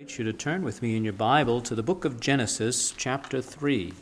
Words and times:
You 0.00 0.24
to 0.24 0.32
turn 0.32 0.62
with 0.62 0.80
me 0.80 0.96
in 0.96 1.04
your 1.04 1.12
Bible 1.12 1.60
to 1.60 1.74
the 1.74 1.82
book 1.82 2.06
of 2.06 2.20
Genesis, 2.20 2.94
chapter 2.96 3.42
3. 3.42 3.92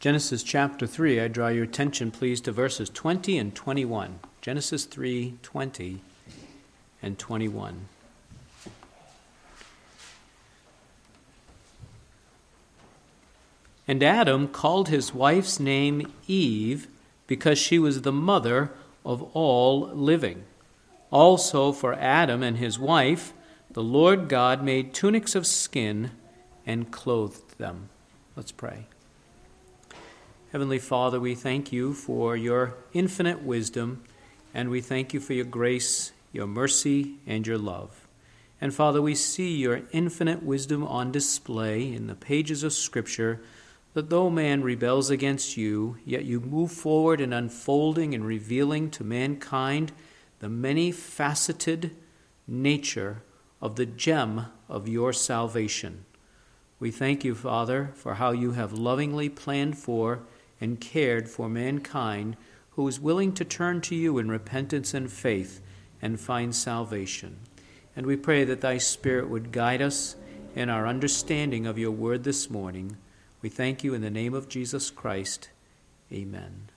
Genesis 0.00 0.42
chapter 0.42 0.86
3, 0.86 1.20
I 1.20 1.28
draw 1.28 1.48
your 1.48 1.64
attention, 1.64 2.10
please, 2.10 2.40
to 2.40 2.52
verses 2.52 2.88
20 2.88 3.36
and 3.36 3.54
21. 3.54 4.18
Genesis 4.40 4.86
3 4.86 5.34
20 5.42 6.00
and 7.02 7.18
21. 7.18 7.88
And 13.86 14.02
Adam 14.02 14.48
called 14.48 14.88
his 14.88 15.12
wife's 15.12 15.60
name 15.60 16.10
Eve 16.26 16.88
because 17.26 17.58
she 17.58 17.78
was 17.78 18.00
the 18.00 18.10
mother 18.10 18.70
of 19.04 19.22
all 19.34 19.88
living. 19.88 20.44
Also, 21.12 21.72
for 21.72 21.92
Adam 21.92 22.42
and 22.42 22.56
his 22.56 22.78
wife, 22.78 23.34
the 23.70 23.82
Lord 23.82 24.30
God 24.30 24.64
made 24.64 24.94
tunics 24.94 25.34
of 25.34 25.46
skin 25.46 26.12
and 26.64 26.90
clothed 26.90 27.58
them. 27.58 27.90
Let's 28.34 28.52
pray. 28.52 28.86
Heavenly 30.52 30.80
Father, 30.80 31.20
we 31.20 31.36
thank 31.36 31.70
you 31.70 31.94
for 31.94 32.36
your 32.36 32.74
infinite 32.92 33.40
wisdom, 33.40 34.02
and 34.52 34.68
we 34.68 34.80
thank 34.80 35.14
you 35.14 35.20
for 35.20 35.32
your 35.32 35.44
grace, 35.44 36.10
your 36.32 36.48
mercy, 36.48 37.18
and 37.24 37.46
your 37.46 37.56
love. 37.56 38.08
And 38.60 38.74
Father, 38.74 39.00
we 39.00 39.14
see 39.14 39.56
your 39.56 39.82
infinite 39.92 40.42
wisdom 40.42 40.82
on 40.82 41.12
display 41.12 41.94
in 41.94 42.08
the 42.08 42.16
pages 42.16 42.64
of 42.64 42.72
Scripture, 42.72 43.40
that 43.94 44.10
though 44.10 44.28
man 44.28 44.64
rebels 44.64 45.08
against 45.08 45.56
you, 45.56 45.98
yet 46.04 46.24
you 46.24 46.40
move 46.40 46.72
forward 46.72 47.20
in 47.20 47.32
unfolding 47.32 48.12
and 48.12 48.26
revealing 48.26 48.90
to 48.90 49.04
mankind 49.04 49.92
the 50.40 50.48
many 50.48 50.90
faceted 50.90 51.92
nature 52.48 53.22
of 53.62 53.76
the 53.76 53.86
gem 53.86 54.46
of 54.68 54.88
your 54.88 55.12
salvation. 55.12 56.04
We 56.80 56.90
thank 56.90 57.22
you, 57.22 57.36
Father, 57.36 57.92
for 57.94 58.14
how 58.14 58.32
you 58.32 58.52
have 58.52 58.72
lovingly 58.72 59.28
planned 59.28 59.78
for 59.78 60.22
and 60.60 60.80
cared 60.80 61.28
for 61.28 61.48
mankind 61.48 62.36
who 62.70 62.86
is 62.86 63.00
willing 63.00 63.32
to 63.32 63.44
turn 63.44 63.80
to 63.80 63.94
you 63.94 64.18
in 64.18 64.30
repentance 64.30 64.94
and 64.94 65.10
faith 65.10 65.60
and 66.00 66.20
find 66.20 66.54
salvation. 66.54 67.36
And 67.96 68.06
we 68.06 68.16
pray 68.16 68.44
that 68.44 68.60
thy 68.60 68.78
Spirit 68.78 69.28
would 69.28 69.52
guide 69.52 69.82
us 69.82 70.16
in 70.54 70.68
our 70.68 70.86
understanding 70.86 71.66
of 71.66 71.78
your 71.78 71.90
word 71.90 72.24
this 72.24 72.48
morning. 72.48 72.96
We 73.42 73.48
thank 73.48 73.84
you 73.84 73.94
in 73.94 74.00
the 74.00 74.10
name 74.10 74.34
of 74.34 74.48
Jesus 74.48 74.90
Christ. 74.90 75.50
Amen. 76.12 76.68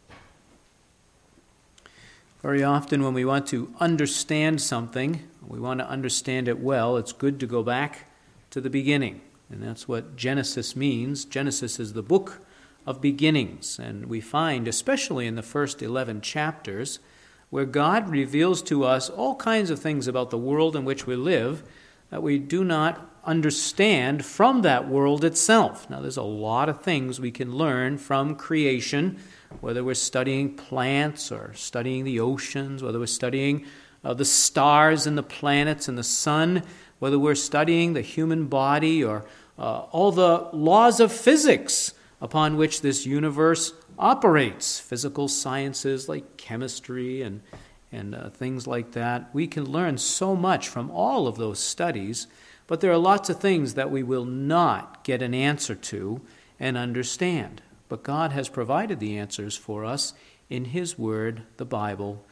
Very 2.42 2.64
often, 2.64 3.04
when 3.04 3.14
we 3.14 3.24
want 3.24 3.48
to 3.48 3.74
understand 3.80 4.62
something, 4.62 5.24
we 5.48 5.60
want 5.60 5.80
to 5.80 5.88
understand 5.88 6.48
it 6.48 6.60
well, 6.60 6.98
it's 6.98 7.14
good 7.14 7.40
to 7.40 7.48
go 7.48 7.64
back 7.64 8.08
to 8.50 8.60
the 8.60 8.70
beginning. 8.70 9.22
And 9.50 9.64
that's 9.64 9.88
what 9.88 10.18
Genesis 10.18 10.76
means. 10.76 11.24
Genesis 11.26 11.80
is 11.80 11.94
the 11.94 12.04
book 12.04 12.42
of 12.86 13.02
beginnings. 13.02 13.80
And 13.80 14.08
we 14.08 14.22
find, 14.22 14.68
especially 14.68 15.28
in 15.28 15.36
the 15.36 15.42
first 15.42 15.82
11 15.82 16.22
chapters, 16.22 17.00
where 17.50 17.66
God 17.66 18.10
reveals 18.10 18.62
to 18.64 18.84
us 18.84 19.10
all 19.10 19.36
kinds 19.36 19.70
of 19.70 19.80
things 19.80 20.08
about 20.08 20.30
the 20.30 20.38
world 20.38 20.76
in 20.76 20.86
which 20.86 21.06
we 21.06 21.16
live 21.16 21.64
that 22.10 22.24
we 22.24 22.38
do 22.40 22.64
not 22.64 23.10
understand 23.26 24.26
from 24.26 24.62
that 24.62 24.88
world 24.88 25.24
itself. 25.24 25.90
Now, 25.90 26.02
there's 26.02 26.18
a 26.18 26.24
lot 26.24 26.70
of 26.70 26.82
things 26.82 27.20
we 27.20 27.32
can 27.32 27.56
learn 27.56 27.98
from 27.98 28.36
creation, 28.36 29.18
whether 29.62 29.84
we're 29.84 29.94
studying 29.94 30.56
plants 30.56 31.32
or 31.32 31.54
studying 31.54 32.04
the 32.04 32.20
oceans, 32.20 32.84
whether 32.84 33.00
we're 33.00 33.06
studying 33.08 33.66
uh, 34.04 34.14
the 34.14 34.26
stars 34.26 35.08
and 35.08 35.18
the 35.18 35.24
planets 35.24 35.88
and 35.88 35.98
the 35.98 36.04
sun, 36.04 36.64
whether 37.00 37.18
we're 37.18 37.36
studying 37.36 37.94
the 37.94 38.02
human 38.02 38.48
body 38.48 39.04
or 39.04 39.26
uh, 39.58 39.80
all 39.92 40.12
the 40.12 40.50
laws 40.52 41.00
of 41.00 41.12
physics 41.12 41.94
upon 42.24 42.56
which 42.56 42.80
this 42.80 43.06
universe 43.06 43.74
operates 44.00 44.80
physical 44.80 45.28
sciences 45.28 46.08
like 46.08 46.38
chemistry 46.38 47.22
and, 47.22 47.42
and 47.92 48.16
uh, 48.16 48.30
things 48.30 48.66
like 48.66 48.94
that. 48.94 49.30
We 49.34 49.46
can 49.46 49.70
learn 49.70 49.98
so 49.98 50.34
much 50.34 50.70
from 50.70 50.90
all 50.90 51.28
of 51.28 51.36
those 51.36 51.60
studies, 51.60 52.28
but 52.66 52.80
there 52.80 52.94
are 52.94 52.98
lots 52.98 53.30
of 53.30 53.42
things 53.42 53.74
that 53.74 53.92
we 53.92 54.04
will 54.04 54.24
not 54.24 55.04
get 55.04 55.22
an 55.22 55.34
answer 55.34 55.76
to 55.76 56.22
and 56.62 56.78
understand. 56.78 57.62
But 57.90 58.04
God 58.04 58.32
has 58.32 58.48
provided 58.48 59.02
the 59.02 59.18
answers 59.18 59.58
for 59.58 59.84
us 59.84 60.14
in 60.50 60.66
His 60.66 60.98
Word, 60.98 61.42
the 61.58 61.66
Bible. 61.66 62.26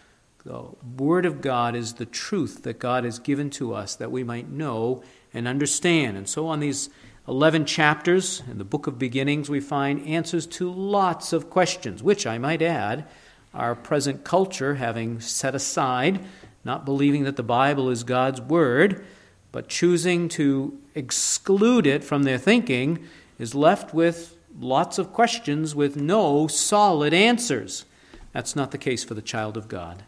The 0.46 0.70
Word 0.98 1.26
of 1.26 1.42
God 1.42 1.76
is 1.76 1.96
the 1.96 2.06
truth 2.06 2.64
that 2.64 2.80
God 2.80 3.04
has 3.04 3.20
given 3.20 3.50
to 3.52 3.74
us 3.74 3.96
that 3.98 4.10
we 4.10 4.24
might 4.24 4.50
know 4.50 5.04
and 5.34 5.50
understand. 5.50 6.16
And 6.16 6.30
so, 6.30 6.48
on 6.48 6.62
these 6.62 6.90
11 7.28 7.66
chapters 7.66 8.42
in 8.50 8.58
the 8.58 8.64
book 8.64 8.88
of 8.88 8.98
beginnings, 8.98 9.50
we 9.50 9.60
find 9.60 10.06
answers 10.08 10.48
to 10.48 10.72
lots 10.72 11.34
of 11.34 11.50
questions, 11.50 12.02
which 12.02 12.26
I 12.26 12.38
might 12.38 12.62
add, 12.62 13.06
our 13.54 13.76
present 13.76 14.24
culture, 14.24 14.76
having 14.76 15.20
set 15.20 15.54
aside, 15.54 16.20
not 16.64 16.86
believing 16.86 17.24
that 17.26 17.36
the 17.36 17.44
Bible 17.44 17.90
is 17.90 18.04
God's 18.04 18.42
Word, 18.42 19.06
but 19.52 19.68
choosing 19.68 20.30
to 20.30 20.80
exclude 20.96 21.86
it 21.86 22.04
from 22.04 22.24
their 22.24 22.38
thinking, 22.38 23.06
is 23.38 23.54
left 23.54 23.94
with 23.94 24.36
lots 24.60 24.98
of 24.98 25.14
questions 25.14 25.76
with 25.76 25.96
no 25.96 26.48
solid 26.48 27.14
answers. 27.14 27.86
That's 28.32 28.56
not 28.56 28.72
the 28.72 28.78
case 28.78 29.04
for 29.04 29.14
the 29.14 29.22
child 29.22 29.58
of 29.58 29.68
God. 29.68 30.04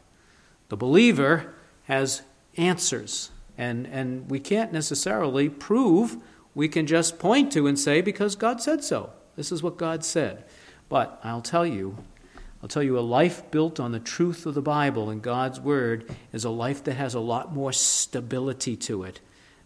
The 0.69 0.77
believer 0.77 1.53
has 1.83 2.23
answers, 2.57 3.31
and, 3.57 3.85
and 3.87 4.29
we 4.29 4.39
can't 4.39 4.71
necessarily 4.73 5.49
prove 5.49 6.17
we 6.55 6.67
can 6.67 6.85
just 6.85 7.19
point 7.19 7.51
to 7.53 7.67
and 7.67 7.77
say, 7.77 8.01
because 8.01 8.35
God 8.35 8.61
said 8.61 8.83
so. 8.83 9.11
This 9.35 9.51
is 9.51 9.63
what 9.63 9.77
God 9.77 10.05
said. 10.05 10.43
But 10.89 11.19
I'll 11.23 11.41
tell 11.41 11.65
you, 11.65 11.97
I'll 12.61 12.69
tell 12.69 12.83
you, 12.83 12.97
a 12.97 13.01
life 13.01 13.49
built 13.51 13.79
on 13.79 13.91
the 13.91 13.99
truth 13.99 14.45
of 14.45 14.53
the 14.53 14.61
Bible 14.61 15.09
and 15.09 15.21
God's 15.21 15.59
Word 15.59 16.09
is 16.31 16.45
a 16.45 16.49
life 16.49 16.83
that 16.83 16.93
has 16.93 17.13
a 17.13 17.19
lot 17.19 17.53
more 17.53 17.73
stability 17.73 18.77
to 18.77 19.03
it 19.03 19.19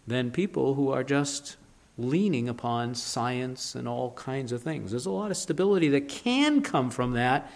than 0.06 0.30
people 0.30 0.74
who 0.74 0.90
are 0.90 1.04
just 1.04 1.56
leaning 1.98 2.48
upon 2.48 2.94
science 2.94 3.74
and 3.74 3.86
all 3.86 4.12
kinds 4.12 4.52
of 4.52 4.62
things. 4.62 4.90
There's 4.90 5.06
a 5.06 5.10
lot 5.10 5.30
of 5.30 5.36
stability 5.36 5.88
that 5.90 6.08
can 6.08 6.62
come 6.62 6.90
from 6.90 7.12
that, 7.12 7.50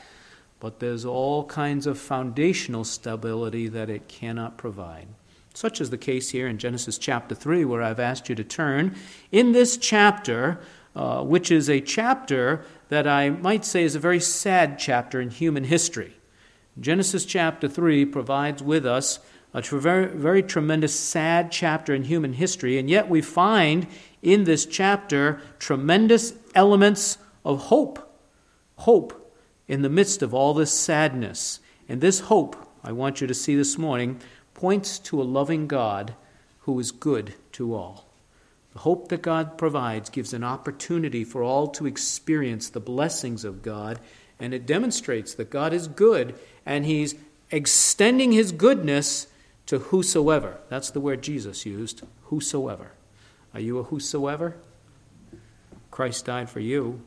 but 0.61 0.81
there's 0.81 1.05
all 1.05 1.45
kinds 1.45 1.87
of 1.87 1.99
foundational 1.99 2.85
stability 2.85 3.69
that 3.69 3.89
it 3.89 4.09
cannot 4.09 4.59
provide. 4.59 5.09
Such 5.55 5.81
is 5.81 5.91
the 5.91 5.99
case 5.99 6.31
here 6.31 6.49
in 6.49 6.59
Genesis 6.59 6.99
chapter 6.99 7.35
3, 7.35 7.65
where 7.65 7.83
I've 7.83 8.01
asked 8.01 8.29
you 8.29 8.35
to 8.35 8.45
turn. 8.45 8.97
In 9.31 9.53
this 9.53 9.77
chapter, 9.77 10.61
uh, 10.97 11.23
which 11.23 11.51
is 11.51 11.69
a 11.69 11.81
chapter 11.81 12.65
that 12.89 13.07
I 13.07 13.31
might 13.31 13.65
say 13.65 13.83
is 13.83 13.95
a 13.95 14.01
very 14.01 14.21
sad 14.21 14.79
chapter 14.79 15.21
in 15.21 15.31
human 15.31 15.65
history, 15.65 16.17
Genesis 16.81 17.27
chapter 17.27 17.69
3 17.69 18.07
provides 18.07 18.63
with 18.63 18.87
us 18.87 19.19
a 19.53 19.61
very, 19.61 20.07
very 20.07 20.43
tremendous, 20.43 20.99
sad 20.99 21.53
chapter 21.53 21.95
in 21.95 22.05
human 22.05 22.33
history, 22.33 22.79
and 22.79 22.89
yet 22.89 23.11
we 23.11 23.21
find 23.21 23.87
in 24.23 24.45
this 24.45 24.65
chapter 24.65 25.41
tremendous 25.59 26.33
elements 26.55 27.19
of 27.45 27.65
hope. 27.65 28.19
Hope 28.77 29.37
in 29.69 29.83
the 29.83 29.91
midst 29.91 30.23
of 30.23 30.33
all 30.33 30.55
this 30.55 30.73
sadness. 30.73 31.61
And 31.89 32.01
this 32.01 32.21
hope, 32.21 32.57
I 32.83 32.93
want 32.93 33.21
you 33.21 33.27
to 33.27 33.35
see 33.35 33.55
this 33.55 33.77
morning, 33.77 34.19
points 34.55 34.99
to 35.01 35.21
a 35.21 35.25
loving 35.25 35.67
God 35.67 36.15
who 36.61 36.79
is 36.79 36.91
good 36.91 37.35
to 37.53 37.75
all. 37.75 38.07
The 38.73 38.81
hope 38.81 39.09
that 39.09 39.23
God 39.23 39.59
provides 39.59 40.09
gives 40.09 40.33
an 40.33 40.45
opportunity 40.45 41.25
for 41.25 41.43
all 41.43 41.67
to 41.69 41.87
experience 41.87 42.69
the 42.69 42.81
blessings 42.81 43.45
of 43.45 43.63
God, 43.63 43.99
and 44.41 44.55
it 44.55 44.67
demonstrates 44.67 45.35
that 45.35 45.51
God 45.51 45.73
is 45.73 45.89
good 45.89 46.35
and 46.65 46.87
He's 46.87 47.15
extending 47.51 48.33
His 48.33 48.53
goodness 48.53 49.27
to 49.67 49.79
whosoever. 49.79 50.59
That's 50.69 50.91
the 50.91 51.01
word 51.01 51.23
Jesus 51.23 51.67
used 51.67 52.03
whosoever. 52.25 52.93
Are 53.53 53.61
you 53.61 53.79
a 53.79 53.83
whosoever? 53.85 54.57
Christ 55.91 56.25
died 56.25 56.49
for 56.49 56.61
you. 56.61 57.03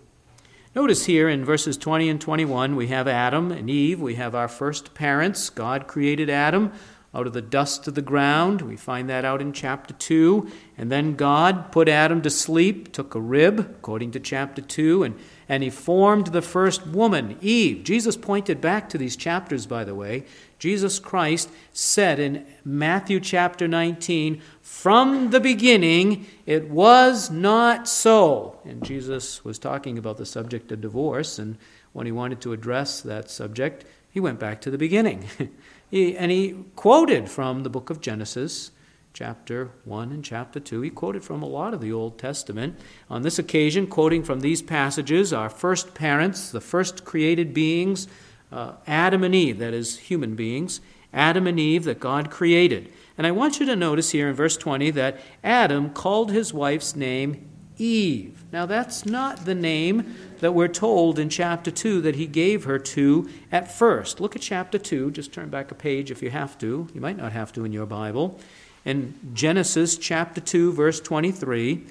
Notice 0.76 1.06
here 1.06 1.30
in 1.30 1.46
verses 1.46 1.78
20 1.78 2.10
and 2.10 2.22
21, 2.22 2.76
we 2.76 2.88
have 2.88 3.08
Adam 3.08 3.52
and 3.52 3.70
Eve. 3.70 4.00
We 4.02 4.16
have 4.16 4.36
our 4.36 4.48
first 4.48 4.94
parents. 4.94 5.50
God 5.50 5.88
created 5.88 6.30
Adam 6.30 6.74
out 7.16 7.28
of 7.28 7.34
the 7.34 7.42
dust 7.42 7.88
of 7.88 7.96
the 7.96 8.02
ground. 8.02 8.62
We 8.62 8.76
find 8.76 9.10
that 9.10 9.24
out 9.24 9.42
in 9.42 9.54
chapter 9.54 9.94
2. 9.94 10.52
And 10.78 10.92
then 10.92 11.16
God 11.16 11.72
put 11.72 11.88
Adam 11.88 12.22
to 12.24 12.30
sleep, 12.30 12.92
took 12.92 13.16
a 13.16 13.22
rib, 13.22 13.60
according 13.60 14.12
to 14.12 14.20
chapter 14.20 14.62
2, 14.62 15.04
and, 15.04 15.16
and 15.48 15.64
he 15.64 15.70
formed 15.70 16.28
the 16.28 16.42
first 16.42 16.86
woman, 16.86 17.38
Eve. 17.40 17.86
Jesus 17.86 18.18
pointed 18.18 18.60
back 18.60 18.90
to 18.90 18.98
these 18.98 19.16
chapters, 19.16 19.66
by 19.66 19.86
the 19.86 19.96
way. 19.96 20.26
Jesus 20.60 21.00
Christ 21.00 21.50
said 21.72 22.20
in 22.20 22.46
Matthew 22.66 23.22
chapter 23.22 23.66
19, 23.66 24.42
From 24.62 25.30
the 25.30 25.40
beginning 25.40 26.26
it 26.46 26.70
was 26.70 27.32
not 27.32 27.88
so. 27.88 28.60
And 28.66 28.84
Jesus 28.84 29.46
was 29.46 29.58
talking 29.58 29.98
about 29.98 30.18
the 30.18 30.26
subject 30.26 30.72
of 30.74 30.82
divorce, 30.82 31.40
and 31.40 31.58
when 31.94 32.06
he 32.06 32.12
wanted 32.12 32.42
to 32.42 32.52
address 32.52 33.00
that 33.02 33.30
subject, 33.30 33.86
he 34.10 34.20
went 34.20 34.40
back 34.40 34.60
to 34.62 34.72
the 34.72 34.78
beginning. 34.78 35.26
He, 35.96 36.18
and 36.18 36.30
he 36.30 36.58
quoted 36.76 37.30
from 37.30 37.64
the 37.64 37.70
book 37.70 37.90
of 37.90 38.02
Genesis, 38.02 38.72
chapter 39.14 39.72
1 39.86 40.12
and 40.12 40.26
chapter 40.26 40.60
2. 40.60 40.82
He 40.82 40.90
quoted 40.90 41.24
from 41.24 41.42
a 41.42 41.48
lot 41.48 41.74
of 41.74 41.80
the 41.80 41.94
Old 41.94 42.20
Testament. 42.20 42.78
On 43.10 43.22
this 43.22 43.40
occasion, 43.40 43.88
quoting 43.88 44.22
from 44.22 44.42
these 44.42 44.62
passages, 44.62 45.32
our 45.32 45.50
first 45.50 45.94
parents, 45.94 46.52
the 46.52 46.60
first 46.60 47.06
created 47.06 47.54
beings, 47.54 48.10
uh, 48.52 48.74
Adam 48.86 49.24
and 49.24 49.34
Eve, 49.34 49.58
that 49.60 49.74
is, 49.74 49.98
human 49.98 50.36
beings, 50.36 50.82
Adam 51.14 51.48
and 51.48 51.58
Eve 51.58 51.86
that 51.86 52.02
God 52.02 52.30
created. 52.30 52.92
And 53.18 53.26
I 53.26 53.32
want 53.32 53.62
you 53.62 53.66
to 53.66 53.76
notice 53.78 54.12
here 54.12 54.28
in 54.28 54.36
verse 54.36 54.58
20 54.58 54.92
that 54.92 55.22
Adam 55.46 55.92
called 55.92 56.30
his 56.30 56.54
wife's 56.54 56.94
name 56.94 57.55
Eve. 57.78 58.44
Now, 58.52 58.66
that's 58.66 59.06
not 59.06 59.46
the 59.46 59.56
name 59.56 60.16
that 60.40 60.54
we're 60.54 60.68
told 60.68 61.20
in 61.20 61.30
chapter 61.30 61.72
2 61.72 62.02
that 62.02 62.16
he 62.16 62.28
gave 62.28 62.64
her 62.66 62.80
to 62.80 63.30
at 63.52 63.72
first. 63.72 64.20
Look 64.20 64.36
at 64.36 64.42
chapter 64.42 64.78
2. 64.78 65.12
Just 65.12 65.34
turn 65.34 65.50
back 65.50 65.72
a 65.72 65.76
page 65.76 66.12
if 66.12 66.22
you 66.22 66.30
have 66.30 66.58
to. 66.60 66.88
You 66.94 67.02
might 67.02 67.18
not 67.18 67.32
have 67.32 67.52
to 67.54 67.66
in 67.66 67.74
your 67.74 67.86
Bible. 67.86 68.40
In 68.86 69.14
Genesis 69.34 69.98
chapter 69.98 70.42
2, 70.42 70.74
verse 70.74 71.00
23, 71.00 71.84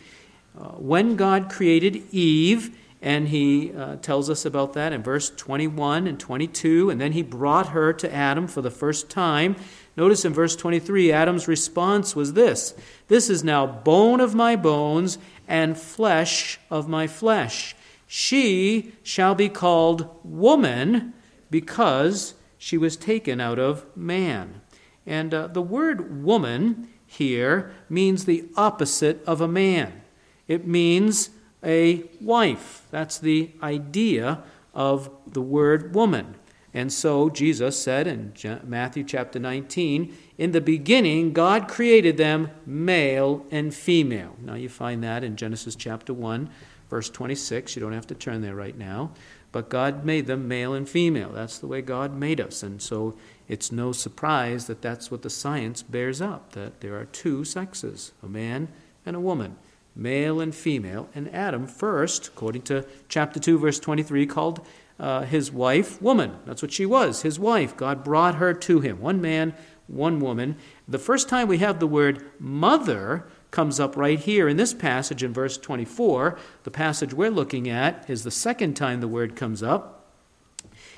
uh, 0.57 0.69
when 0.71 1.17
God 1.17 1.51
created 1.51 2.05
Eve, 2.13 2.77
and 3.05 3.29
he 3.29 3.71
uh, 3.75 3.97
tells 3.97 4.31
us 4.31 4.47
about 4.47 4.73
that 4.73 4.95
in 4.95 5.03
verse 5.03 5.29
21 5.29 6.07
and 6.07 6.19
22, 6.19 6.89
and 6.89 6.99
then 6.99 7.13
he 7.13 7.21
brought 7.21 7.69
her 7.69 7.93
to 7.93 8.13
Adam 8.13 8.47
for 8.47 8.63
the 8.63 8.71
first 8.71 9.11
time. 9.11 9.57
Notice 9.95 10.25
in 10.25 10.33
verse 10.33 10.57
23, 10.57 11.13
Adam's 11.13 11.47
response 11.47 12.17
was 12.17 12.33
this 12.33 12.75
This 13.09 13.29
is 13.29 13.45
now 13.45 13.67
bone 13.67 14.21
of 14.21 14.35
my 14.35 14.57
bones 14.57 15.19
and 15.47 15.79
flesh 15.79 16.59
of 16.71 16.89
my 16.89 17.07
flesh. 17.07 17.75
She 18.07 18.93
shall 19.03 19.35
be 19.35 19.49
called 19.49 20.09
woman 20.23 21.15
because 21.51 22.35
she 22.59 22.79
was 22.79 22.97
taken 22.97 23.41
out 23.41 23.59
of 23.59 23.85
man. 23.97 24.61
And 25.07 25.35
uh, 25.35 25.49
the 25.49 25.63
word 25.63 26.25
woman 26.25 26.89
here 27.07 27.73
means 27.89 28.25
the 28.25 28.45
opposite 28.57 29.23
of 29.27 29.41
a 29.41 29.49
man. 29.49 30.03
It 30.49 30.67
means 30.67 31.31
a 31.63 32.05
wife. 32.21 32.87
That's 32.91 33.19
the 33.19 33.51
idea 33.63 34.43
of 34.73 35.11
the 35.27 35.43
word 35.43 35.95
woman. 35.95 36.37
And 36.73 36.93
so 36.93 37.31
Jesus 37.31 37.81
said 37.81 38.07
in 38.07 38.33
Matthew 38.65 39.05
chapter 39.05 39.39
19, 39.39 40.13
In 40.37 40.53
the 40.53 40.61
beginning, 40.61 41.33
God 41.33 41.69
created 41.69 42.17
them 42.17 42.51
male 42.67 43.47
and 43.51 43.73
female. 43.73 44.35
Now 44.43 44.55
you 44.55 44.69
find 44.69 45.03
that 45.05 45.23
in 45.23 45.37
Genesis 45.37 45.77
chapter 45.77 46.13
1, 46.13 46.51
verse 46.91 47.09
26. 47.09 47.77
You 47.77 47.83
don't 47.83 47.93
have 47.93 48.07
to 48.09 48.15
turn 48.15 48.43
there 48.43 48.57
right 48.57 48.77
now. 48.77 49.13
But 49.53 49.69
God 49.69 50.05
made 50.05 50.27
them 50.27 50.49
male 50.49 50.75
and 50.75 50.89
female. 50.89 51.31
That's 51.31 51.59
the 51.59 51.69
way 51.69 51.81
God 51.81 52.13
made 52.13 52.41
us. 52.41 52.65
And 52.65 52.83
so 52.83 53.17
it's 53.47 53.71
no 53.71 53.93
surprise 53.93 54.67
that 54.67 54.83
that's 54.83 55.13
what 55.13 55.23
the 55.23 55.31
science 55.31 55.81
bears 55.83 56.21
up 56.21 56.53
that 56.55 56.81
there 56.81 56.99
are 56.99 57.05
two 57.05 57.45
sexes, 57.45 58.11
a 58.21 58.27
man 58.27 58.67
and 59.07 59.15
a 59.15 59.21
woman, 59.21 59.55
male 59.95 60.41
and 60.41 60.53
female. 60.53 61.09
And 61.15 61.33
Adam, 61.33 61.69
first, 61.69 62.27
according 62.27 62.63
to 62.63 62.85
chapter 63.09 63.39
2, 63.39 63.61
verse 63.61 63.79
23, 63.79 64.27
called 64.27 64.67
uh, 64.99 65.23
his 65.23 65.53
wife 65.53 66.01
woman. 66.03 66.37
That's 66.47 66.63
what 66.63 66.73
she 66.73 66.87
was, 66.87 67.23
his 67.23 67.39
wife. 67.39 67.77
God 67.77 68.03
brought 68.03 68.37
her 68.37 68.55
to 68.55 68.81
him. 68.81 69.01
One 69.01 69.21
man, 69.21 69.55
one 69.87 70.21
woman. 70.21 70.57
The 70.89 70.99
first 70.99 71.29
time 71.29 71.49
we 71.49 71.59
have 71.59 71.81
the 71.81 71.87
word 71.87 72.25
mother, 72.39 73.27
comes 73.55 73.79
up 73.79 73.97
right 73.97 74.19
here 74.19 74.49
in 74.49 74.57
this 74.57 74.75
passage 74.75 75.23
in 75.23 75.33
verse 75.33 75.57
24. 75.57 76.37
The 76.65 76.73
passage 76.73 77.15
we're 77.15 77.31
looking 77.31 77.69
at 77.69 78.11
is 78.11 78.25
the 78.25 78.31
second 78.33 78.75
time 78.75 79.01
the 79.01 79.07
word 79.07 79.37
comes 79.37 79.63
up, 79.63 80.11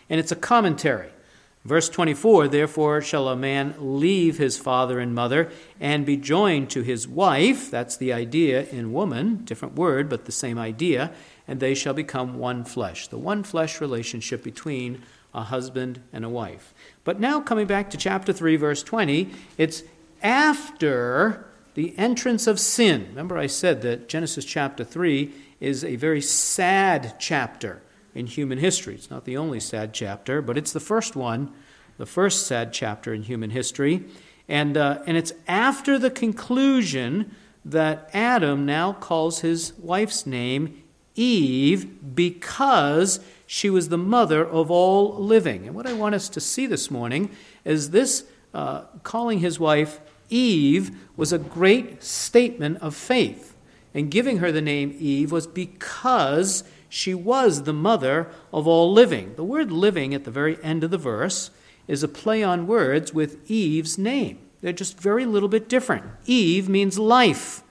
and 0.09 0.19
it's 0.19 0.33
a 0.33 0.37
commentary. 0.37 1.11
Verse 1.67 1.91
24 1.91 2.49
Therefore 2.49 3.03
shall 3.03 3.29
a 3.29 3.37
man 3.37 3.75
leave 3.79 4.39
his 4.39 4.57
father 4.57 4.99
and 5.01 5.15
mother 5.15 5.51
and 5.79 6.07
be 6.07 6.17
joined 6.17 6.71
to 6.71 6.83
his 6.83 7.07
wife. 7.07 7.71
That's 7.71 7.97
the 7.97 8.13
idea 8.13 8.65
in 8.65 8.95
woman, 8.95 9.45
different 9.45 9.75
word, 9.75 10.09
but 10.09 10.25
the 10.25 10.33
same 10.33 10.59
idea. 10.59 11.13
And 11.47 11.61
they 11.61 11.75
shall 11.75 11.93
become 11.93 12.39
one 12.39 12.65
flesh. 12.65 13.09
The 13.09 13.19
one 13.19 13.43
flesh 13.43 13.81
relationship 13.83 14.43
between 14.43 15.03
a 15.37 15.43
husband 15.43 16.03
and 16.13 16.25
a 16.25 16.29
wife. 16.29 16.75
But 17.05 17.21
now, 17.21 17.41
coming 17.41 17.67
back 17.67 17.91
to 17.91 17.97
chapter 17.97 18.33
3, 18.33 18.57
verse 18.57 18.83
20, 18.83 19.31
it's 19.59 19.85
after 20.23 21.47
the 21.75 21.97
entrance 21.99 22.47
of 22.47 22.59
sin. 22.59 23.07
Remember, 23.11 23.37
I 23.37 23.47
said 23.47 23.83
that 23.83 24.09
Genesis 24.09 24.47
chapter 24.47 24.83
3 24.83 25.31
is 25.61 25.85
a 25.85 25.97
very 25.97 26.23
sad 26.23 27.17
chapter 27.21 27.83
in 28.15 28.27
human 28.27 28.59
history. 28.59 28.95
It's 28.95 29.11
not 29.11 29.27
the 29.27 29.37
only 29.37 29.61
sad 29.61 29.93
chapter, 29.93 30.41
but 30.41 30.57
it's 30.57 30.73
the 30.73 30.81
first 30.81 31.15
one, 31.15 31.53
the 31.99 32.07
first 32.07 32.47
sad 32.47 32.73
chapter 32.73 33.13
in 33.13 33.23
human 33.23 33.51
history. 33.51 34.05
And, 34.49 34.77
uh, 34.77 35.03
and 35.07 35.19
it's 35.19 35.35
after 35.47 35.99
the 35.99 36.11
conclusion 36.11 37.35
that 37.63 38.09
Adam 38.15 38.65
now 38.65 38.95
calls 38.95 39.41
his 39.41 39.75
wife's 39.75 40.25
name 40.25 40.83
Eve 41.15 42.15
because 42.15 43.21
she 43.47 43.71
was 43.71 43.89
the 43.89 43.99
mother 43.99 44.45
of 44.45 44.71
all 44.71 45.15
living. 45.17 45.67
And 45.67 45.75
what 45.75 45.87
I 45.87 45.93
want 45.93 46.15
us 46.15 46.29
to 46.31 46.41
see 46.41 46.67
this 46.67 46.91
morning 46.91 47.31
is 47.65 47.91
this 47.91 48.25
uh, 48.53 48.83
calling 49.03 49.39
his 49.39 49.61
wife 49.61 50.01
Eve 50.29 50.91
was 51.17 51.33
a 51.33 51.39
great 51.39 52.03
statement 52.03 52.79
of 52.79 52.95
faith. 52.95 53.55
And 53.95 54.11
giving 54.11 54.39
her 54.39 54.51
the 54.51 54.61
name 54.61 54.95
Eve 54.99 55.33
was 55.33 55.47
because 55.47 56.65
she 56.89 57.15
was 57.15 57.63
the 57.63 57.73
mother 57.73 58.29
of 58.53 58.67
all 58.67 58.93
living. 58.93 59.35
The 59.37 59.45
word 59.45 59.71
living 59.71 60.15
at 60.15 60.25
the 60.25 60.31
very 60.31 60.63
end 60.63 60.85
of 60.85 60.91
the 60.91 60.99
verse 60.99 61.51
is 61.87 62.03
a 62.03 62.09
play 62.09 62.43
on 62.43 62.67
words 62.67 63.15
with 63.15 63.51
Eve's 63.51 63.97
name. 63.97 64.39
They're 64.61 64.73
just 64.73 64.99
very 64.99 65.27
little 65.27 65.49
bit 65.49 65.69
different. 65.69 66.05
Eve 66.27 66.69
means 66.69 66.99
life, 66.99 67.63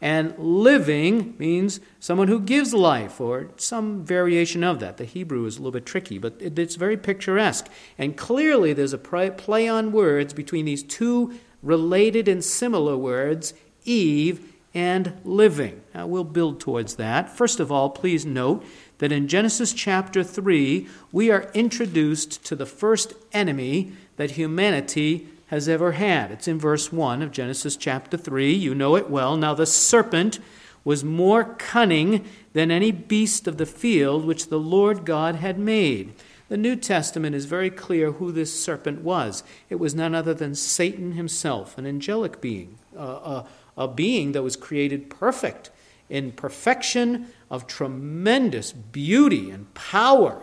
and 0.00 0.34
living 0.38 1.34
means 1.38 1.80
someone 2.00 2.28
who 2.28 2.40
gives 2.40 2.74
life, 2.74 3.20
or 3.20 3.48
some 3.56 4.04
variation 4.04 4.62
of 4.62 4.78
that. 4.80 4.98
The 4.98 5.04
Hebrew 5.04 5.46
is 5.46 5.56
a 5.56 5.60
little 5.60 5.72
bit 5.72 5.86
tricky, 5.86 6.18
but 6.18 6.34
it's 6.38 6.76
very 6.76 6.96
picturesque. 6.96 7.68
And 7.96 8.16
clearly, 8.16 8.72
there's 8.72 8.92
a 8.92 8.98
play 8.98 9.68
on 9.68 9.92
words 9.92 10.34
between 10.34 10.66
these 10.66 10.82
two 10.82 11.38
related 11.62 12.28
and 12.28 12.44
similar 12.44 12.96
words, 12.96 13.54
Eve 13.84 14.52
and 14.74 15.18
living. 15.24 15.80
Now, 15.94 16.06
we'll 16.06 16.24
build 16.24 16.60
towards 16.60 16.96
that. 16.96 17.34
First 17.34 17.60
of 17.60 17.72
all, 17.72 17.88
please 17.88 18.26
note 18.26 18.62
that 18.98 19.10
in 19.10 19.26
Genesis 19.26 19.72
chapter 19.72 20.22
3, 20.22 20.86
we 21.10 21.30
are 21.30 21.50
introduced 21.54 22.44
to 22.44 22.54
the 22.54 22.66
first 22.66 23.14
enemy 23.32 23.92
that 24.16 24.32
humanity 24.32 25.28
has 25.46 25.68
ever 25.68 25.92
had. 25.92 26.30
It's 26.30 26.48
in 26.48 26.58
verse 26.58 26.92
1 26.92 27.22
of 27.22 27.30
Genesis 27.30 27.76
chapter 27.76 28.16
3. 28.16 28.52
You 28.52 28.74
know 28.74 28.96
it 28.96 29.10
well. 29.10 29.36
Now, 29.36 29.54
the 29.54 29.66
serpent 29.66 30.38
was 30.84 31.04
more 31.04 31.44
cunning 31.54 32.24
than 32.52 32.70
any 32.70 32.92
beast 32.92 33.46
of 33.46 33.58
the 33.58 33.66
field 33.66 34.24
which 34.24 34.48
the 34.48 34.58
Lord 34.58 35.04
God 35.04 35.36
had 35.36 35.58
made. 35.58 36.14
The 36.48 36.56
New 36.56 36.76
Testament 36.76 37.34
is 37.34 37.44
very 37.46 37.70
clear 37.70 38.12
who 38.12 38.30
this 38.30 38.58
serpent 38.58 39.02
was. 39.02 39.42
It 39.68 39.76
was 39.76 39.96
none 39.96 40.14
other 40.14 40.32
than 40.32 40.54
Satan 40.54 41.12
himself, 41.12 41.76
an 41.76 41.86
angelic 41.86 42.40
being, 42.40 42.78
a, 42.96 43.44
a 43.76 43.88
being 43.88 44.30
that 44.32 44.44
was 44.44 44.54
created 44.54 45.10
perfect, 45.10 45.70
in 46.08 46.30
perfection 46.30 47.28
of 47.50 47.66
tremendous 47.66 48.72
beauty 48.72 49.50
and 49.50 49.72
power. 49.74 50.40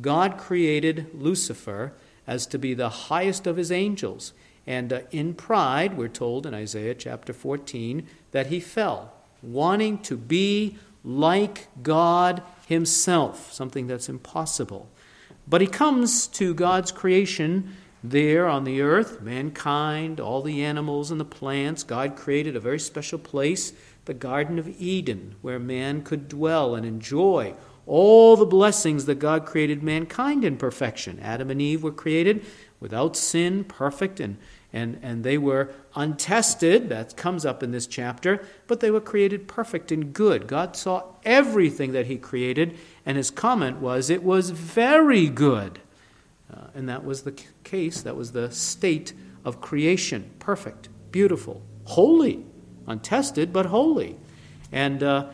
God 0.00 0.38
created 0.38 1.08
Lucifer 1.12 1.92
as 2.26 2.46
to 2.46 2.58
be 2.58 2.74
the 2.74 2.88
highest 2.88 3.46
of 3.46 3.56
his 3.56 3.70
angels. 3.70 4.32
And 4.66 4.92
uh, 4.92 5.00
in 5.10 5.34
pride, 5.34 5.96
we're 5.96 6.08
told 6.08 6.46
in 6.46 6.54
Isaiah 6.54 6.94
chapter 6.94 7.32
14 7.32 8.06
that 8.32 8.48
he 8.48 8.60
fell, 8.60 9.12
wanting 9.42 9.98
to 9.98 10.16
be 10.16 10.78
like 11.04 11.68
God 11.82 12.42
himself, 12.66 13.52
something 13.52 13.86
that's 13.86 14.08
impossible. 14.08 14.88
But 15.46 15.60
he 15.60 15.68
comes 15.68 16.26
to 16.28 16.52
God's 16.52 16.90
creation 16.90 17.76
there 18.02 18.48
on 18.48 18.64
the 18.64 18.80
earth, 18.80 19.20
mankind, 19.22 20.20
all 20.20 20.42
the 20.42 20.64
animals 20.64 21.10
and 21.10 21.20
the 21.20 21.24
plants. 21.24 21.84
God 21.84 22.16
created 22.16 22.56
a 22.56 22.60
very 22.60 22.80
special 22.80 23.18
place, 23.18 23.72
the 24.04 24.14
Garden 24.14 24.58
of 24.58 24.68
Eden, 24.80 25.36
where 25.42 25.58
man 25.58 26.02
could 26.02 26.28
dwell 26.28 26.74
and 26.74 26.84
enjoy 26.84 27.54
all 27.86 28.36
the 28.36 28.46
blessings 28.46 29.04
that 29.04 29.20
God 29.20 29.46
created 29.46 29.82
mankind 29.82 30.44
in 30.44 30.56
perfection. 30.56 31.20
Adam 31.22 31.50
and 31.50 31.62
Eve 31.62 31.82
were 31.82 31.92
created 31.92 32.44
without 32.80 33.16
sin, 33.16 33.64
perfect, 33.64 34.20
and, 34.20 34.36
And, 34.72 34.98
and 35.02 35.24
they 35.24 35.38
were 35.38 35.70
untested, 35.94 36.90
that 36.90 37.16
comes 37.16 37.46
up 37.46 37.62
in 37.62 37.70
this 37.70 37.86
chapter, 37.86 38.44
but 38.66 38.80
they 38.80 38.90
were 38.90 39.00
created 39.00 39.48
perfect 39.48 39.90
and 39.92 40.12
good. 40.12 40.46
God 40.46 40.76
saw 40.76 41.04
everything 41.24 41.92
that 41.92 42.06
He 42.06 42.18
created, 42.18 42.76
and 43.06 43.16
His 43.16 43.30
comment 43.30 43.78
was, 43.78 44.10
It 44.10 44.22
was 44.22 44.50
very 44.50 45.28
good. 45.28 45.80
Uh, 46.52 46.66
and 46.74 46.88
that 46.88 47.04
was 47.04 47.22
the 47.22 47.32
case, 47.64 48.02
that 48.02 48.16
was 48.16 48.32
the 48.32 48.50
state 48.50 49.14
of 49.44 49.60
creation 49.60 50.30
perfect, 50.38 50.88
beautiful, 51.10 51.62
holy, 51.84 52.44
untested, 52.86 53.52
but 53.52 53.66
holy. 53.66 54.16
And, 54.72 55.02
uh, 55.02 55.30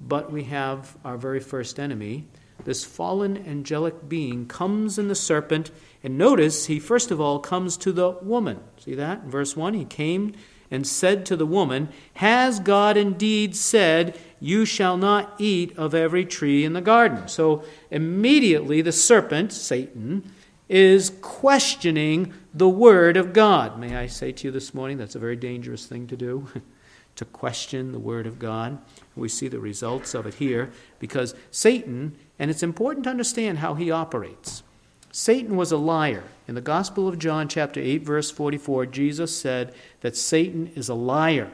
but 0.00 0.32
we 0.32 0.44
have 0.44 0.96
our 1.04 1.16
very 1.16 1.40
first 1.40 1.78
enemy. 1.78 2.26
This 2.64 2.84
fallen 2.84 3.36
angelic 3.46 4.08
being 4.08 4.46
comes 4.46 4.98
in 4.98 5.08
the 5.08 5.14
serpent, 5.14 5.70
and 6.02 6.18
notice 6.18 6.66
he 6.66 6.78
first 6.78 7.10
of 7.10 7.20
all 7.20 7.38
comes 7.38 7.76
to 7.78 7.92
the 7.92 8.10
woman. 8.22 8.60
See 8.78 8.94
that? 8.94 9.22
In 9.24 9.30
verse 9.30 9.56
1, 9.56 9.74
he 9.74 9.84
came 9.84 10.34
and 10.70 10.86
said 10.86 11.26
to 11.26 11.36
the 11.36 11.46
woman, 11.46 11.88
Has 12.14 12.60
God 12.60 12.96
indeed 12.96 13.56
said, 13.56 14.18
You 14.38 14.64
shall 14.64 14.96
not 14.96 15.34
eat 15.38 15.76
of 15.76 15.94
every 15.94 16.24
tree 16.24 16.64
in 16.64 16.72
the 16.72 16.80
garden? 16.80 17.28
So 17.28 17.64
immediately 17.90 18.80
the 18.80 18.92
serpent, 18.92 19.52
Satan, 19.52 20.30
is 20.68 21.10
questioning 21.20 22.32
the 22.54 22.68
Word 22.68 23.16
of 23.16 23.32
God. 23.32 23.78
May 23.78 23.96
I 23.96 24.06
say 24.06 24.30
to 24.30 24.46
you 24.46 24.50
this 24.52 24.72
morning, 24.72 24.98
that's 24.98 25.16
a 25.16 25.20
very 25.20 25.36
dangerous 25.36 25.86
thing 25.86 26.06
to 26.06 26.16
do, 26.16 26.46
to 27.16 27.24
question 27.24 27.90
the 27.90 27.98
Word 27.98 28.26
of 28.26 28.38
God. 28.38 28.78
We 29.20 29.28
see 29.28 29.46
the 29.46 29.60
results 29.60 30.14
of 30.14 30.26
it 30.26 30.34
here 30.34 30.72
because 30.98 31.34
Satan, 31.50 32.16
and 32.38 32.50
it's 32.50 32.62
important 32.62 33.04
to 33.04 33.10
understand 33.10 33.58
how 33.58 33.74
he 33.74 33.90
operates. 33.90 34.64
Satan 35.12 35.56
was 35.56 35.70
a 35.70 35.76
liar. 35.76 36.24
In 36.48 36.54
the 36.56 36.60
Gospel 36.60 37.06
of 37.06 37.18
John, 37.18 37.48
chapter 37.48 37.80
8, 37.80 38.02
verse 38.02 38.30
44, 38.30 38.86
Jesus 38.86 39.36
said 39.36 39.74
that 40.00 40.16
Satan 40.16 40.72
is 40.74 40.88
a 40.88 40.94
liar. 40.94 41.50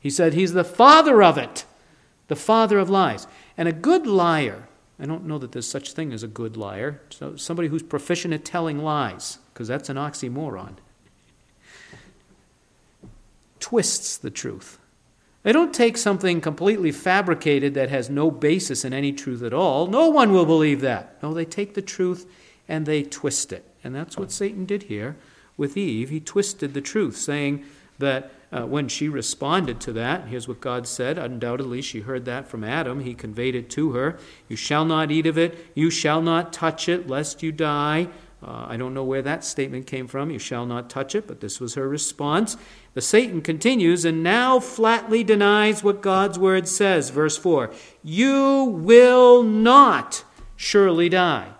He 0.00 0.10
said 0.10 0.34
he's 0.34 0.52
the 0.52 0.64
father 0.64 1.22
of 1.22 1.38
it, 1.38 1.64
the 2.28 2.36
father 2.36 2.78
of 2.78 2.90
lies. 2.90 3.26
And 3.56 3.68
a 3.68 3.72
good 3.72 4.06
liar 4.06 4.68
I 4.98 5.06
don't 5.06 5.26
know 5.26 5.38
that 5.38 5.52
there's 5.52 5.68
such 5.68 5.92
thing 5.92 6.12
as 6.12 6.22
a 6.22 6.28
good 6.28 6.56
liar. 6.56 7.00
So 7.10 7.36
somebody 7.36 7.68
who's 7.68 7.82
proficient 7.82 8.32
at 8.32 8.44
telling 8.44 8.78
lies, 8.78 9.38
because 9.52 9.68
that's 9.68 9.88
an 9.88 9.96
oxymoron. 9.96 10.74
Twists 13.58 14.16
the 14.16 14.30
truth. 14.30 14.78
They 15.44 15.52
don't 15.52 15.74
take 15.74 15.98
something 15.98 16.40
completely 16.40 16.90
fabricated 16.90 17.74
that 17.74 17.90
has 17.90 18.08
no 18.10 18.30
basis 18.30 18.84
in 18.84 18.92
any 18.94 19.12
truth 19.12 19.42
at 19.42 19.52
all. 19.52 19.86
No 19.86 20.08
one 20.08 20.32
will 20.32 20.46
believe 20.46 20.80
that. 20.80 21.22
No, 21.22 21.32
they 21.32 21.44
take 21.44 21.74
the 21.74 21.82
truth 21.82 22.26
and 22.66 22.86
they 22.86 23.02
twist 23.02 23.52
it. 23.52 23.64
And 23.84 23.94
that's 23.94 24.16
what 24.16 24.32
Satan 24.32 24.64
did 24.64 24.84
here 24.84 25.16
with 25.58 25.76
Eve. 25.76 26.08
He 26.08 26.18
twisted 26.18 26.72
the 26.72 26.80
truth, 26.80 27.18
saying 27.18 27.62
that 27.98 28.32
uh, 28.50 28.64
when 28.64 28.88
she 28.88 29.06
responded 29.06 29.80
to 29.80 29.92
that, 29.92 30.28
here's 30.28 30.48
what 30.48 30.62
God 30.62 30.86
said. 30.86 31.18
Undoubtedly, 31.18 31.82
she 31.82 32.00
heard 32.00 32.24
that 32.24 32.48
from 32.48 32.64
Adam. 32.64 33.00
He 33.00 33.12
conveyed 33.12 33.54
it 33.54 33.68
to 33.70 33.92
her. 33.92 34.18
You 34.48 34.56
shall 34.56 34.86
not 34.86 35.10
eat 35.10 35.26
of 35.26 35.36
it. 35.36 35.66
You 35.74 35.90
shall 35.90 36.22
not 36.22 36.54
touch 36.54 36.88
it, 36.88 37.06
lest 37.06 37.42
you 37.42 37.52
die. 37.52 38.08
Uh, 38.44 38.66
I 38.68 38.76
don't 38.76 38.92
know 38.92 39.04
where 39.04 39.22
that 39.22 39.42
statement 39.42 39.86
came 39.86 40.06
from. 40.06 40.30
You 40.30 40.38
shall 40.38 40.66
not 40.66 40.90
touch 40.90 41.14
it, 41.14 41.26
but 41.26 41.40
this 41.40 41.60
was 41.60 41.74
her 41.74 41.88
response. 41.88 42.58
The 42.92 43.00
Satan 43.00 43.40
continues 43.40 44.04
and 44.04 44.22
now 44.22 44.60
flatly 44.60 45.24
denies 45.24 45.82
what 45.82 46.02
God's 46.02 46.38
word 46.38 46.68
says. 46.68 47.08
Verse 47.08 47.38
4 47.38 47.72
You 48.02 48.64
will 48.64 49.42
not 49.42 50.24
surely 50.56 51.08
die. 51.08 51.52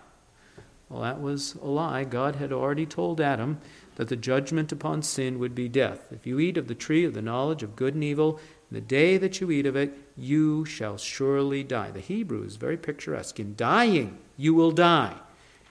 Well, 0.91 1.01
that 1.01 1.23
was 1.23 1.55
a 1.55 1.67
lie. 1.67 2.05
God 2.05 2.37
had 2.37 2.53
already 2.53 2.85
told 2.85 3.19
Adam 3.19 3.61
that 3.97 4.09
the 4.09 4.17
judgment 4.17 4.71
upon 4.71 5.03
sin 5.03 5.39
would 5.39 5.55
be 5.55 5.69
death. 5.69 6.13
If 6.13 6.27
you 6.27 6.39
eat 6.39 6.59
of 6.59 6.69
the 6.69 6.75
tree 6.75 7.05
of 7.05 7.15
the 7.15 7.23
knowledge 7.23 7.63
of 7.63 7.77
good 7.77 7.95
and 7.95 8.05
evil, 8.05 8.39
the 8.71 8.83
day 8.83 9.17
that 9.17 9.41
you 9.41 9.51
eat 9.51 9.67
of 9.67 9.77
it, 9.77 9.97
you 10.17 10.67
shall 10.67 10.99
surely 10.99 11.63
die. 11.63 11.91
The 11.91 12.01
Hebrew 12.01 12.45
is 12.45 12.57
very 12.57 12.77
picturesque. 12.77 13.41
In 13.41 13.55
dying, 13.57 14.19
you 14.37 14.53
will 14.53 14.73
die. 14.73 15.15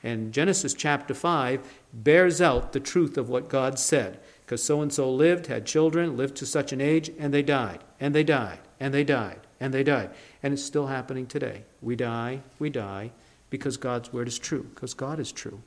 And 0.04 0.34
Genesis 0.34 0.74
chapter 0.74 1.14
5 1.14 1.62
bears 1.94 2.42
out 2.42 2.74
the 2.74 2.80
truth 2.80 3.18
of 3.18 3.30
what 3.30 3.48
God 3.48 3.80
said. 3.80 4.20
Because 4.42 4.62
so 4.62 4.82
and 4.82 4.92
so 4.92 5.10
lived, 5.10 5.48
had 5.48 5.66
children, 5.66 6.18
lived 6.18 6.36
to 6.38 6.46
such 6.46 6.74
an 6.74 6.82
age, 6.82 7.10
and 7.18 7.34
they 7.34 7.42
died, 7.42 7.84
and 8.00 8.14
they 8.14 8.24
died, 8.24 8.60
and 8.80 8.94
they 8.94 9.06
died, 9.06 9.40
and 9.60 9.74
they 9.74 9.84
died. 9.84 10.10
And 10.44 10.54
it's 10.54 10.64
still 10.64 10.88
happening 10.88 11.26
today. 11.26 11.64
We 11.82 11.96
die, 11.96 12.42
we 12.60 12.70
die, 12.70 13.12
because 13.50 13.78
God's 13.78 14.12
word 14.12 14.28
is 14.28 14.38
true, 14.38 14.64
because 14.76 14.94
God 14.94 15.20
is 15.20 15.32
true. 15.32 15.62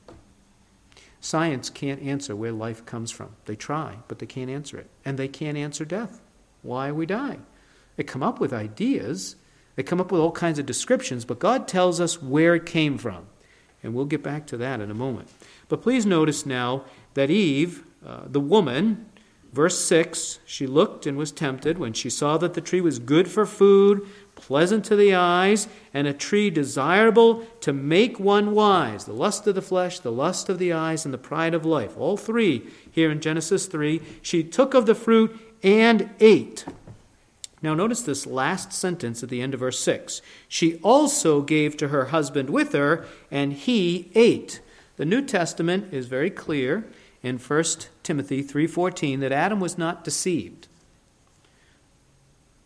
Science 1.20 1.70
can't 1.70 2.02
answer 2.02 2.36
where 2.36 2.52
life 2.52 2.84
comes 2.84 3.10
from. 3.10 3.30
They 3.46 3.56
try, 3.56 3.96
but 4.08 4.18
they 4.18 4.26
can't 4.26 4.50
answer 4.50 4.76
it. 4.76 4.90
And 5.04 5.18
they 5.18 5.28
can't 5.28 5.56
answer 5.56 5.86
death, 5.86 6.20
why 6.62 6.92
we 6.92 7.06
die. 7.06 7.38
They 7.96 8.04
come 8.04 8.22
up 8.22 8.38
with 8.38 8.52
ideas, 8.52 9.36
they 9.74 9.82
come 9.82 10.00
up 10.00 10.12
with 10.12 10.20
all 10.20 10.32
kinds 10.32 10.58
of 10.58 10.66
descriptions, 10.66 11.24
but 11.24 11.38
God 11.38 11.66
tells 11.66 11.98
us 11.98 12.22
where 12.22 12.54
it 12.54 12.66
came 12.66 12.98
from. 12.98 13.26
And 13.86 13.94
we'll 13.94 14.04
get 14.04 14.20
back 14.20 14.48
to 14.48 14.56
that 14.56 14.80
in 14.80 14.90
a 14.90 14.94
moment. 14.94 15.28
But 15.68 15.80
please 15.80 16.04
notice 16.04 16.44
now 16.44 16.82
that 17.14 17.30
Eve, 17.30 17.84
uh, 18.04 18.22
the 18.26 18.40
woman, 18.40 19.06
verse 19.52 19.78
6, 19.78 20.40
she 20.44 20.66
looked 20.66 21.06
and 21.06 21.16
was 21.16 21.30
tempted 21.30 21.78
when 21.78 21.92
she 21.92 22.10
saw 22.10 22.36
that 22.38 22.54
the 22.54 22.60
tree 22.60 22.80
was 22.80 22.98
good 22.98 23.28
for 23.28 23.46
food, 23.46 24.04
pleasant 24.34 24.84
to 24.86 24.96
the 24.96 25.14
eyes, 25.14 25.68
and 25.94 26.08
a 26.08 26.12
tree 26.12 26.50
desirable 26.50 27.46
to 27.60 27.72
make 27.72 28.18
one 28.18 28.56
wise. 28.56 29.04
The 29.04 29.12
lust 29.12 29.46
of 29.46 29.54
the 29.54 29.62
flesh, 29.62 30.00
the 30.00 30.10
lust 30.10 30.48
of 30.48 30.58
the 30.58 30.72
eyes, 30.72 31.04
and 31.04 31.14
the 31.14 31.18
pride 31.18 31.54
of 31.54 31.64
life. 31.64 31.96
All 31.96 32.16
three 32.16 32.66
here 32.90 33.12
in 33.12 33.20
Genesis 33.20 33.66
3. 33.66 34.02
She 34.20 34.42
took 34.42 34.74
of 34.74 34.86
the 34.86 34.96
fruit 34.96 35.38
and 35.62 36.10
ate. 36.18 36.64
Now, 37.66 37.74
notice 37.74 38.02
this 38.02 38.26
last 38.28 38.72
sentence 38.72 39.24
at 39.24 39.28
the 39.28 39.42
end 39.42 39.52
of 39.52 39.58
verse 39.58 39.80
6. 39.80 40.22
She 40.46 40.76
also 40.84 41.42
gave 41.42 41.76
to 41.78 41.88
her 41.88 42.06
husband 42.06 42.48
with 42.48 42.72
her, 42.74 43.04
and 43.28 43.52
he 43.52 44.08
ate. 44.14 44.60
The 44.98 45.04
New 45.04 45.20
Testament 45.20 45.92
is 45.92 46.06
very 46.06 46.30
clear 46.30 46.86
in 47.24 47.38
1 47.38 47.64
Timothy 48.04 48.40
3:14 48.40 49.18
that 49.18 49.32
Adam 49.32 49.58
was 49.58 49.76
not 49.76 50.04
deceived. 50.04 50.68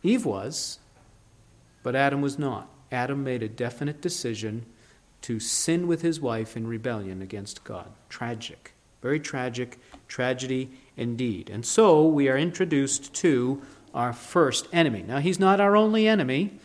Eve 0.03 0.27
was, 0.27 0.81
but 1.83 1.97
Adam 1.97 2.21
was 2.21 2.39
not. 2.39 2.69
Adam 2.93 3.25
made 3.25 3.43
a 3.43 3.49
definite 3.49 4.03
decision 4.03 4.67
to 5.23 5.41
sin 5.41 5.87
with 5.87 6.03
his 6.03 6.21
wife 6.21 6.59
in 6.59 6.67
rebellion 6.67 7.23
against 7.23 7.65
God. 7.65 7.91
Tragic. 8.11 8.75
Very 9.01 9.19
tragic. 9.19 9.79
Tragedy 10.09 10.73
indeed. 10.95 11.49
And 11.49 11.65
so 11.65 12.07
we 12.07 12.29
are 12.29 12.37
introduced 12.37 13.15
to 13.15 13.63
our 13.95 14.13
first 14.13 14.69
enemy. 14.73 15.03
Now, 15.03 15.19
he's 15.19 15.41
not 15.41 15.61
our 15.61 15.77
only 15.77 16.07
enemy, 16.07 16.59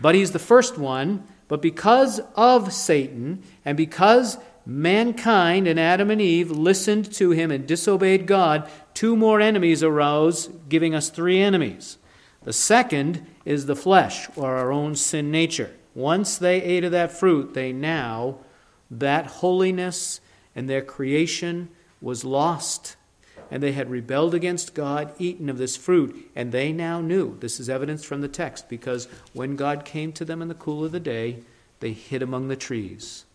but 0.00 0.14
he's 0.14 0.32
the 0.32 0.38
first 0.38 0.78
one. 0.78 1.26
But 1.48 1.60
because 1.60 2.20
of 2.34 2.72
Satan 2.72 3.42
and 3.64 3.76
because 3.76 4.38
mankind 4.64 5.66
and 5.66 5.78
Adam 5.78 6.10
and 6.10 6.20
Eve 6.20 6.50
listened 6.50 7.12
to 7.14 7.30
him 7.30 7.50
and 7.50 7.66
disobeyed 7.66 8.26
God, 8.26 8.70
two 8.94 9.16
more 9.16 9.40
enemies 9.40 9.82
arose, 9.82 10.48
giving 10.68 10.94
us 10.94 11.10
three 11.10 11.40
enemies. 11.40 11.98
The 12.44 12.52
second 12.52 13.26
is 13.44 13.66
the 13.66 13.76
flesh, 13.76 14.28
or 14.36 14.56
our 14.56 14.72
own 14.72 14.96
sin 14.96 15.30
nature. 15.30 15.72
Once 15.94 16.38
they 16.38 16.62
ate 16.62 16.84
of 16.84 16.92
that 16.92 17.12
fruit, 17.12 17.54
they 17.54 17.72
now, 17.72 18.38
that 18.90 19.26
holiness 19.26 20.20
and 20.54 20.68
their 20.68 20.82
creation 20.82 21.68
was 22.00 22.24
lost. 22.24 22.96
And 23.52 23.62
they 23.62 23.72
had 23.72 23.90
rebelled 23.90 24.34
against 24.34 24.74
God, 24.74 25.12
eaten 25.18 25.50
of 25.50 25.58
this 25.58 25.76
fruit, 25.76 26.30
and 26.34 26.50
they 26.50 26.72
now 26.72 27.02
knew. 27.02 27.36
This 27.38 27.60
is 27.60 27.68
evidence 27.68 28.02
from 28.02 28.22
the 28.22 28.28
text, 28.28 28.70
because 28.70 29.08
when 29.34 29.56
God 29.56 29.84
came 29.84 30.10
to 30.12 30.24
them 30.24 30.40
in 30.40 30.48
the 30.48 30.54
cool 30.54 30.86
of 30.86 30.90
the 30.90 30.98
day, 30.98 31.40
they 31.80 31.92
hid 31.92 32.22
among 32.22 32.48
the 32.48 32.56
trees. 32.56 33.26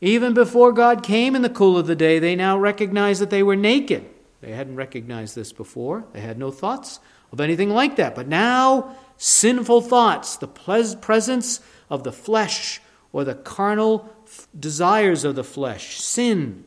Even 0.00 0.34
before 0.34 0.72
God 0.72 1.02
came 1.02 1.34
in 1.34 1.42
the 1.42 1.50
cool 1.50 1.76
of 1.76 1.88
the 1.88 1.96
day, 1.96 2.20
they 2.20 2.36
now 2.36 2.56
recognized 2.56 3.20
that 3.20 3.30
they 3.30 3.42
were 3.42 3.56
naked. 3.56 4.08
They 4.40 4.52
hadn't 4.52 4.76
recognized 4.76 5.34
this 5.34 5.52
before, 5.52 6.04
they 6.12 6.20
had 6.20 6.38
no 6.38 6.52
thoughts 6.52 7.00
of 7.32 7.40
anything 7.40 7.70
like 7.70 7.96
that. 7.96 8.14
But 8.14 8.28
now 8.28 8.94
sinful 9.16 9.80
thoughts, 9.80 10.36
the 10.36 10.46
presence 10.46 11.60
of 11.90 12.04
the 12.04 12.12
flesh 12.12 12.80
or 13.12 13.24
the 13.24 13.34
carnal 13.34 14.14
desires 14.56 15.24
of 15.24 15.34
the 15.34 15.42
flesh, 15.42 15.98
sin. 15.98 16.64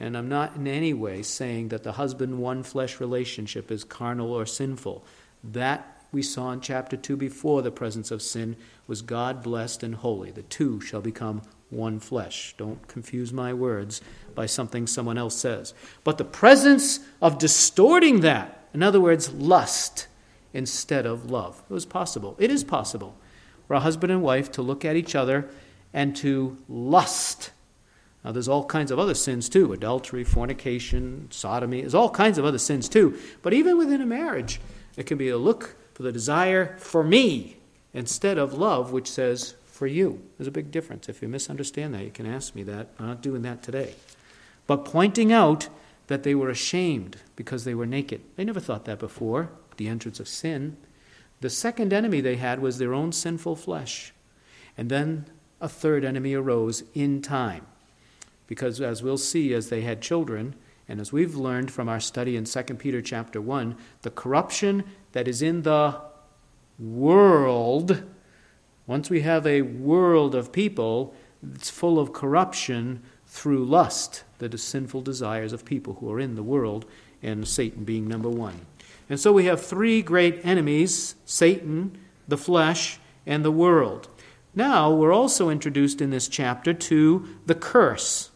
And 0.00 0.16
I'm 0.16 0.28
not 0.28 0.56
in 0.56 0.66
any 0.66 0.92
way 0.92 1.22
saying 1.22 1.68
that 1.68 1.82
the 1.82 1.92
husband 1.92 2.38
one 2.38 2.62
flesh 2.62 3.00
relationship 3.00 3.70
is 3.70 3.84
carnal 3.84 4.32
or 4.32 4.46
sinful. 4.46 5.04
That 5.42 6.04
we 6.12 6.22
saw 6.22 6.52
in 6.52 6.60
chapter 6.60 6.96
2 6.96 7.16
before 7.16 7.62
the 7.62 7.70
presence 7.70 8.10
of 8.10 8.22
sin 8.22 8.56
was 8.86 9.02
God 9.02 9.42
blessed 9.42 9.82
and 9.82 9.94
holy. 9.94 10.30
The 10.30 10.42
two 10.42 10.80
shall 10.80 11.00
become 11.00 11.42
one 11.70 12.00
flesh. 12.00 12.54
Don't 12.56 12.86
confuse 12.88 13.32
my 13.32 13.52
words 13.52 14.00
by 14.34 14.46
something 14.46 14.86
someone 14.86 15.18
else 15.18 15.36
says. 15.36 15.74
But 16.04 16.16
the 16.16 16.24
presence 16.24 17.00
of 17.20 17.38
distorting 17.38 18.20
that, 18.20 18.68
in 18.72 18.82
other 18.82 19.00
words, 19.00 19.32
lust, 19.32 20.06
instead 20.52 21.06
of 21.06 21.30
love. 21.30 21.62
It 21.68 21.72
was 21.72 21.86
possible. 21.86 22.36
It 22.38 22.50
is 22.50 22.64
possible 22.64 23.16
for 23.66 23.74
a 23.74 23.80
husband 23.80 24.12
and 24.12 24.22
wife 24.22 24.50
to 24.52 24.62
look 24.62 24.84
at 24.84 24.96
each 24.96 25.14
other 25.14 25.48
and 25.92 26.16
to 26.16 26.56
lust 26.68 27.50
Now, 28.24 28.32
there's 28.32 28.48
all 28.48 28.64
kinds 28.64 28.90
of 28.90 28.98
other 28.98 29.14
sins 29.14 29.48
too 29.48 29.72
adultery, 29.72 30.24
fornication, 30.24 31.28
sodomy. 31.30 31.80
There's 31.80 31.94
all 31.94 32.10
kinds 32.10 32.38
of 32.38 32.44
other 32.44 32.58
sins 32.58 32.88
too. 32.88 33.18
But 33.42 33.54
even 33.54 33.78
within 33.78 34.00
a 34.00 34.06
marriage, 34.06 34.60
it 34.96 35.06
can 35.06 35.18
be 35.18 35.28
a 35.28 35.38
look 35.38 35.76
for 35.94 36.02
the 36.02 36.12
desire 36.12 36.76
for 36.78 37.04
me 37.04 37.58
instead 37.94 38.38
of 38.38 38.54
love, 38.54 38.92
which 38.92 39.08
says 39.08 39.54
for 39.66 39.86
you. 39.86 40.20
There's 40.36 40.48
a 40.48 40.52
big 40.52 40.72
difference. 40.72 41.08
If 41.08 41.22
you 41.22 41.28
misunderstand 41.28 41.94
that, 41.94 42.02
you 42.02 42.10
can 42.10 42.26
ask 42.26 42.54
me 42.54 42.64
that. 42.64 42.88
I'm 42.98 43.06
not 43.06 43.22
doing 43.22 43.42
that 43.42 43.62
today. 43.62 43.94
But 44.66 44.84
pointing 44.84 45.32
out 45.32 45.68
that 46.08 46.24
they 46.24 46.34
were 46.34 46.50
ashamed 46.50 47.18
because 47.36 47.64
they 47.64 47.74
were 47.74 47.86
naked. 47.86 48.20
They 48.34 48.44
never 48.44 48.60
thought 48.60 48.86
that 48.86 48.98
before, 48.98 49.50
the 49.76 49.86
entrance 49.86 50.18
of 50.18 50.26
sin. 50.26 50.76
The 51.40 51.50
second 51.50 51.92
enemy 51.92 52.20
they 52.20 52.36
had 52.36 52.60
was 52.60 52.78
their 52.78 52.92
own 52.92 53.12
sinful 53.12 53.54
flesh. 53.56 54.12
And 54.76 54.90
then 54.90 55.26
a 55.60 55.68
third 55.68 56.04
enemy 56.04 56.34
arose 56.34 56.82
in 56.94 57.22
time. 57.22 57.67
Because 58.48 58.80
as 58.80 59.02
we'll 59.02 59.18
see 59.18 59.54
as 59.54 59.68
they 59.68 59.82
had 59.82 60.02
children, 60.02 60.56
and 60.88 61.00
as 61.00 61.12
we've 61.12 61.36
learned 61.36 61.70
from 61.70 61.88
our 61.88 62.00
study 62.00 62.34
in 62.34 62.44
2 62.44 62.62
Peter 62.74 63.00
chapter 63.00 63.40
1, 63.40 63.76
the 64.02 64.10
corruption 64.10 64.82
that 65.12 65.28
is 65.28 65.42
in 65.42 65.62
the 65.62 66.00
world, 66.78 68.02
once 68.86 69.10
we 69.10 69.20
have 69.20 69.46
a 69.46 69.62
world 69.62 70.34
of 70.34 70.50
people, 70.50 71.14
it's 71.54 71.70
full 71.70 72.00
of 72.00 72.12
corruption 72.12 73.02
through 73.26 73.64
lust, 73.64 74.24
the 74.38 74.56
sinful 74.56 75.02
desires 75.02 75.52
of 75.52 75.64
people 75.64 75.94
who 75.94 76.10
are 76.10 76.18
in 76.18 76.34
the 76.34 76.42
world, 76.42 76.86
and 77.22 77.46
Satan 77.46 77.84
being 77.84 78.08
number 78.08 78.30
one. 78.30 78.66
And 79.10 79.20
so 79.20 79.32
we 79.32 79.44
have 79.44 79.64
three 79.64 80.02
great 80.02 80.44
enemies 80.44 81.14
Satan, 81.26 81.98
the 82.26 82.38
flesh, 82.38 82.98
and 83.26 83.44
the 83.44 83.50
world. 83.50 84.08
Now 84.54 84.90
we're 84.90 85.12
also 85.12 85.50
introduced 85.50 86.00
in 86.00 86.10
this 86.10 86.28
chapter 86.28 86.72
to 86.72 87.28
the 87.44 87.54
curse. 87.54 88.30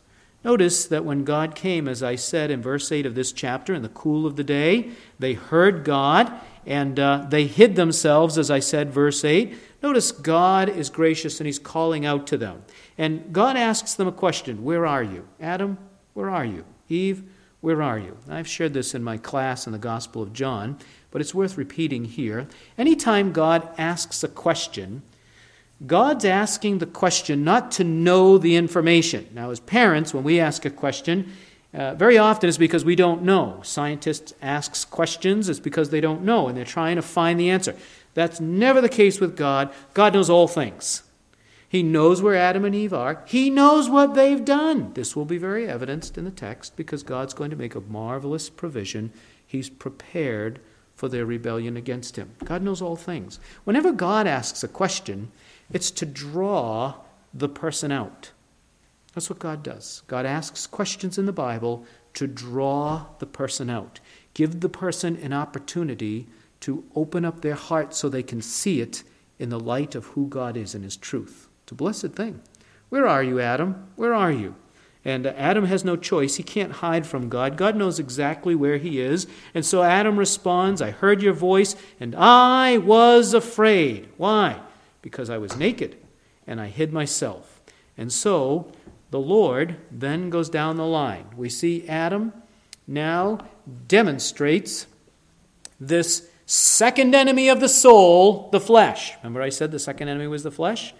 Notice 0.44 0.86
that 0.86 1.04
when 1.04 1.24
God 1.24 1.54
came, 1.54 1.86
as 1.86 2.02
I 2.02 2.16
said 2.16 2.50
in 2.50 2.60
verse 2.60 2.90
8 2.90 3.06
of 3.06 3.14
this 3.14 3.32
chapter, 3.32 3.74
in 3.74 3.82
the 3.82 3.88
cool 3.88 4.26
of 4.26 4.36
the 4.36 4.44
day, 4.44 4.90
they 5.18 5.34
heard 5.34 5.84
God 5.84 6.32
and 6.66 6.98
uh, 6.98 7.26
they 7.28 7.46
hid 7.46 7.76
themselves, 7.76 8.38
as 8.38 8.50
I 8.50 8.58
said, 8.58 8.92
verse 8.92 9.24
8. 9.24 9.54
Notice 9.82 10.12
God 10.12 10.68
is 10.68 10.90
gracious 10.90 11.40
and 11.40 11.46
He's 11.46 11.58
calling 11.58 12.06
out 12.06 12.26
to 12.28 12.38
them. 12.38 12.62
And 12.98 13.32
God 13.32 13.56
asks 13.56 13.94
them 13.94 14.08
a 14.08 14.12
question 14.12 14.64
Where 14.64 14.86
are 14.86 15.02
you? 15.02 15.28
Adam, 15.40 15.78
where 16.14 16.30
are 16.30 16.44
you? 16.44 16.64
Eve, 16.88 17.24
where 17.60 17.82
are 17.82 17.98
you? 17.98 18.16
I've 18.28 18.48
shared 18.48 18.74
this 18.74 18.94
in 18.94 19.02
my 19.02 19.16
class 19.16 19.66
in 19.66 19.72
the 19.72 19.78
Gospel 19.78 20.22
of 20.22 20.32
John, 20.32 20.78
but 21.10 21.20
it's 21.20 21.34
worth 21.34 21.56
repeating 21.56 22.04
here. 22.04 22.46
Anytime 22.76 23.32
God 23.32 23.68
asks 23.78 24.22
a 24.22 24.28
question, 24.28 25.02
God's 25.86 26.24
asking 26.24 26.78
the 26.78 26.86
question 26.86 27.44
not 27.44 27.70
to 27.72 27.84
know 27.84 28.38
the 28.38 28.56
information. 28.56 29.28
Now, 29.34 29.50
as 29.50 29.60
parents, 29.60 30.14
when 30.14 30.24
we 30.24 30.38
ask 30.38 30.64
a 30.64 30.70
question, 30.70 31.32
uh, 31.74 31.94
very 31.94 32.18
often 32.18 32.48
it's 32.48 32.58
because 32.58 32.84
we 32.84 32.96
don't 32.96 33.22
know. 33.22 33.60
Scientists 33.62 34.34
ask 34.42 34.90
questions, 34.90 35.48
it's 35.48 35.60
because 35.60 35.90
they 35.90 36.00
don't 36.00 36.22
know, 36.22 36.48
and 36.48 36.56
they're 36.56 36.64
trying 36.64 36.96
to 36.96 37.02
find 37.02 37.40
the 37.40 37.50
answer. 37.50 37.74
That's 38.14 38.40
never 38.40 38.80
the 38.80 38.88
case 38.88 39.20
with 39.20 39.36
God. 39.36 39.72
God 39.94 40.12
knows 40.12 40.28
all 40.28 40.48
things. 40.48 41.02
He 41.66 41.82
knows 41.82 42.20
where 42.20 42.36
Adam 42.36 42.66
and 42.66 42.74
Eve 42.74 42.92
are. 42.92 43.24
He 43.26 43.48
knows 43.48 43.88
what 43.88 44.14
they've 44.14 44.44
done. 44.44 44.92
This 44.92 45.16
will 45.16 45.24
be 45.24 45.38
very 45.38 45.66
evidenced 45.66 46.18
in 46.18 46.24
the 46.24 46.30
text 46.30 46.76
because 46.76 47.02
God's 47.02 47.32
going 47.32 47.48
to 47.48 47.56
make 47.56 47.74
a 47.74 47.80
marvelous 47.80 48.50
provision. 48.50 49.10
He's 49.46 49.70
prepared 49.70 50.60
for 50.94 51.08
their 51.08 51.24
rebellion 51.24 51.78
against 51.78 52.16
him. 52.16 52.32
God 52.44 52.62
knows 52.62 52.82
all 52.82 52.96
things. 52.96 53.40
Whenever 53.64 53.90
God 53.90 54.26
asks 54.26 54.62
a 54.62 54.68
question, 54.68 55.32
it's 55.72 55.90
to 55.92 56.06
draw 56.06 56.94
the 57.32 57.48
person 57.48 57.90
out. 57.90 58.30
That's 59.14 59.28
what 59.28 59.38
God 59.38 59.62
does. 59.62 60.02
God 60.06 60.26
asks 60.26 60.66
questions 60.66 61.18
in 61.18 61.26
the 61.26 61.32
Bible 61.32 61.84
to 62.14 62.26
draw 62.26 63.06
the 63.18 63.26
person 63.26 63.70
out, 63.70 64.00
give 64.34 64.60
the 64.60 64.68
person 64.68 65.16
an 65.16 65.32
opportunity 65.32 66.26
to 66.60 66.84
open 66.94 67.24
up 67.24 67.40
their 67.40 67.54
heart 67.54 67.94
so 67.94 68.08
they 68.08 68.22
can 68.22 68.40
see 68.40 68.80
it 68.80 69.02
in 69.38 69.48
the 69.48 69.60
light 69.60 69.94
of 69.94 70.06
who 70.06 70.28
God 70.28 70.56
is 70.56 70.74
and 70.74 70.84
His 70.84 70.96
truth. 70.96 71.48
It's 71.64 71.72
a 71.72 71.74
blessed 71.74 72.12
thing. 72.12 72.40
Where 72.88 73.06
are 73.06 73.22
you, 73.22 73.40
Adam? 73.40 73.88
Where 73.96 74.14
are 74.14 74.30
you? 74.30 74.54
And 75.04 75.26
Adam 75.26 75.64
has 75.64 75.84
no 75.84 75.96
choice. 75.96 76.36
He 76.36 76.42
can't 76.42 76.72
hide 76.72 77.06
from 77.06 77.28
God. 77.28 77.56
God 77.56 77.74
knows 77.74 77.98
exactly 77.98 78.54
where 78.54 78.76
he 78.76 79.00
is. 79.00 79.26
And 79.52 79.66
so 79.66 79.82
Adam 79.82 80.16
responds, 80.16 80.80
I 80.80 80.92
heard 80.92 81.22
your 81.22 81.32
voice, 81.32 81.74
and 81.98 82.14
I 82.14 82.78
was 82.78 83.34
afraid. 83.34 84.08
Why? 84.16 84.60
Because 85.02 85.28
I 85.28 85.38
was 85.38 85.56
naked 85.56 85.96
and 86.46 86.60
I 86.60 86.68
hid 86.68 86.92
myself. 86.92 87.60
And 87.98 88.12
so 88.12 88.72
the 89.10 89.20
Lord 89.20 89.76
then 89.90 90.30
goes 90.30 90.48
down 90.48 90.76
the 90.76 90.86
line. 90.86 91.26
We 91.36 91.48
see 91.48 91.86
Adam 91.86 92.32
now 92.86 93.38
demonstrates 93.86 94.86
this 95.78 96.28
second 96.46 97.14
enemy 97.14 97.48
of 97.48 97.60
the 97.60 97.68
soul, 97.68 98.48
the 98.50 98.60
flesh. 98.60 99.14
Remember, 99.18 99.42
I 99.42 99.50
said 99.50 99.70
the 99.70 99.78
second 99.78 100.08
enemy 100.08 100.26
was 100.26 100.42
the 100.42 100.50
flesh? 100.50 100.94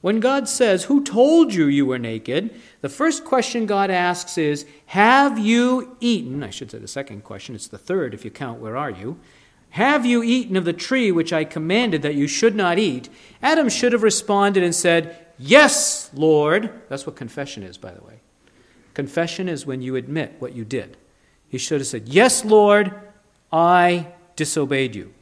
When 0.00 0.20
God 0.20 0.48
says, 0.48 0.84
Who 0.84 1.02
told 1.02 1.52
you 1.52 1.66
you 1.66 1.86
were 1.86 1.98
naked? 1.98 2.54
the 2.80 2.88
first 2.88 3.24
question 3.24 3.66
God 3.66 3.90
asks 3.90 4.38
is, 4.38 4.64
Have 4.86 5.38
you 5.38 5.96
eaten? 6.00 6.42
I 6.42 6.50
should 6.50 6.70
say 6.70 6.78
the 6.78 6.88
second 6.88 7.24
question, 7.24 7.54
it's 7.54 7.66
the 7.66 7.78
third 7.78 8.14
if 8.14 8.24
you 8.24 8.30
count, 8.30 8.60
Where 8.60 8.76
are 8.76 8.90
you? 8.90 9.18
Have 9.70 10.06
you 10.06 10.22
eaten 10.22 10.56
of 10.56 10.64
the 10.64 10.72
tree 10.72 11.12
which 11.12 11.32
I 11.32 11.44
commanded 11.44 12.02
that 12.02 12.14
you 12.14 12.26
should 12.26 12.54
not 12.54 12.78
eat? 12.78 13.08
Adam 13.42 13.68
should 13.68 13.92
have 13.92 14.02
responded 14.02 14.62
and 14.62 14.74
said, 14.74 15.26
Yes, 15.38 16.10
Lord. 16.14 16.72
That's 16.88 17.06
what 17.06 17.16
confession 17.16 17.62
is, 17.62 17.78
by 17.78 17.92
the 17.92 18.02
way. 18.02 18.20
Confession 18.94 19.48
is 19.48 19.66
when 19.66 19.82
you 19.82 19.94
admit 19.94 20.34
what 20.40 20.54
you 20.54 20.64
did. 20.64 20.96
He 21.48 21.58
should 21.58 21.80
have 21.80 21.86
said, 21.86 22.08
Yes, 22.08 22.44
Lord, 22.44 22.92
I 23.52 24.08
disobeyed 24.36 24.96
you. 24.96 25.14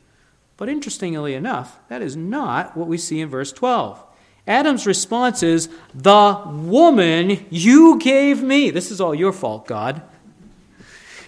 But 0.57 0.69
interestingly 0.69 1.35
enough, 1.35 1.79
that 1.89 2.01
is 2.01 2.17
not 2.17 2.77
what 2.77 2.89
we 2.89 2.97
see 2.97 3.21
in 3.21 3.29
verse 3.29 3.53
12. 3.53 4.03
Adam's 4.47 4.87
response 4.87 5.43
is, 5.43 5.69
The 5.95 6.43
woman 6.47 7.47
you 7.51 7.99
gave 7.99 8.43
me. 8.43 8.71
This 8.71 8.91
is 8.91 9.01
all 9.01 9.15
your 9.15 9.33
fault, 9.33 9.67
God. 9.67 10.03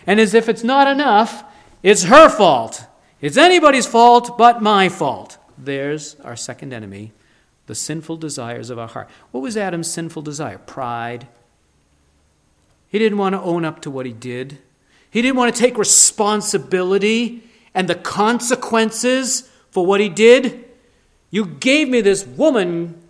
And 0.06 0.18
as 0.18 0.32
if 0.32 0.48
it's 0.48 0.64
not 0.64 0.88
enough, 0.88 1.44
it's 1.82 2.04
her 2.04 2.30
fault. 2.30 2.86
It's 3.20 3.36
anybody's 3.36 3.86
fault 3.86 4.38
but 4.38 4.62
my 4.62 4.88
fault. 4.88 5.38
There's 5.56 6.14
our 6.20 6.36
second 6.36 6.72
enemy, 6.72 7.12
the 7.66 7.74
sinful 7.74 8.18
desires 8.18 8.70
of 8.70 8.78
our 8.78 8.88
heart. 8.88 9.10
What 9.32 9.40
was 9.40 9.56
Adam's 9.56 9.90
sinful 9.90 10.22
desire? 10.22 10.58
Pride. 10.58 11.26
He 12.88 12.98
didn't 12.98 13.18
want 13.18 13.34
to 13.34 13.40
own 13.40 13.64
up 13.64 13.80
to 13.82 13.90
what 13.90 14.06
he 14.06 14.12
did. 14.12 14.58
He 15.10 15.20
didn't 15.20 15.36
want 15.36 15.54
to 15.54 15.60
take 15.60 15.76
responsibility 15.76 17.42
and 17.74 17.88
the 17.88 17.94
consequences 17.94 19.50
for 19.70 19.84
what 19.84 20.00
he 20.00 20.08
did. 20.08 20.64
You 21.30 21.44
gave 21.44 21.88
me 21.88 22.00
this 22.00 22.26
woman, 22.26 23.00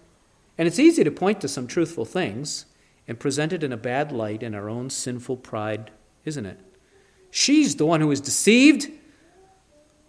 and 0.57 0.66
it's 0.66 0.79
easy 0.79 1.05
to 1.05 1.11
point 1.11 1.40
to 1.42 1.49
some 1.49 1.66
truthful 1.66 2.05
things 2.05 2.64
and 3.07 3.21
present 3.21 3.53
it 3.53 3.62
in 3.62 3.73
a 3.73 3.77
bad 3.77 4.11
light 4.11 4.42
in 4.42 4.55
our 4.55 4.68
own 4.68 4.90
sinful 4.90 5.37
pride, 5.37 5.90
isn't 6.25 6.47
it? 6.47 6.59
She's 7.31 7.77
the 7.77 7.87
one 7.87 8.01
who 8.01 8.09
was 8.09 8.21
deceived. 8.21 8.90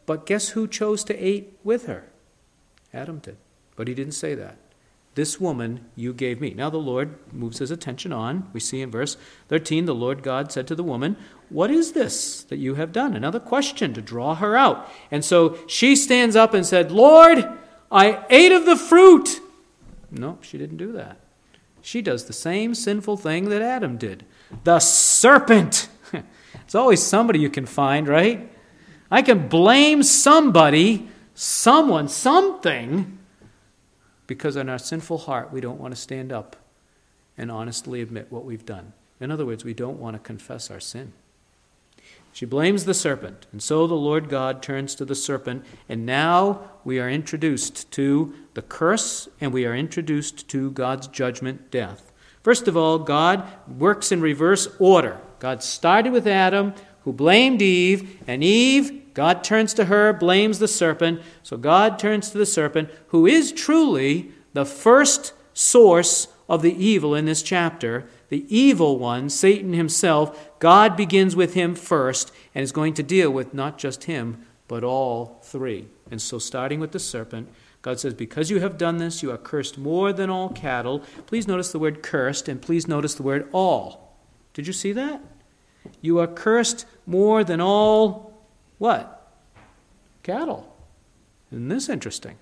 But 0.09 0.25
guess 0.25 0.49
who 0.49 0.67
chose 0.67 1.03
to 1.03 1.23
eat 1.23 1.59
with 1.63 1.85
her? 1.85 2.05
Adam 2.91 3.19
did. 3.19 3.37
But 3.75 3.87
he 3.87 3.93
didn't 3.93 4.13
say 4.13 4.33
that. 4.33 4.57
This 5.13 5.39
woman 5.39 5.85
you 5.95 6.15
gave 6.15 6.41
me. 6.41 6.55
Now 6.55 6.71
the 6.71 6.79
Lord 6.79 7.13
moves 7.31 7.59
his 7.59 7.69
attention 7.69 8.11
on. 8.11 8.49
We 8.51 8.59
see 8.59 8.81
in 8.81 8.89
verse 8.89 9.17
13 9.49 9.85
the 9.85 9.93
Lord 9.93 10.23
God 10.23 10.51
said 10.51 10.65
to 10.65 10.73
the 10.73 10.81
woman, 10.81 11.15
What 11.49 11.69
is 11.69 11.91
this 11.91 12.41
that 12.45 12.57
you 12.57 12.73
have 12.73 12.91
done? 12.91 13.13
Another 13.13 13.39
question 13.39 13.93
to 13.93 14.01
draw 14.01 14.33
her 14.33 14.57
out. 14.57 14.89
And 15.11 15.23
so 15.23 15.59
she 15.67 15.95
stands 15.95 16.35
up 16.35 16.55
and 16.55 16.65
said, 16.65 16.91
Lord, 16.91 17.47
I 17.91 18.25
ate 18.31 18.51
of 18.51 18.65
the 18.65 18.77
fruit. 18.77 19.39
No, 20.09 20.39
she 20.41 20.57
didn't 20.57 20.77
do 20.77 20.91
that. 20.93 21.19
She 21.83 22.01
does 22.01 22.25
the 22.25 22.33
same 22.33 22.73
sinful 22.73 23.17
thing 23.17 23.49
that 23.49 23.61
Adam 23.61 23.97
did. 23.97 24.25
The 24.63 24.79
serpent. 24.79 25.87
it's 26.63 26.73
always 26.73 27.03
somebody 27.03 27.37
you 27.37 27.51
can 27.51 27.67
find, 27.67 28.07
right? 28.07 28.49
I 29.11 29.21
can 29.21 29.47
blame 29.47 30.03
somebody, 30.03 31.07
someone, 31.33 32.07
something, 32.07 33.17
because 34.27 34.55
in 34.55 34.69
our 34.69 34.77
sinful 34.77 35.19
heart 35.19 35.51
we 35.51 35.61
don't 35.61 35.79
want 35.79 35.93
to 35.95 35.99
stand 35.99 36.31
up 36.31 36.55
and 37.37 37.51
honestly 37.51 38.01
admit 38.01 38.27
what 38.29 38.45
we've 38.45 38.65
done. 38.65 38.93
In 39.19 39.31
other 39.31 39.45
words, 39.45 39.65
we 39.65 39.73
don't 39.73 39.99
want 39.99 40.15
to 40.15 40.19
confess 40.19 40.69
our 40.69 40.79
sin. 40.79 41.13
She 42.31 42.45
blames 42.45 42.85
the 42.85 42.93
serpent, 42.93 43.47
and 43.51 43.61
so 43.61 43.87
the 43.87 43.95
Lord 43.95 44.29
God 44.29 44.61
turns 44.61 44.93
to 44.95 45.05
the 45.05 45.15
serpent, 45.15 45.65
and 45.89 46.05
now 46.05 46.69
we 46.83 46.99
are 46.99 47.09
introduced 47.09 47.91
to 47.93 48.33
the 48.53 48.61
curse 48.61 49.27
and 49.41 49.51
we 49.51 49.65
are 49.65 49.75
introduced 49.75 50.47
to 50.49 50.71
God's 50.71 51.07
judgment, 51.07 51.71
death. 51.71 52.11
First 52.43 52.67
of 52.67 52.77
all, 52.77 52.99
God 52.99 53.45
works 53.67 54.11
in 54.11 54.21
reverse 54.21 54.67
order. 54.79 55.19
God 55.39 55.63
started 55.63 56.13
with 56.13 56.27
Adam, 56.27 56.73
who 57.03 57.13
blamed 57.13 57.61
Eve, 57.61 58.21
and 58.27 58.43
Eve, 58.43 58.98
God 59.13 59.43
turns 59.43 59.73
to 59.75 59.85
her, 59.85 60.13
blames 60.13 60.59
the 60.59 60.67
serpent. 60.67 61.21
So 61.43 61.57
God 61.57 61.99
turns 61.99 62.29
to 62.31 62.37
the 62.37 62.45
serpent, 62.45 62.89
who 63.07 63.25
is 63.25 63.51
truly 63.51 64.31
the 64.53 64.65
first 64.65 65.33
source 65.53 66.27
of 66.47 66.61
the 66.61 66.73
evil 66.83 67.13
in 67.13 67.25
this 67.25 67.43
chapter. 67.43 68.09
the 68.29 68.45
evil 68.55 68.99
one, 68.99 69.27
Satan 69.29 69.73
himself, 69.73 70.51
God 70.59 70.95
begins 70.95 71.35
with 71.35 71.55
him 71.55 71.73
first 71.73 72.31
and 72.53 72.63
is 72.63 72.71
going 72.71 72.93
to 72.95 73.03
deal 73.03 73.31
with 73.31 73.55
not 73.55 73.79
just 73.79 74.03
him, 74.03 74.45
but 74.67 74.83
all 74.83 75.39
three. 75.43 75.87
And 76.11 76.21
so, 76.21 76.37
starting 76.37 76.79
with 76.79 76.91
the 76.91 76.99
serpent, 76.99 77.49
God 77.81 77.99
says, 77.99 78.13
Because 78.13 78.51
you 78.51 78.59
have 78.59 78.77
done 78.77 78.97
this, 78.97 79.23
you 79.23 79.31
are 79.31 79.37
cursed 79.37 79.77
more 79.77 80.13
than 80.13 80.29
all 80.29 80.49
cattle. 80.49 80.99
Please 81.25 81.47
notice 81.47 81.71
the 81.71 81.79
word 81.79 82.03
cursed, 82.03 82.47
and 82.47 82.61
please 82.61 82.87
notice 82.87 83.15
the 83.15 83.23
word 83.23 83.49
all. 83.51 84.17
Did 84.53 84.67
you 84.67 84.73
see 84.73 84.91
that? 84.93 85.23
You 86.01 86.19
are 86.19 86.27
cursed 86.27 86.85
more 87.05 87.43
than 87.43 87.61
all 87.61 88.28
what? 88.79 89.31
Cattle. 90.23 90.75
Isn't 91.51 91.67
this 91.67 91.89
interesting? 91.89 92.37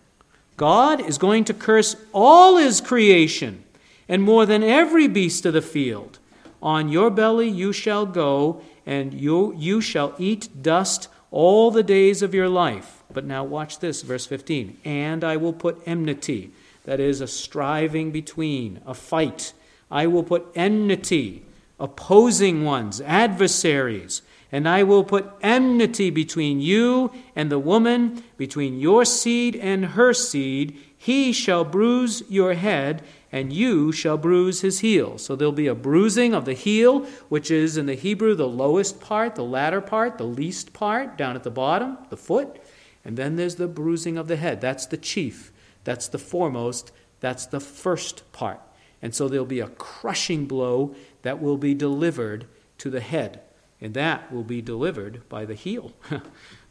God 0.56 1.06
is 1.06 1.18
going 1.18 1.44
to 1.46 1.54
curse 1.54 1.96
all 2.14 2.58
his 2.58 2.82
creation, 2.82 3.64
and 4.08 4.24
more 4.24 4.46
than 4.46 4.64
every 4.64 5.08
beast 5.08 5.46
of 5.46 5.54
the 5.54 5.62
field. 5.62 6.20
On 6.62 6.90
your 6.90 7.10
belly 7.10 7.48
you 7.50 7.72
shall 7.72 8.06
go, 8.06 8.62
and 8.86 9.14
you, 9.14 9.54
you 9.58 9.82
shall 9.82 10.16
eat 10.18 10.64
dust 10.64 11.10
all 11.30 11.70
the 11.72 11.84
days 11.84 12.22
of 12.22 12.34
your 12.34 12.50
life. 12.50 13.04
But 13.14 13.26
now 13.26 13.44
watch 13.44 13.80
this, 13.80 14.02
verse 14.02 14.26
15. 14.26 14.78
And 14.84 15.24
I 15.24 15.38
will 15.38 15.54
put 15.54 15.82
enmity, 15.86 16.52
that 16.86 17.00
is, 17.00 17.22
a 17.22 17.28
striving 17.28 18.12
between, 18.12 18.82
a 18.86 18.94
fight. 18.94 19.54
I 19.92 20.08
will 20.08 20.24
put 20.24 20.48
enmity, 20.56 21.46
opposing 21.80 22.64
ones, 22.64 23.02
adversaries. 23.02 24.22
And 24.52 24.68
I 24.68 24.84
will 24.84 25.04
put 25.04 25.30
enmity 25.42 26.10
between 26.10 26.62
you 26.62 27.12
and 27.36 27.52
the 27.52 27.60
woman, 27.60 28.24
between 28.38 28.80
your 28.80 29.04
seed 29.04 29.56
and 29.56 29.88
her 29.88 30.14
seed. 30.14 30.78
He 30.98 31.34
shall 31.34 31.66
bruise 31.66 32.24
your 32.30 32.54
head, 32.54 33.04
and 33.32 33.52
you 33.52 33.92
shall 33.92 34.18
bruise 34.18 34.62
his 34.62 34.80
heel. 34.80 35.18
So 35.18 35.36
there'll 35.36 35.52
be 35.52 35.68
a 35.68 35.76
bruising 35.76 36.34
of 36.34 36.46
the 36.46 36.54
heel, 36.54 37.06
which 37.28 37.52
is 37.52 37.76
in 37.76 37.88
the 37.88 37.96
Hebrew 37.96 38.36
the 38.36 38.48
lowest 38.48 39.02
part, 39.02 39.36
the 39.36 39.44
latter 39.44 39.82
part, 39.82 40.18
the 40.18 40.24
least 40.24 40.72
part, 40.72 41.18
down 41.18 41.36
at 41.36 41.44
the 41.44 41.52
bottom, 41.52 41.98
the 42.10 42.18
foot. 42.18 42.62
And 43.04 43.18
then 43.18 43.36
there's 43.36 43.56
the 43.56 43.68
bruising 43.68 44.18
of 44.18 44.28
the 44.28 44.38
head. 44.38 44.62
That's 44.62 44.86
the 44.86 44.98
chief, 44.98 45.52
that's 45.84 46.08
the 46.08 46.18
foremost, 46.18 46.92
that's 47.20 47.46
the 47.46 47.60
first 47.60 48.32
part. 48.32 48.62
And 49.02 49.14
so 49.14 49.28
there'll 49.28 49.46
be 49.46 49.60
a 49.60 49.68
crushing 49.68 50.46
blow 50.46 50.96
that 51.22 51.42
will 51.42 51.58
be 51.58 51.74
delivered 51.74 52.48
to 52.80 52.90
the 52.90 53.02
head. 53.02 53.42
And 53.80 53.94
that 53.94 54.32
will 54.32 54.44
be 54.44 54.62
delivered 54.62 55.28
by 55.30 55.46
the 55.46 55.54
heel, 55.54 55.94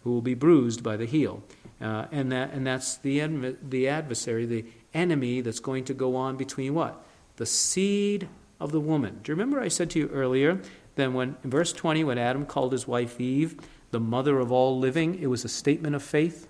who 0.02 0.12
will 0.12 0.22
be 0.22 0.34
bruised 0.34 0.82
by 0.82 0.96
the 0.96 1.06
heel. 1.06 1.42
Uh, 1.80 2.06
and, 2.10 2.32
that, 2.32 2.52
and 2.52 2.66
that's 2.66 2.96
the, 2.96 3.56
the 3.62 3.88
adversary, 3.88 4.46
the 4.46 4.64
enemy 4.94 5.40
that's 5.40 5.60
going 5.60 5.84
to 5.84 5.94
go 5.94 6.16
on 6.16 6.36
between 6.36 6.74
what? 6.74 7.04
The 7.36 7.46
seed 7.46 8.28
of 8.58 8.72
the 8.72 8.80
woman. 8.80 9.20
Do 9.22 9.30
you 9.30 9.34
remember 9.34 9.60
I 9.60 9.68
said 9.68 9.90
to 9.90 9.98
you 9.98 10.08
earlier 10.08 10.60
that 10.96 11.12
when, 11.12 11.36
in 11.44 11.50
verse 11.50 11.72
20, 11.72 12.04
when 12.04 12.18
Adam 12.18 12.46
called 12.46 12.72
his 12.72 12.88
wife 12.88 13.20
Eve 13.20 13.56
the 13.90 14.00
mother 14.00 14.38
of 14.38 14.50
all 14.50 14.78
living, 14.78 15.20
it 15.20 15.26
was 15.26 15.44
a 15.44 15.48
statement 15.48 15.94
of 15.94 16.02
faith? 16.02 16.48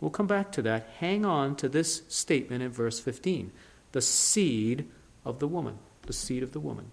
We'll 0.00 0.10
come 0.10 0.26
back 0.26 0.52
to 0.52 0.62
that. 0.62 0.88
Hang 0.98 1.24
on 1.24 1.56
to 1.56 1.68
this 1.68 2.02
statement 2.08 2.62
in 2.62 2.70
verse 2.70 3.00
15 3.00 3.52
the 3.92 4.02
seed 4.02 4.86
of 5.24 5.38
the 5.38 5.48
woman. 5.48 5.78
The 6.02 6.12
seed 6.12 6.42
of 6.42 6.52
the 6.52 6.60
woman. 6.60 6.90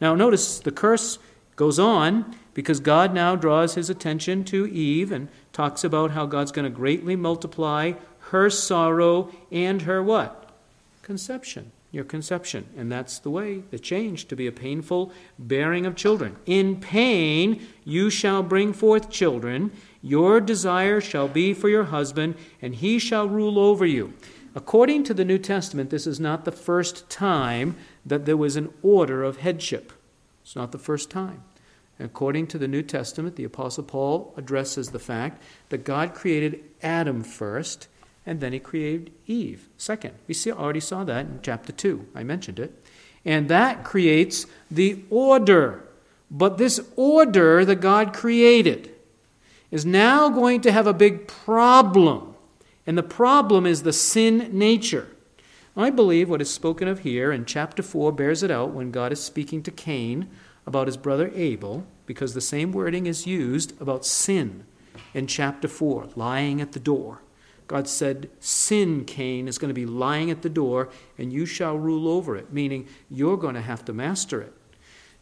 Now, 0.00 0.14
notice 0.14 0.58
the 0.58 0.72
curse 0.72 1.18
goes 1.56 1.78
on 1.78 2.36
because 2.54 2.80
God 2.80 3.14
now 3.14 3.36
draws 3.36 3.74
his 3.74 3.90
attention 3.90 4.44
to 4.44 4.66
Eve 4.66 5.12
and 5.12 5.28
talks 5.52 5.84
about 5.84 6.12
how 6.12 6.26
God's 6.26 6.52
going 6.52 6.64
to 6.64 6.76
greatly 6.76 7.16
multiply 7.16 7.92
her 8.30 8.50
sorrow 8.50 9.30
and 9.50 9.82
her 9.82 10.02
what? 10.02 10.50
Conception. 11.02 11.72
Your 11.90 12.04
conception. 12.04 12.66
And 12.76 12.90
that's 12.90 13.18
the 13.18 13.28
way, 13.28 13.64
the 13.70 13.78
change, 13.78 14.26
to 14.28 14.36
be 14.36 14.46
a 14.46 14.52
painful 14.52 15.12
bearing 15.38 15.84
of 15.84 15.94
children. 15.94 16.36
In 16.46 16.80
pain 16.80 17.66
you 17.84 18.08
shall 18.08 18.42
bring 18.42 18.72
forth 18.72 19.10
children. 19.10 19.72
Your 20.00 20.40
desire 20.40 21.02
shall 21.02 21.28
be 21.28 21.52
for 21.52 21.68
your 21.68 21.84
husband, 21.84 22.34
and 22.62 22.74
he 22.74 22.98
shall 22.98 23.28
rule 23.28 23.58
over 23.58 23.84
you. 23.84 24.14
According 24.54 25.04
to 25.04 25.14
the 25.14 25.24
New 25.24 25.38
Testament, 25.38 25.90
this 25.90 26.06
is 26.06 26.18
not 26.18 26.46
the 26.46 26.52
first 26.52 27.08
time 27.10 27.76
that 28.06 28.24
there 28.24 28.36
was 28.38 28.56
an 28.56 28.72
order 28.82 29.22
of 29.22 29.38
headship. 29.38 29.92
It's 30.52 30.56
not 30.58 30.70
the 30.70 30.76
first 30.76 31.08
time. 31.08 31.44
According 31.98 32.48
to 32.48 32.58
the 32.58 32.68
New 32.68 32.82
Testament, 32.82 33.36
the 33.36 33.44
Apostle 33.44 33.84
Paul 33.84 34.34
addresses 34.36 34.90
the 34.90 34.98
fact 34.98 35.42
that 35.70 35.82
God 35.82 36.12
created 36.12 36.62
Adam 36.82 37.24
first 37.24 37.88
and 38.26 38.38
then 38.38 38.52
he 38.52 38.58
created 38.58 39.12
Eve 39.26 39.70
second. 39.78 40.12
We 40.28 40.34
see, 40.34 40.52
already 40.52 40.80
saw 40.80 41.04
that 41.04 41.24
in 41.24 41.40
chapter 41.42 41.72
2. 41.72 42.08
I 42.14 42.22
mentioned 42.22 42.58
it. 42.58 42.84
And 43.24 43.48
that 43.48 43.82
creates 43.82 44.44
the 44.70 45.02
order. 45.08 45.88
But 46.30 46.58
this 46.58 46.80
order 46.96 47.64
that 47.64 47.76
God 47.76 48.12
created 48.12 48.94
is 49.70 49.86
now 49.86 50.28
going 50.28 50.60
to 50.60 50.72
have 50.72 50.86
a 50.86 50.92
big 50.92 51.28
problem. 51.28 52.34
And 52.86 52.98
the 52.98 53.02
problem 53.02 53.64
is 53.64 53.84
the 53.84 53.92
sin 53.94 54.50
nature. 54.52 55.08
I 55.76 55.88
believe 55.88 56.28
what 56.28 56.42
is 56.42 56.50
spoken 56.50 56.86
of 56.86 56.98
here 56.98 57.32
in 57.32 57.46
chapter 57.46 57.82
4 57.82 58.12
bears 58.12 58.42
it 58.42 58.50
out 58.50 58.72
when 58.72 58.90
God 58.90 59.10
is 59.10 59.22
speaking 59.22 59.62
to 59.62 59.70
Cain 59.70 60.28
about 60.66 60.86
his 60.86 60.98
brother 60.98 61.30
Abel, 61.34 61.86
because 62.04 62.34
the 62.34 62.42
same 62.42 62.72
wording 62.72 63.06
is 63.06 63.26
used 63.26 63.80
about 63.80 64.04
sin 64.04 64.64
in 65.14 65.26
chapter 65.26 65.68
4, 65.68 66.10
lying 66.14 66.60
at 66.60 66.72
the 66.72 66.80
door. 66.80 67.22
God 67.68 67.88
said, 67.88 68.28
Sin, 68.38 69.06
Cain, 69.06 69.48
is 69.48 69.56
going 69.56 69.70
to 69.70 69.74
be 69.74 69.86
lying 69.86 70.30
at 70.30 70.42
the 70.42 70.50
door, 70.50 70.90
and 71.16 71.32
you 71.32 71.46
shall 71.46 71.78
rule 71.78 72.06
over 72.06 72.36
it, 72.36 72.52
meaning 72.52 72.86
you're 73.08 73.38
going 73.38 73.54
to 73.54 73.62
have 73.62 73.82
to 73.86 73.94
master 73.94 74.42
it. 74.42 74.52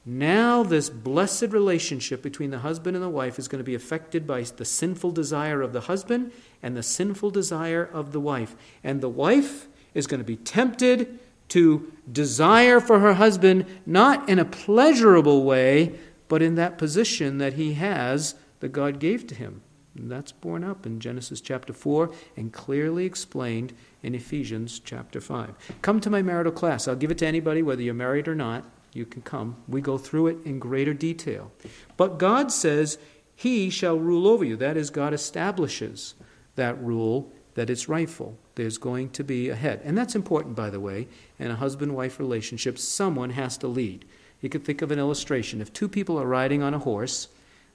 Now, 0.05 0.65
this 0.65 0.91
blessed 0.91 1.53
relationship 1.53 2.23
between 2.23 2.51
the 2.51 2.59
husband 2.59 2.97
and 2.97 3.05
the 3.05 3.09
wife 3.09 3.39
is 3.39 3.47
going 3.47 3.61
to 3.61 3.65
be 3.65 3.77
affected 3.77 4.27
by 4.27 4.43
the 4.43 4.65
sinful 4.65 5.13
desire 5.13 5.63
of 5.63 5.73
the 5.73 5.83
husband 5.83 6.33
and 6.61 6.77
the 6.77 6.83
sinful 6.83 7.31
desire 7.31 7.85
of 7.85 8.11
the 8.11 8.19
wife. 8.19 8.57
And 8.83 9.01
the 9.01 9.09
wife 9.09 9.69
is 9.95 10.07
going 10.07 10.21
to 10.21 10.25
be 10.25 10.37
tempted 10.37 11.19
to 11.49 11.93
desire 12.11 12.81
for 12.81 13.01
her 13.01 13.15
husband 13.15 13.67
not 13.85 14.29
in 14.29 14.39
a 14.39 14.45
pleasurable 14.45 15.45
way, 15.45 15.99
but 16.29 16.43
in 16.43 16.55
that 16.55 16.79
position 16.79 17.39
that 17.39 17.55
he 17.55 17.75
has 17.75 18.37
that 18.61 18.71
God 18.71 19.01
gave 19.01 19.27
to 19.27 19.35
him. 19.35 19.63
And 19.97 20.11
that's 20.11 20.33
borne 20.33 20.63
up 20.63 20.87
in 20.87 21.01
Genesis 21.01 21.41
chapter 21.41 21.73
4 21.73 22.13
and 22.37 22.53
clearly 22.53 23.05
explained 23.05 23.73
in 24.03 24.15
Ephesians 24.15 24.81
chapter 24.81 25.21
5. 25.21 25.55
Come 25.83 26.01
to 26.01 26.11
my 26.11 26.23
marital 26.23 26.53
class. 26.53 26.87
I'll 26.87 26.95
give 26.95 27.11
it 27.11 27.19
to 27.19 27.27
anybody, 27.27 27.63
whether 27.63 27.83
you're 27.83 27.95
married 27.95 28.29
or 28.29 28.35
not. 28.35 28.65
You 28.93 29.05
can 29.05 29.23
come. 29.23 29.57
We 29.69 29.81
go 29.81 29.99
through 29.99 30.29
it 30.29 30.39
in 30.45 30.59
greater 30.59 30.95
detail. 30.95 31.53
But 31.97 32.19
God 32.19 32.53
says, 32.53 32.99
He 33.35 33.71
shall 33.71 33.99
rule 33.99 34.27
over 34.27 34.45
you. 34.45 34.57
That 34.57 34.77
is, 34.77 34.91
God 34.91 35.13
establishes 35.13 36.15
that 36.57 36.81
rule 36.83 37.33
that 37.55 37.71
it's 37.71 37.89
rightful. 37.89 38.39
There's 38.61 38.77
going 38.77 39.09
to 39.11 39.25
be 39.25 39.49
a 39.49 39.55
head. 39.57 39.81
And 39.85 39.97
that's 39.97 40.15
important, 40.15 40.55
by 40.55 40.69
the 40.69 40.81
way. 40.81 41.09
In 41.39 41.51
a 41.51 41.57
husband 41.57 41.97
wife 41.97 42.19
relationship, 42.19 42.79
someone 42.79 43.31
has 43.31 43.57
to 43.59 43.67
lead. 43.67 44.05
You 44.43 44.51
could 44.51 44.65
think 44.65 44.83
of 44.83 44.91
an 44.91 44.99
illustration. 44.99 45.63
If 45.63 45.73
two 45.73 45.89
people 45.89 46.21
are 46.21 46.27
riding 46.27 46.63
on 46.63 46.75
a 46.75 46.79
horse, 46.79 47.29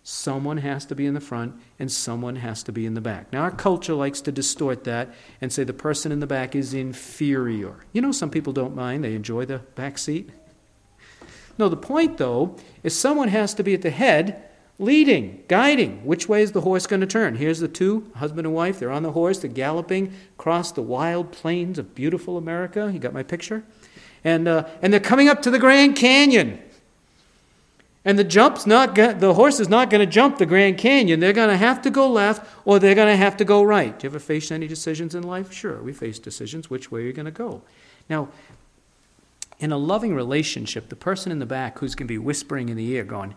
Someone 0.08 0.58
has 0.58 0.86
to 0.86 0.94
be 0.94 1.08
in 1.08 1.16
the 1.16 1.20
front 1.20 1.56
and 1.80 1.92
someone 1.92 2.36
has 2.36 2.62
to 2.62 2.72
be 2.72 2.86
in 2.86 2.94
the 2.94 3.02
back. 3.02 3.34
Now, 3.34 3.42
our 3.42 3.50
culture 3.50 3.96
likes 3.96 4.22
to 4.22 4.32
distort 4.32 4.84
that 4.84 5.12
and 5.42 5.52
say 5.52 5.64
the 5.64 5.74
person 5.74 6.12
in 6.12 6.20
the 6.20 6.28
back 6.28 6.56
is 6.56 6.76
inferior. 6.76 7.78
You 7.92 8.04
know, 8.04 8.12
some 8.12 8.30
people 8.30 8.54
don't 8.54 8.76
mind, 8.76 9.04
they 9.04 9.16
enjoy 9.16 9.46
the 9.46 9.58
back 9.74 9.98
seat. 9.98 10.30
No, 11.58 11.70
the 11.70 11.76
point, 11.76 12.20
though, 12.20 12.56
is 12.84 12.96
someone 12.96 13.30
has 13.30 13.56
to 13.56 13.64
be 13.64 13.74
at 13.74 13.82
the 13.82 13.90
head 13.90 14.48
leading, 14.78 15.44
guiding. 15.48 16.06
Which 16.06 16.28
way 16.28 16.42
is 16.42 16.52
the 16.52 16.62
horse 16.62 16.88
going 16.88 17.02
to 17.02 17.08
turn? 17.08 17.36
Here's 17.36 17.60
the 17.60 17.68
two, 17.68 18.12
husband 18.16 18.46
and 18.46 18.56
wife. 18.56 18.80
They're 18.80 18.92
on 18.92 19.04
the 19.04 19.12
horse, 19.12 19.40
they're 19.40 19.52
galloping 19.52 20.14
across 20.38 20.72
the 20.72 20.82
wild 20.82 21.32
plains 21.32 21.80
of 21.80 21.96
beautiful 21.96 22.38
America. 22.38 22.90
You 22.94 23.00
got 23.00 23.14
my 23.14 23.24
picture? 23.24 23.64
And, 24.24 24.48
uh, 24.48 24.68
and 24.82 24.92
they're 24.92 25.00
coming 25.00 25.30
up 25.30 25.42
to 25.44 25.52
the 25.52 25.60
Grand 25.60 25.96
Canyon. 25.96 26.60
And 28.08 28.20
the 28.20 28.24
jump's 28.24 28.68
not 28.68 28.94
the 28.94 29.34
horse 29.34 29.60
is 29.60 29.68
not 29.68 29.90
going 29.90 30.06
to 30.06 30.12
jump 30.12 30.38
the 30.38 30.46
Grand 30.46 30.78
Canyon. 30.78 31.20
They're 31.20 31.34
going 31.34 31.50
to 31.50 31.58
have 31.58 31.82
to 31.82 31.90
go 31.90 32.08
left 32.08 32.48
or 32.64 32.78
they're 32.78 32.94
going 32.94 33.08
to 33.08 33.16
have 33.16 33.36
to 33.38 33.46
go 33.46 33.64
right. 33.64 33.98
Do 33.98 34.06
you 34.06 34.12
ever 34.12 34.20
face 34.20 34.52
any 34.52 34.68
decisions 34.68 35.16
in 35.16 35.24
life? 35.24 35.52
Sure, 35.52 35.82
we 35.82 35.92
face 35.92 36.20
decisions. 36.20 36.70
Which 36.70 36.92
way 36.92 37.02
are 37.02 37.06
you 37.06 37.14
going 37.14 37.26
to 37.26 37.32
go? 37.32 37.64
Now, 38.08 38.30
in 39.58 39.72
a 39.72 39.78
loving 39.78 40.14
relationship, 40.14 40.90
the 40.90 40.96
person 40.96 41.32
in 41.32 41.40
the 41.40 41.48
back 41.48 41.80
who's 41.80 41.96
going 41.96 42.08
to 42.08 42.14
be 42.14 42.20
whispering 42.20 42.70
in 42.70 42.78
the 42.78 42.88
ear, 42.90 43.04
going, 43.04 43.34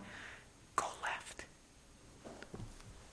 "Go 0.75 0.85
left," 1.01 1.45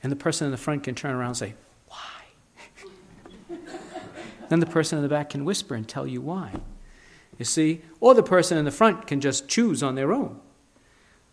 and 0.07 0.13
the 0.13 0.17
person 0.17 0.45
in 0.45 0.53
the 0.53 0.57
front 0.57 0.85
can 0.85 0.95
turn 0.95 1.17
around 1.17 1.31
and 1.31 1.37
say, 1.37 1.55
"Why?" 1.89 3.57
then 4.49 4.61
the 4.61 4.67
person 4.67 4.99
in 4.99 5.03
the 5.03 5.09
back 5.09 5.31
can 5.31 5.45
whisper 5.45 5.75
and 5.75 5.89
tell 5.89 6.07
you 6.07 6.21
why. 6.21 6.53
You 7.39 7.45
see, 7.45 7.83
or 7.99 8.15
the 8.15 8.23
person 8.23 8.57
in 8.57 8.65
the 8.65 8.71
front 8.71 9.09
can 9.09 9.21
just 9.21 9.49
choose 9.49 9.83
on 9.83 9.97
their 9.97 10.13
own. 10.13 10.41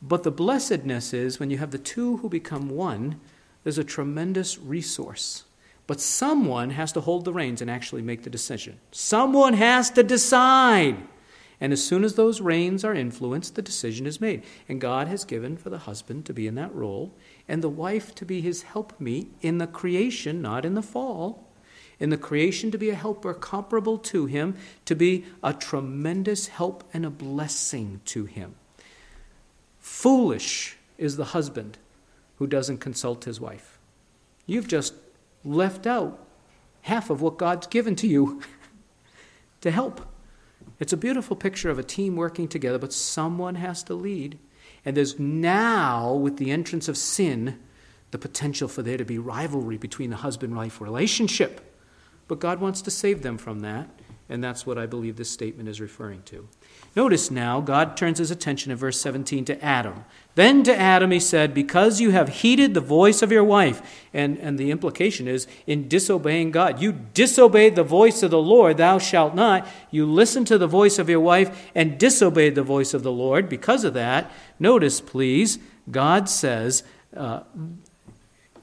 But 0.01 0.23
the 0.23 0.31
blessedness 0.31 1.13
is 1.13 1.39
when 1.39 1.51
you 1.51 1.59
have 1.59 1.69
the 1.69 1.77
two 1.77 2.17
who 2.17 2.29
become 2.29 2.67
one, 2.67 3.19
there's 3.63 3.77
a 3.77 3.83
tremendous 3.83 4.57
resource. 4.57 5.43
But 5.85 6.01
someone 6.01 6.71
has 6.71 6.91
to 6.93 7.01
hold 7.01 7.25
the 7.25 7.33
reins 7.33 7.61
and 7.61 7.69
actually 7.69 8.01
make 8.01 8.23
the 8.23 8.31
decision. 8.31 8.79
Someone 8.91 9.53
has 9.53 9.91
to 9.91 10.01
decide. 10.01 10.97
And 11.61 11.71
as 11.71 11.83
soon 11.83 12.03
as 12.03 12.15
those 12.15 12.41
reins 12.41 12.83
are 12.83 12.95
influenced, 12.95 13.53
the 13.53 13.61
decision 13.61 14.07
is 14.07 14.19
made. 14.19 14.43
And 14.67 14.81
God 14.81 15.07
has 15.07 15.23
given 15.25 15.57
for 15.57 15.69
the 15.69 15.77
husband 15.77 16.25
to 16.25 16.33
be 16.33 16.47
in 16.47 16.55
that 16.55 16.73
role, 16.73 17.13
and 17.47 17.61
the 17.61 17.69
wife 17.69 18.15
to 18.15 18.25
be 18.25 18.41
his 18.41 18.63
helpmeet 18.63 19.31
in 19.41 19.57
the 19.57 19.67
creation, 19.67 20.41
not 20.41 20.65
in 20.65 20.73
the 20.73 20.81
fall. 20.81 21.47
In 21.99 22.09
the 22.09 22.17
creation, 22.17 22.71
to 22.71 22.77
be 22.77 22.89
a 22.89 22.95
helper 22.95 23.33
comparable 23.33 23.97
to 23.99 24.25
him, 24.25 24.55
to 24.85 24.95
be 24.95 25.25
a 25.43 25.53
tremendous 25.53 26.47
help 26.47 26.83
and 26.93 27.05
a 27.05 27.09
blessing 27.09 28.01
to 28.05 28.25
him. 28.25 28.55
Foolish 29.79 30.77
is 30.97 31.17
the 31.17 31.25
husband 31.25 31.77
who 32.37 32.47
doesn't 32.47 32.79
consult 32.79 33.25
his 33.25 33.39
wife. 33.39 33.77
You've 34.45 34.67
just 34.67 34.93
left 35.45 35.85
out 35.85 36.19
half 36.83 37.09
of 37.09 37.21
what 37.21 37.37
God's 37.37 37.67
given 37.67 37.95
to 37.97 38.07
you 38.07 38.41
to 39.61 39.71
help. 39.71 40.01
It's 40.79 40.93
a 40.93 40.97
beautiful 40.97 41.35
picture 41.35 41.69
of 41.69 41.79
a 41.79 41.83
team 41.83 42.15
working 42.15 42.47
together, 42.47 42.79
but 42.79 42.93
someone 42.93 43.55
has 43.55 43.83
to 43.83 43.93
lead. 43.93 44.39
And 44.85 44.97
there's 44.97 45.17
now, 45.19 46.13
with 46.13 46.37
the 46.37 46.51
entrance 46.51 46.87
of 46.87 46.97
sin, 46.97 47.59
the 48.11 48.17
potential 48.17 48.67
for 48.67 48.81
there 48.81 48.97
to 48.97 49.05
be 49.05 49.17
rivalry 49.17 49.77
between 49.77 50.09
the 50.09 50.17
husband 50.17 50.55
wife 50.55 50.81
relationship. 50.81 51.75
But 52.27 52.39
God 52.39 52.59
wants 52.59 52.81
to 52.83 52.91
save 52.91 53.21
them 53.21 53.37
from 53.37 53.61
that, 53.61 53.89
and 54.29 54.43
that's 54.43 54.65
what 54.65 54.77
I 54.77 54.85
believe 54.85 55.17
this 55.17 55.29
statement 55.29 55.67
is 55.67 55.81
referring 55.81 56.23
to. 56.23 56.47
Notice 56.95 57.29
now, 57.29 57.59
God 57.59 57.97
turns 57.97 58.19
his 58.19 58.31
attention 58.31 58.71
in 58.71 58.77
verse 58.77 58.99
17 59.01 59.45
to 59.45 59.63
Adam. 59.63 60.05
Then 60.35 60.63
to 60.63 60.75
Adam 60.75 61.11
he 61.11 61.19
said, 61.19 61.53
Because 61.53 61.99
you 61.99 62.11
have 62.11 62.29
heeded 62.29 62.73
the 62.73 62.81
voice 62.81 63.21
of 63.21 63.31
your 63.31 63.43
wife. 63.43 63.81
And, 64.13 64.37
and 64.37 64.57
the 64.57 64.71
implication 64.71 65.27
is, 65.27 65.47
in 65.67 65.87
disobeying 65.87 66.51
God. 66.51 66.81
You 66.81 66.91
disobeyed 66.91 67.75
the 67.75 67.83
voice 67.83 68.23
of 68.23 68.31
the 68.31 68.41
Lord, 68.41 68.77
thou 68.77 68.97
shalt 68.97 69.35
not. 69.35 69.67
You 69.91 70.05
listened 70.05 70.47
to 70.47 70.57
the 70.57 70.67
voice 70.67 70.99
of 70.99 71.09
your 71.09 71.19
wife 71.19 71.69
and 71.75 71.97
disobeyed 71.97 72.55
the 72.55 72.63
voice 72.63 72.93
of 72.93 73.03
the 73.03 73.11
Lord. 73.11 73.49
Because 73.49 73.83
of 73.83 73.93
that, 73.95 74.31
notice, 74.57 75.01
please, 75.01 75.59
God 75.89 76.29
says, 76.29 76.83
uh, 77.15 77.41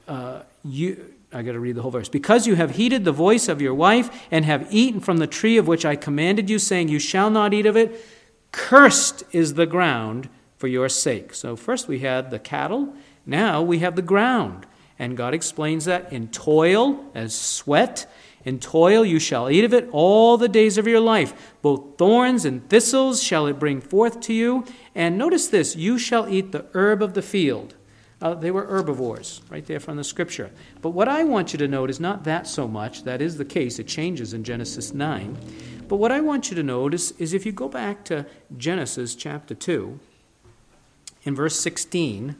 uh, 0.07 0.41
you, 0.63 1.13
I 1.33 1.43
got 1.43 1.53
to 1.53 1.59
read 1.59 1.75
the 1.75 1.81
whole 1.81 1.91
verse. 1.91 2.09
Because 2.09 2.45
you 2.45 2.55
have 2.55 2.71
heeded 2.71 3.05
the 3.05 3.11
voice 3.11 3.47
of 3.47 3.61
your 3.61 3.73
wife 3.73 4.27
and 4.31 4.43
have 4.43 4.67
eaten 4.69 4.99
from 4.99 5.17
the 5.17 5.27
tree 5.27 5.57
of 5.57 5.67
which 5.67 5.85
I 5.85 5.95
commanded 5.95 6.49
you, 6.49 6.59
saying, 6.59 6.89
You 6.89 6.99
shall 6.99 7.29
not 7.29 7.53
eat 7.53 7.65
of 7.65 7.77
it, 7.77 8.03
Cursed 8.51 9.23
is 9.31 9.53
the 9.53 9.65
ground 9.65 10.29
for 10.57 10.67
your 10.67 10.89
sake. 10.89 11.33
So, 11.33 11.55
first 11.55 11.87
we 11.87 11.99
had 11.99 12.31
the 12.31 12.39
cattle, 12.39 12.93
now 13.25 13.61
we 13.61 13.79
have 13.79 13.95
the 13.95 14.01
ground. 14.01 14.65
And 14.99 15.17
God 15.17 15.33
explains 15.33 15.85
that 15.85 16.13
in 16.13 16.27
toil, 16.27 17.09
as 17.15 17.33
sweat, 17.33 18.05
in 18.43 18.59
toil 18.59 19.03
you 19.03 19.19
shall 19.19 19.49
eat 19.49 19.63
of 19.63 19.73
it 19.73 19.89
all 19.91 20.37
the 20.37 20.49
days 20.49 20.77
of 20.77 20.87
your 20.87 20.99
life. 20.99 21.55
Both 21.61 21.97
thorns 21.97 22.45
and 22.45 22.67
thistles 22.69 23.23
shall 23.23 23.47
it 23.47 23.57
bring 23.57 23.81
forth 23.81 24.19
to 24.21 24.33
you. 24.33 24.65
And 24.93 25.17
notice 25.17 25.47
this 25.47 25.75
you 25.75 25.97
shall 25.97 26.29
eat 26.29 26.51
the 26.51 26.65
herb 26.73 27.01
of 27.01 27.13
the 27.13 27.21
field. 27.21 27.75
Uh, 28.21 28.35
they 28.35 28.51
were 28.51 28.65
herbivores, 28.65 29.41
right 29.49 29.65
there 29.65 29.79
from 29.79 29.97
the 29.97 30.03
scripture. 30.03 30.51
But 30.81 30.91
what 30.91 31.07
I 31.07 31.23
want 31.23 31.53
you 31.53 31.59
to 31.59 31.67
note 31.67 31.89
is 31.89 31.99
not 31.99 32.23
that 32.25 32.45
so 32.45 32.67
much. 32.67 33.03
That 33.03 33.21
is 33.21 33.37
the 33.37 33.45
case. 33.45 33.79
It 33.79 33.87
changes 33.87 34.33
in 34.33 34.43
Genesis 34.43 34.93
9. 34.93 35.37
But 35.87 35.95
what 35.97 36.11
I 36.11 36.21
want 36.21 36.49
you 36.49 36.55
to 36.55 36.63
notice 36.63 37.11
is 37.11 37.33
if 37.33 37.45
you 37.45 37.51
go 37.51 37.67
back 37.67 38.05
to 38.05 38.27
Genesis 38.55 39.15
chapter 39.15 39.55
2, 39.55 39.99
in 41.23 41.35
verse 41.35 41.59
16, 41.59 42.35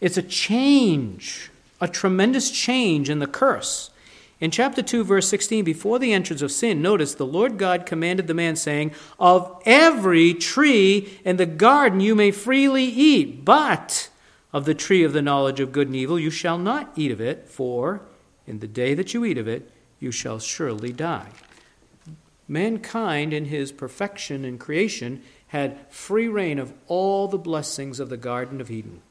it's 0.00 0.16
a 0.16 0.22
change, 0.22 1.50
a 1.80 1.88
tremendous 1.88 2.50
change 2.50 3.10
in 3.10 3.18
the 3.18 3.26
curse. 3.26 3.90
In 4.40 4.50
chapter 4.50 4.82
2, 4.82 5.04
verse 5.04 5.28
16, 5.28 5.64
before 5.64 5.98
the 5.98 6.12
entrance 6.12 6.42
of 6.42 6.52
sin, 6.52 6.82
notice 6.82 7.14
the 7.14 7.26
Lord 7.26 7.58
God 7.58 7.86
commanded 7.86 8.26
the 8.26 8.34
man, 8.34 8.56
saying, 8.56 8.92
Of 9.18 9.60
every 9.64 10.34
tree 10.34 11.18
in 11.24 11.36
the 11.36 11.46
garden 11.46 12.00
you 12.00 12.14
may 12.14 12.30
freely 12.30 12.84
eat, 12.84 13.44
but 13.44 14.08
of 14.54 14.64
the 14.66 14.74
tree 14.74 15.02
of 15.02 15.12
the 15.12 15.20
knowledge 15.20 15.58
of 15.58 15.72
good 15.72 15.88
and 15.88 15.96
evil 15.96 16.18
you 16.18 16.30
shall 16.30 16.56
not 16.56 16.92
eat 16.94 17.10
of 17.10 17.20
it, 17.20 17.48
for 17.48 18.00
in 18.46 18.60
the 18.60 18.68
day 18.68 18.94
that 18.94 19.12
you 19.12 19.24
eat 19.24 19.36
of 19.36 19.48
it 19.48 19.68
you 19.98 20.12
shall 20.12 20.38
surely 20.38 20.92
die. 20.92 21.28
Mankind, 22.46 23.32
in 23.32 23.46
his 23.46 23.72
perfection 23.72 24.44
and 24.44 24.60
creation, 24.60 25.22
had 25.48 25.90
free 25.92 26.28
rein 26.28 26.60
of 26.60 26.72
all 26.86 27.26
the 27.26 27.36
blessings 27.36 27.98
of 27.98 28.10
the 28.10 28.16
Garden 28.16 28.60
of 28.60 28.70
Eden. 28.70 29.02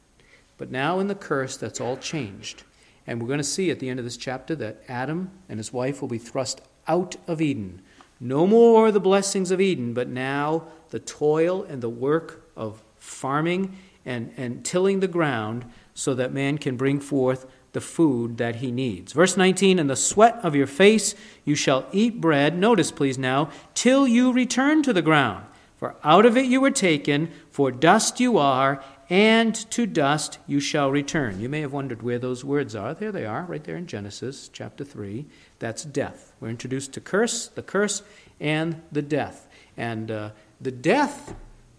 But 0.56 0.70
now 0.70 0.98
in 0.98 1.08
the 1.08 1.14
curse, 1.14 1.58
that's 1.58 1.80
all 1.80 1.98
changed. 1.98 2.62
And 3.06 3.20
we're 3.20 3.28
going 3.28 3.38
to 3.38 3.44
see 3.44 3.70
at 3.70 3.80
the 3.80 3.90
end 3.90 3.98
of 3.98 4.06
this 4.06 4.16
chapter 4.16 4.54
that 4.56 4.82
Adam 4.88 5.30
and 5.48 5.58
his 5.58 5.74
wife 5.74 6.00
will 6.00 6.08
be 6.08 6.16
thrust 6.16 6.62
out 6.88 7.16
of 7.26 7.42
Eden. 7.42 7.82
No 8.18 8.46
more 8.46 8.90
the 8.90 9.00
blessings 9.00 9.50
of 9.50 9.60
Eden, 9.60 9.92
but 9.92 10.08
now 10.08 10.68
the 10.88 11.00
toil 11.00 11.64
and 11.64 11.82
the 11.82 11.90
work 11.90 12.48
of 12.56 12.82
farming 12.96 13.76
and, 14.04 14.32
and 14.36 14.64
tilling 14.64 15.00
the 15.00 15.08
ground 15.08 15.64
so 15.94 16.14
that 16.14 16.32
man 16.32 16.58
can 16.58 16.76
bring 16.76 17.00
forth 17.00 17.46
the 17.72 17.80
food 17.80 18.38
that 18.38 18.56
he 18.56 18.70
needs. 18.70 19.12
Verse 19.12 19.36
19, 19.36 19.78
In 19.78 19.88
the 19.88 19.96
sweat 19.96 20.38
of 20.42 20.54
your 20.54 20.66
face 20.66 21.14
you 21.44 21.54
shall 21.54 21.86
eat 21.92 22.20
bread, 22.20 22.56
notice 22.56 22.90
please 22.90 23.18
now, 23.18 23.50
till 23.74 24.06
you 24.06 24.32
return 24.32 24.82
to 24.82 24.92
the 24.92 25.02
ground. 25.02 25.44
For 25.76 25.96
out 26.02 26.24
of 26.24 26.36
it 26.36 26.46
you 26.46 26.60
were 26.60 26.70
taken, 26.70 27.30
for 27.50 27.70
dust 27.70 28.20
you 28.20 28.38
are, 28.38 28.82
and 29.10 29.54
to 29.70 29.86
dust 29.86 30.38
you 30.46 30.60
shall 30.60 30.90
return. 30.90 31.40
You 31.40 31.48
may 31.48 31.60
have 31.60 31.72
wondered 31.72 32.02
where 32.02 32.18
those 32.18 32.44
words 32.44 32.74
are. 32.74 32.94
There 32.94 33.12
they 33.12 33.26
are, 33.26 33.42
right 33.42 33.62
there 33.62 33.76
in 33.76 33.86
Genesis 33.86 34.48
chapter 34.52 34.84
3. 34.84 35.26
That's 35.58 35.84
death. 35.84 36.32
We're 36.40 36.48
introduced 36.48 36.92
to 36.94 37.00
curse, 37.00 37.48
the 37.48 37.62
curse, 37.62 38.02
and 38.40 38.80
the 38.90 39.02
death. 39.02 39.48
And 39.76 40.10
uh, 40.10 40.30
the 40.60 40.70
death, 40.70 41.34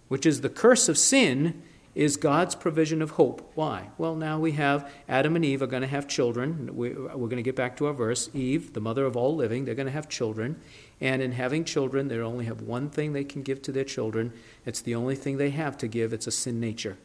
which 0.08 0.26
is 0.26 0.42
the 0.42 0.50
curse 0.50 0.88
of 0.88 0.98
sin, 0.98 1.64
is 1.96 2.18
God's 2.18 2.56
provision 2.56 3.02
of 3.02 3.12
hope. 3.12 3.52
Why? 3.56 3.90
Well, 3.98 4.16
now 4.16 4.38
we 4.38 4.52
have 4.52 4.92
Adam 5.08 5.38
and 5.38 5.46
Eve 5.46 5.62
are 5.62 5.68
going 5.68 5.82
to 5.82 5.88
have 5.88 6.08
children. 6.08 6.76
We, 6.76 6.92
are 6.92 7.16
going 7.16 7.38
to 7.38 7.42
get 7.42 7.56
back 7.56 7.78
to 7.78 7.88
our 7.88 7.94
verse. 7.94 8.30
Eve, 8.34 8.74
the 8.74 8.82
mother 8.82 9.06
of 9.06 9.16
all 9.16 9.34
living, 9.34 9.64
they're 9.64 9.76
going 9.76 9.88
to 9.88 9.94
have 9.94 10.10
children. 10.10 10.60
And 11.00 11.22
in 11.22 11.32
having 11.32 11.64
children, 11.64 12.10
they 12.10 12.18
only 12.18 12.46
have 12.46 12.62
one 12.62 12.90
thing 12.90 13.14
they 13.14 13.24
can 13.24 13.44
give 13.44 13.62
to 13.64 13.72
their 13.72 13.86
children. 13.86 14.34
It's 14.66 14.82
the 14.82 14.94
only 14.96 15.16
thing 15.16 15.38
they 15.38 15.52
have 15.52 15.78
to 15.78 15.88
give. 15.88 16.12
It's 16.12 16.28
a 16.28 16.32
sin 16.32 16.60
nature. 16.60 16.98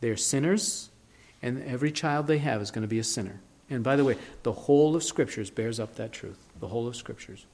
They're 0.00 0.16
sinners, 0.16 0.90
and 1.42 1.62
every 1.64 1.92
child 1.92 2.26
they 2.26 2.38
have 2.38 2.60
is 2.60 2.70
going 2.70 2.82
to 2.82 2.88
be 2.88 2.98
a 2.98 3.04
sinner. 3.04 3.40
And 3.70 3.84
by 3.84 3.96
the 3.96 4.04
way, 4.04 4.16
the 4.42 4.52
whole 4.52 4.96
of 4.96 5.04
Scriptures 5.04 5.50
bears 5.50 5.78
up 5.80 5.94
that 5.96 6.12
truth. 6.12 6.38
The 6.58 6.68
whole 6.68 6.86
of 6.86 6.96
Scriptures. 6.96 7.46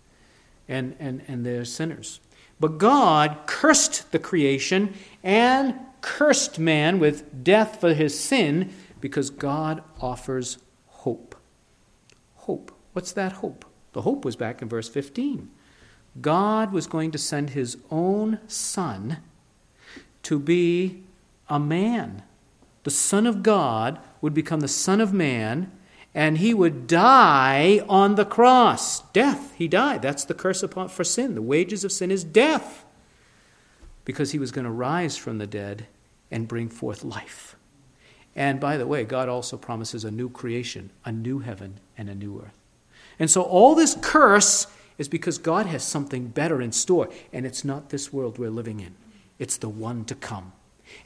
And, 0.68 0.96
and, 0.98 1.22
and 1.28 1.46
they're 1.46 1.64
sinners. 1.64 2.20
But 2.58 2.78
God 2.78 3.40
cursed 3.46 4.12
the 4.12 4.18
creation 4.18 4.94
and 5.22 5.74
cursed 6.00 6.58
man 6.58 6.98
with 6.98 7.44
death 7.44 7.80
for 7.80 7.92
his 7.92 8.18
sin 8.18 8.72
because 9.00 9.30
God 9.30 9.82
offers 10.00 10.58
hope. 10.86 11.34
Hope. 12.34 12.72
What's 12.92 13.12
that 13.12 13.32
hope? 13.32 13.64
The 13.92 14.02
hope 14.02 14.24
was 14.24 14.36
back 14.36 14.62
in 14.62 14.68
verse 14.68 14.88
15. 14.88 15.50
God 16.20 16.72
was 16.72 16.86
going 16.86 17.10
to 17.10 17.18
send 17.18 17.50
his 17.50 17.76
own 17.90 18.38
son 18.46 19.18
to 20.22 20.38
be 20.38 21.04
a 21.48 21.60
man. 21.60 22.22
The 22.84 22.90
Son 22.90 23.26
of 23.26 23.42
God 23.42 23.98
would 24.20 24.34
become 24.34 24.60
the 24.60 24.68
Son 24.68 25.00
of 25.00 25.12
Man, 25.12 25.70
and 26.16 26.38
he 26.38 26.54
would 26.54 26.86
die 26.86 27.84
on 27.90 28.14
the 28.14 28.24
cross. 28.24 29.02
Death. 29.12 29.52
He 29.54 29.68
died. 29.68 30.00
That's 30.00 30.24
the 30.24 30.32
curse 30.32 30.62
upon, 30.62 30.88
for 30.88 31.04
sin. 31.04 31.34
The 31.34 31.42
wages 31.42 31.84
of 31.84 31.92
sin 31.92 32.10
is 32.10 32.24
death. 32.24 32.86
Because 34.06 34.32
he 34.32 34.38
was 34.38 34.50
going 34.50 34.64
to 34.64 34.70
rise 34.70 35.18
from 35.18 35.36
the 35.36 35.46
dead 35.46 35.88
and 36.30 36.48
bring 36.48 36.70
forth 36.70 37.04
life. 37.04 37.54
And 38.34 38.58
by 38.58 38.78
the 38.78 38.86
way, 38.86 39.04
God 39.04 39.28
also 39.28 39.58
promises 39.58 40.06
a 40.06 40.10
new 40.10 40.30
creation, 40.30 40.88
a 41.04 41.12
new 41.12 41.40
heaven, 41.40 41.80
and 41.98 42.08
a 42.08 42.14
new 42.14 42.40
earth. 42.40 42.58
And 43.18 43.30
so 43.30 43.42
all 43.42 43.74
this 43.74 43.94
curse 44.00 44.68
is 44.96 45.08
because 45.08 45.36
God 45.36 45.66
has 45.66 45.84
something 45.84 46.28
better 46.28 46.62
in 46.62 46.72
store, 46.72 47.10
and 47.30 47.44
it's 47.44 47.62
not 47.62 47.90
this 47.90 48.10
world 48.10 48.38
we're 48.38 48.48
living 48.48 48.80
in, 48.80 48.94
it's 49.38 49.58
the 49.58 49.68
one 49.68 50.06
to 50.06 50.14
come. 50.14 50.52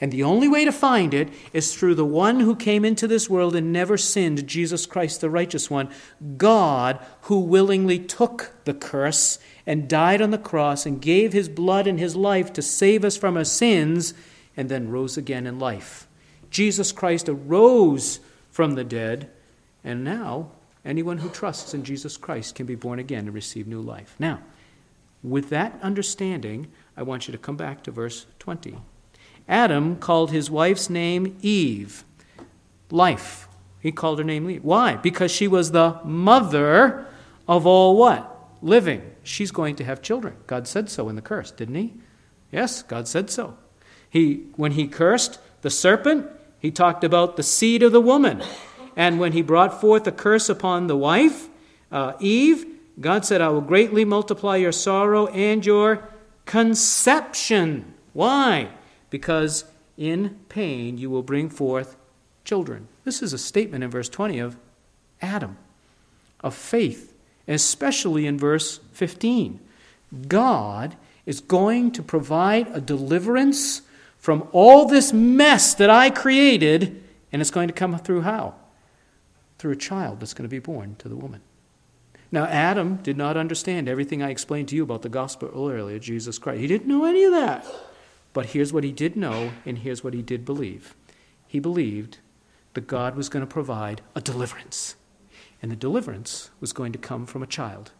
And 0.01 0.13
the 0.13 0.23
only 0.23 0.49
way 0.49 0.65
to 0.65 0.73
find 0.73 1.13
it 1.13 1.29
is 1.53 1.75
through 1.75 1.95
the 1.95 2.05
one 2.05 2.41
who 2.41 2.57
came 2.57 2.85
into 2.85 3.07
this 3.07 3.29
world 3.29 3.55
and 3.55 3.73
never 3.73 3.97
sinned, 3.97 4.47
Jesus 4.47 4.87
Christ, 4.87 5.21
the 5.21 5.31
righteous 5.31 5.71
one, 5.71 5.91
God, 6.37 7.05
who 7.23 7.41
willingly 7.41 7.99
took 7.99 8.55
the 8.65 8.75
curse 8.75 9.39
and 9.67 9.89
died 9.89 10.23
on 10.23 10.31
the 10.31 10.39
cross 10.39 10.87
and 10.87 11.03
gave 11.03 11.33
his 11.33 11.49
blood 11.49 11.87
and 11.87 11.99
his 11.99 12.17
life 12.17 12.53
to 12.55 12.63
save 12.63 13.05
us 13.05 13.17
from 13.17 13.37
our 13.37 13.45
sins 13.45 14.15
and 14.57 14.69
then 14.69 14.91
rose 14.91 15.17
again 15.17 15.47
in 15.47 15.59
life. 15.59 16.07
Jesus 16.51 16.93
Christ 16.93 17.29
arose 17.29 18.21
from 18.51 18.75
the 18.75 18.85
dead, 18.85 19.31
and 19.85 20.03
now 20.03 20.51
anyone 20.85 21.19
who 21.19 21.29
trusts 21.29 21.75
in 21.75 21.85
Jesus 21.85 22.17
Christ 22.17 22.55
can 22.55 22.67
be 22.67 22.75
born 22.75 22.99
again 22.99 23.27
and 23.27 23.35
receive 23.35 23.67
new 23.67 23.81
life. 23.81 24.17
Now, 24.19 24.41
with 25.23 25.51
that 25.51 25.79
understanding, 25.83 26.69
I 26.97 27.03
want 27.03 27.29
you 27.29 27.33
to 27.33 27.39
come 27.39 27.57
back 27.57 27.83
to 27.85 27.91
verse 27.91 28.27
20. 28.39 28.77
Adam 29.51 29.97
called 29.97 30.31
his 30.31 30.51
wife's 30.51 30.89
name 30.89 31.37
Eve, 31.43 32.05
life. 32.91 33.49
He 33.81 33.93
called 33.93 34.19
her 34.19 34.25
name 34.25 34.49
Eve. 34.49 34.65
Why? 34.65 34.97
Because 34.97 35.31
she 35.31 35.47
was 35.47 35.73
the 35.73 36.01
mother 36.05 37.07
of 37.47 37.67
all 37.67 37.97
what? 37.97 38.31
living. 38.63 39.03
She's 39.23 39.51
going 39.51 39.77
to 39.77 39.85
have 39.85 40.03
children. 40.03 40.35
God 40.47 40.67
said 40.67 40.89
so 40.89 41.09
in 41.09 41.17
the 41.17 41.23
curse, 41.23 41.51
didn't 41.51 41.75
he? 41.75 41.95
Yes, 42.53 42.83
God 42.83 43.09
said 43.09 43.31
so. 43.31 43.57
He, 44.09 44.47
when 44.57 44.73
he 44.73 44.89
cursed 44.89 45.39
the 45.63 45.71
serpent, 45.71 46.27
he 46.59 46.71
talked 46.71 47.05
about 47.05 47.37
the 47.37 47.43
seed 47.43 47.83
of 47.83 47.93
the 47.93 48.01
woman. 48.01 48.43
And 48.97 49.21
when 49.21 49.33
he 49.33 49.43
brought 49.43 49.81
forth 49.81 50.07
a 50.07 50.13
curse 50.13 50.49
upon 50.49 50.87
the 50.87 50.97
wife, 50.97 51.49
uh, 51.93 52.15
Eve, 52.19 52.67
God 53.01 53.25
said, 53.25 53.41
I 53.41 53.49
will 53.49 53.61
greatly 53.61 54.05
multiply 54.05 54.57
your 54.57 54.73
sorrow 54.73 55.27
and 55.29 55.65
your 55.65 56.09
conception. 56.45 57.95
Why? 58.13 58.69
Because 59.11 59.65
in 59.97 60.39
pain 60.49 60.97
you 60.97 61.11
will 61.11 61.23
bring 61.23 61.51
forth 61.51 61.97
children. 62.45 62.89
This 63.05 63.23
is 63.23 63.33
a 63.33 63.39
statement 63.39 63.85
in 63.85 63.91
verse 63.91 64.09
20 64.09 64.39
of 64.39 64.57
Adam, 65.21 65.57
of 66.41 66.55
faith, 66.55 67.13
especially 67.47 68.27
in 68.27 68.39
verse 68.39 68.81
15. 68.93 69.61
God 70.29 70.97
is 71.27 71.41
going 71.41 71.93
to 71.93 72.03
provide 72.03 72.69
a 72.69 72.81
deliverance 72.81 73.83
from 74.19 74.49
all 74.53 74.87
this 74.87 75.13
mess 75.13 75.75
that 75.75 75.91
I 75.91 76.11
created, 76.11 77.03
and 77.33 77.41
it's 77.41 77.51
going 77.51 77.69
to 77.69 77.75
come 77.75 77.97
through 77.99 78.23
how? 78.23 78.55
Through 79.59 79.73
a 79.73 79.77
child 79.77 80.21
that's 80.21 80.35
going 80.35 80.49
to 80.49 80.51
be 80.53 80.59
born 80.59 80.97
to 80.99 81.09
the 81.09 81.17
woman. 81.17 81.41
Now, 82.33 82.45
Adam 82.45 82.97
did 82.97 83.17
not 83.17 83.37
understand 83.37 83.89
everything 83.89 84.23
I 84.23 84.31
explained 84.31 84.69
to 84.69 84.77
you 84.77 84.83
about 84.83 85.03
the 85.03 85.09
gospel 85.09 85.51
earlier, 85.71 85.99
Jesus 85.99 86.39
Christ. 86.39 86.61
He 86.61 86.67
didn't 86.67 86.87
know 86.87 87.05
any 87.05 87.25
of 87.25 87.33
that. 87.33 87.67
But 88.33 88.47
here's 88.47 88.73
what 88.73 88.85
he 88.85 88.93
did 88.93 89.17
know, 89.17 89.53
and 89.67 89.79
here's 89.79 90.05
what 90.05 90.15
he 90.15 90.23
did 90.23 90.45
believe. 90.45 90.95
He 91.47 91.59
believed 91.59 92.19
that 92.75 92.87
God 92.87 93.17
was 93.17 93.29
going 93.29 93.45
to 93.45 93.53
provide 93.53 94.03
a 94.15 94.21
deliverance. 94.21 94.97
And 95.63 95.71
the 95.71 95.77
deliverance 95.77 96.51
was 96.61 96.73
going 96.73 96.93
to 96.93 96.99
come 96.99 97.27
from 97.27 97.43
a 97.43 97.47
child 97.47 97.93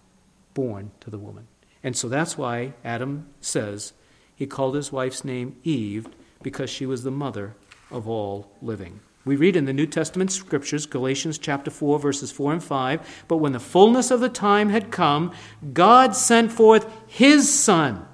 born 0.55 0.93
to 1.01 1.11
the 1.11 1.19
woman. 1.19 1.49
And 1.83 1.97
so 1.97 2.09
that's 2.09 2.37
why 2.37 2.75
Adam 2.85 3.27
says 3.41 3.93
he 4.35 4.47
called 4.47 4.75
his 4.75 4.93
wife's 4.93 5.25
name 5.25 5.57
Eve 5.65 6.09
because 6.43 6.71
she 6.71 6.87
was 6.87 7.03
the 7.03 7.11
mother 7.11 7.55
of 7.91 8.09
all 8.09 8.51
living. 8.63 9.01
We 9.25 9.37
read 9.37 9.55
in 9.55 9.67
the 9.67 9.73
New 9.73 9.87
Testament 9.87 10.33
scriptures, 10.33 10.87
Galatians 10.87 11.39
chapter 11.39 11.71
4, 11.71 11.99
verses 11.99 12.33
4 12.33 12.55
and 12.55 12.65
5, 12.65 13.25
but 13.29 13.37
when 13.37 13.53
the 13.53 13.61
fullness 13.61 14.11
of 14.11 14.21
the 14.21 14.31
time 14.31 14.71
had 14.71 14.91
come, 14.91 15.33
God 15.75 16.17
sent 16.17 16.51
forth 16.51 16.91
his 17.07 17.53
Son, 17.53 18.07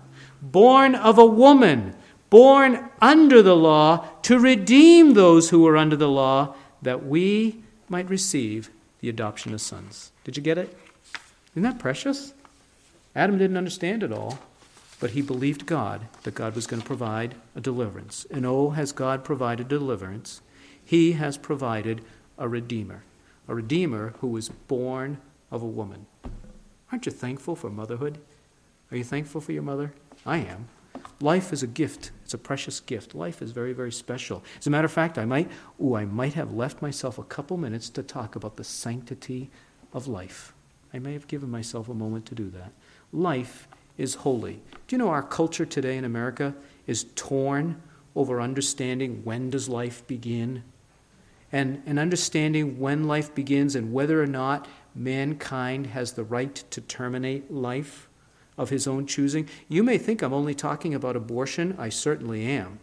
born 0.42 0.96
of 0.96 1.16
a 1.16 1.24
woman, 1.24 1.94
born 2.30 2.88
under 3.00 3.42
the 3.42 3.56
law, 3.56 4.08
to 4.22 4.38
redeem 4.38 5.14
those 5.14 5.50
who 5.50 5.62
were 5.62 5.76
under 5.76 5.96
the 5.96 6.08
law, 6.08 6.54
that 6.82 7.06
we 7.06 7.62
might 7.88 8.08
receive 8.08 8.70
the 9.00 9.08
adoption 9.08 9.54
of 9.54 9.60
sons. 9.60 10.12
Did 10.24 10.36
you 10.36 10.42
get 10.42 10.58
it? 10.58 10.76
Isn't 11.52 11.62
that 11.62 11.78
precious? 11.78 12.34
Adam 13.14 13.38
didn't 13.38 13.56
understand 13.56 14.02
it 14.02 14.12
all, 14.12 14.38
but 15.00 15.10
he 15.10 15.22
believed 15.22 15.66
God 15.66 16.06
that 16.24 16.34
God 16.34 16.54
was 16.54 16.66
going 16.66 16.82
to 16.82 16.86
provide 16.86 17.34
a 17.54 17.60
deliverance. 17.60 18.26
And 18.30 18.44
oh, 18.44 18.70
has 18.70 18.92
God 18.92 19.24
provided 19.24 19.68
deliverance? 19.68 20.40
He 20.84 21.12
has 21.12 21.38
provided 21.38 22.02
a 22.38 22.48
Redeemer, 22.48 23.02
a 23.48 23.54
Redeemer 23.54 24.14
who 24.20 24.28
was 24.28 24.48
born 24.48 25.18
of 25.50 25.62
a 25.62 25.66
woman. 25.66 26.06
Aren't 26.92 27.06
you 27.06 27.12
thankful 27.12 27.56
for 27.56 27.70
motherhood? 27.70 28.18
Are 28.90 28.96
you 28.96 29.04
thankful 29.04 29.40
for 29.40 29.52
your 29.52 29.62
mother? 29.62 29.92
I 30.24 30.38
am. 30.38 30.68
Life 31.20 31.52
is 31.52 31.62
a 31.62 31.66
gift. 31.66 32.10
It's 32.24 32.34
a 32.34 32.38
precious 32.38 32.80
gift. 32.80 33.14
Life 33.14 33.40
is 33.42 33.52
very, 33.52 33.72
very 33.72 33.92
special. 33.92 34.42
As 34.58 34.66
a 34.66 34.70
matter 34.70 34.86
of 34.86 34.92
fact, 34.92 35.18
I 35.18 35.24
might, 35.24 35.50
ooh, 35.82 35.94
I 35.94 36.04
might 36.04 36.34
have 36.34 36.52
left 36.52 36.82
myself 36.82 37.18
a 37.18 37.24
couple 37.24 37.56
minutes 37.56 37.88
to 37.90 38.02
talk 38.02 38.36
about 38.36 38.56
the 38.56 38.64
sanctity 38.64 39.50
of 39.92 40.06
life. 40.06 40.52
I 40.92 40.98
may 40.98 41.12
have 41.12 41.26
given 41.26 41.50
myself 41.50 41.88
a 41.88 41.94
moment 41.94 42.26
to 42.26 42.34
do 42.34 42.50
that. 42.50 42.72
Life 43.12 43.68
is 43.96 44.16
holy. 44.16 44.60
Do 44.86 44.96
you 44.96 44.98
know 44.98 45.08
our 45.08 45.22
culture 45.22 45.66
today 45.66 45.96
in 45.96 46.04
America 46.04 46.54
is 46.86 47.06
torn 47.14 47.80
over 48.14 48.40
understanding 48.40 49.22
when 49.24 49.50
does 49.50 49.68
life 49.68 50.06
begin 50.06 50.62
and, 51.52 51.82
and 51.86 51.98
understanding 51.98 52.78
when 52.78 53.04
life 53.04 53.34
begins 53.34 53.76
and 53.76 53.92
whether 53.92 54.22
or 54.22 54.26
not 54.26 54.66
mankind 54.94 55.88
has 55.88 56.12
the 56.12 56.24
right 56.24 56.54
to 56.70 56.80
terminate 56.80 57.50
life 57.50 58.08
of 58.58 58.70
his 58.70 58.86
own 58.86 59.06
choosing. 59.06 59.48
You 59.68 59.82
may 59.82 59.98
think 59.98 60.22
I'm 60.22 60.32
only 60.32 60.54
talking 60.54 60.94
about 60.94 61.16
abortion. 61.16 61.74
I 61.78 61.88
certainly 61.88 62.44
am. 62.46 62.80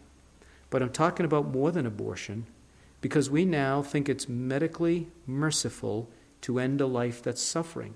But 0.69 0.81
I'm 0.81 0.91
talking 0.91 1.25
about 1.25 1.47
more 1.47 1.71
than 1.71 1.86
abortion 1.86 2.45
because 3.01 3.29
we 3.29 3.45
now 3.45 3.81
think 3.81 4.07
it's 4.07 4.29
medically 4.29 5.07
merciful 5.27 6.09
to 6.41 6.59
end 6.59 6.81
a 6.81 6.86
life 6.86 7.21
that's 7.21 7.41
suffering. 7.41 7.95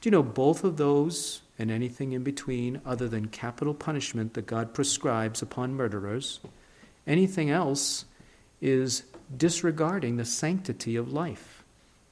Do 0.00 0.08
you 0.08 0.10
know 0.10 0.22
both 0.22 0.64
of 0.64 0.76
those 0.76 1.42
and 1.58 1.70
anything 1.70 2.12
in 2.12 2.22
between, 2.22 2.80
other 2.84 3.08
than 3.08 3.28
capital 3.28 3.74
punishment 3.74 4.34
that 4.34 4.46
God 4.46 4.74
prescribes 4.74 5.40
upon 5.42 5.74
murderers, 5.74 6.40
anything 7.06 7.50
else 7.50 8.04
is 8.60 9.04
disregarding 9.34 10.16
the 10.16 10.24
sanctity 10.24 10.96
of 10.96 11.12
life. 11.12 11.64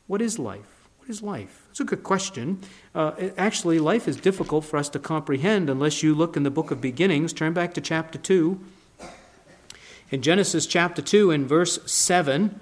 What 0.06 0.22
is 0.22 0.38
life? 0.38 0.73
What 1.04 1.10
is 1.10 1.22
life? 1.22 1.66
It's 1.70 1.80
a 1.80 1.84
good 1.84 2.02
question. 2.02 2.60
Uh, 2.94 3.12
actually, 3.36 3.78
life 3.78 4.08
is 4.08 4.16
difficult 4.16 4.64
for 4.64 4.78
us 4.78 4.88
to 4.88 4.98
comprehend 4.98 5.68
unless 5.68 6.02
you 6.02 6.14
look 6.14 6.34
in 6.34 6.44
the 6.44 6.50
book 6.50 6.70
of 6.70 6.80
beginnings. 6.80 7.34
Turn 7.34 7.52
back 7.52 7.74
to 7.74 7.82
chapter 7.82 8.16
2. 8.16 8.58
In 10.10 10.22
Genesis 10.22 10.64
chapter 10.66 11.02
2, 11.02 11.30
in 11.30 11.46
verse 11.46 11.78
7, 11.84 12.58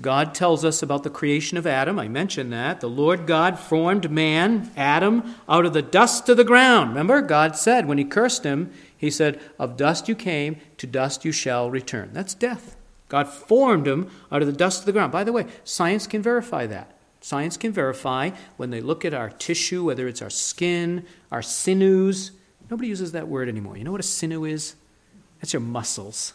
God 0.00 0.34
tells 0.34 0.64
us 0.64 0.82
about 0.82 1.04
the 1.04 1.08
creation 1.08 1.56
of 1.56 1.68
Adam. 1.68 2.00
I 2.00 2.08
mentioned 2.08 2.52
that. 2.52 2.80
The 2.80 2.88
Lord 2.88 3.28
God 3.28 3.60
formed 3.60 4.10
man, 4.10 4.72
Adam, 4.76 5.36
out 5.48 5.64
of 5.64 5.72
the 5.72 5.82
dust 5.82 6.28
of 6.28 6.36
the 6.36 6.42
ground. 6.42 6.88
Remember, 6.88 7.22
God 7.22 7.54
said 7.54 7.86
when 7.86 7.98
he 7.98 8.04
cursed 8.04 8.42
him, 8.42 8.72
He 8.96 9.08
said, 9.08 9.40
Of 9.56 9.76
dust 9.76 10.08
you 10.08 10.16
came, 10.16 10.56
to 10.78 10.86
dust 10.88 11.24
you 11.24 11.30
shall 11.30 11.70
return. 11.70 12.10
That's 12.12 12.34
death. 12.34 12.74
God 13.08 13.28
formed 13.28 13.86
him 13.86 14.10
out 14.32 14.42
of 14.42 14.48
the 14.48 14.52
dust 14.52 14.80
of 14.80 14.86
the 14.86 14.92
ground. 14.92 15.12
By 15.12 15.22
the 15.22 15.32
way, 15.32 15.46
science 15.62 16.08
can 16.08 16.22
verify 16.22 16.66
that. 16.66 16.96
Science 17.20 17.56
can 17.56 17.72
verify 17.72 18.30
when 18.56 18.70
they 18.70 18.80
look 18.80 19.04
at 19.04 19.14
our 19.14 19.30
tissue, 19.30 19.84
whether 19.84 20.08
it's 20.08 20.22
our 20.22 20.30
skin, 20.30 21.04
our 21.30 21.42
sinews. 21.42 22.32
Nobody 22.70 22.88
uses 22.88 23.12
that 23.12 23.28
word 23.28 23.48
anymore. 23.48 23.76
You 23.76 23.84
know 23.84 23.92
what 23.92 24.00
a 24.00 24.04
sinew 24.04 24.44
is? 24.44 24.74
That's 25.40 25.52
your 25.52 25.60
muscles. 25.60 26.34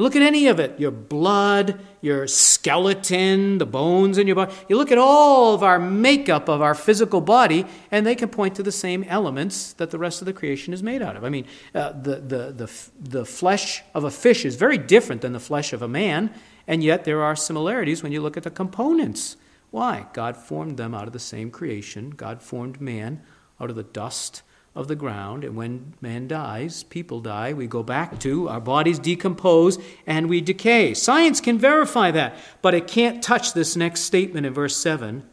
Look 0.00 0.16
at 0.16 0.22
any 0.22 0.46
of 0.46 0.58
it 0.58 0.80
your 0.80 0.90
blood, 0.90 1.78
your 2.00 2.26
skeleton, 2.26 3.58
the 3.58 3.66
bones 3.66 4.16
in 4.16 4.26
your 4.26 4.36
body. 4.36 4.54
You 4.68 4.78
look 4.78 4.90
at 4.90 4.96
all 4.96 5.52
of 5.52 5.62
our 5.62 5.78
makeup 5.78 6.48
of 6.48 6.62
our 6.62 6.74
physical 6.74 7.20
body, 7.20 7.66
and 7.90 8.06
they 8.06 8.14
can 8.14 8.30
point 8.30 8.54
to 8.54 8.62
the 8.62 8.72
same 8.72 9.04
elements 9.04 9.74
that 9.74 9.90
the 9.90 9.98
rest 9.98 10.22
of 10.22 10.26
the 10.26 10.32
creation 10.32 10.72
is 10.72 10.82
made 10.82 11.02
out 11.02 11.16
of. 11.16 11.24
I 11.24 11.28
mean, 11.28 11.44
uh, 11.74 11.92
the, 11.92 12.16
the, 12.16 12.52
the, 12.52 12.70
the 12.98 13.24
flesh 13.26 13.82
of 13.94 14.04
a 14.04 14.10
fish 14.10 14.46
is 14.46 14.56
very 14.56 14.78
different 14.78 15.20
than 15.20 15.34
the 15.34 15.40
flesh 15.40 15.74
of 15.74 15.82
a 15.82 15.88
man, 15.88 16.32
and 16.66 16.82
yet 16.82 17.04
there 17.04 17.22
are 17.22 17.36
similarities 17.36 18.02
when 18.02 18.12
you 18.12 18.22
look 18.22 18.38
at 18.38 18.44
the 18.44 18.50
components. 18.50 19.36
Why? 19.70 20.06
God 20.12 20.36
formed 20.36 20.76
them 20.76 20.94
out 20.94 21.06
of 21.06 21.12
the 21.12 21.18
same 21.18 21.50
creation. 21.50 22.10
God 22.10 22.42
formed 22.42 22.80
man 22.80 23.22
out 23.60 23.70
of 23.70 23.76
the 23.76 23.82
dust 23.82 24.42
of 24.74 24.88
the 24.88 24.96
ground. 24.96 25.44
And 25.44 25.56
when 25.56 25.94
man 26.00 26.28
dies, 26.28 26.82
people 26.84 27.20
die, 27.20 27.52
we 27.52 27.66
go 27.66 27.82
back 27.82 28.18
to, 28.20 28.48
our 28.48 28.60
bodies 28.60 28.98
decompose, 28.98 29.78
and 30.06 30.28
we 30.28 30.40
decay. 30.40 30.94
Science 30.94 31.40
can 31.40 31.58
verify 31.58 32.10
that, 32.10 32.36
but 32.62 32.74
it 32.74 32.86
can't 32.86 33.22
touch 33.22 33.52
this 33.52 33.76
next 33.76 34.02
statement 34.02 34.46
in 34.46 34.54
verse 34.54 34.76
7. 34.76 35.28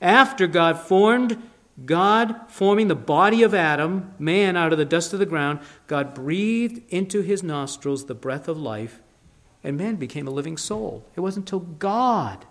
After 0.00 0.46
God 0.46 0.78
formed, 0.78 1.42
God 1.84 2.34
forming 2.48 2.88
the 2.88 2.94
body 2.94 3.42
of 3.42 3.54
Adam, 3.54 4.14
man 4.18 4.56
out 4.56 4.72
of 4.72 4.78
the 4.78 4.84
dust 4.84 5.12
of 5.12 5.18
the 5.18 5.26
ground, 5.26 5.60
God 5.86 6.14
breathed 6.14 6.82
into 6.88 7.20
his 7.20 7.42
nostrils 7.42 8.06
the 8.06 8.14
breath 8.14 8.48
of 8.48 8.58
life, 8.58 9.00
and 9.62 9.76
man 9.76 9.96
became 9.96 10.26
a 10.26 10.32
living 10.32 10.56
soul. 10.56 11.04
It 11.14 11.20
wasn't 11.20 11.46
until 11.46 11.60
God 11.60 12.46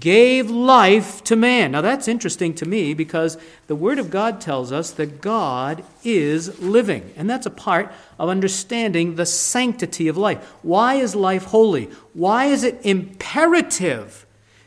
gave 0.00 0.50
life 0.50 1.22
to 1.24 1.36
man. 1.36 1.72
Now 1.72 1.82
that's 1.82 2.08
interesting 2.08 2.54
to 2.54 2.66
me 2.66 2.94
because 2.94 3.36
the 3.66 3.76
Word 3.76 3.98
of 3.98 4.10
God 4.10 4.40
tells 4.40 4.72
us 4.72 4.90
that 4.92 5.20
God 5.20 5.84
is 6.02 6.58
living. 6.60 7.12
And 7.16 7.28
that's 7.28 7.46
a 7.46 7.50
part 7.50 7.92
of 8.18 8.30
understanding 8.30 9.16
the 9.16 9.26
sanctity 9.26 10.08
of 10.08 10.16
life. 10.16 10.42
Why 10.62 10.94
is 10.94 11.14
life 11.14 11.44
holy? 11.44 11.90
Why 12.14 12.46
is 12.46 12.64
it 12.64 12.80
imperative 12.82 14.26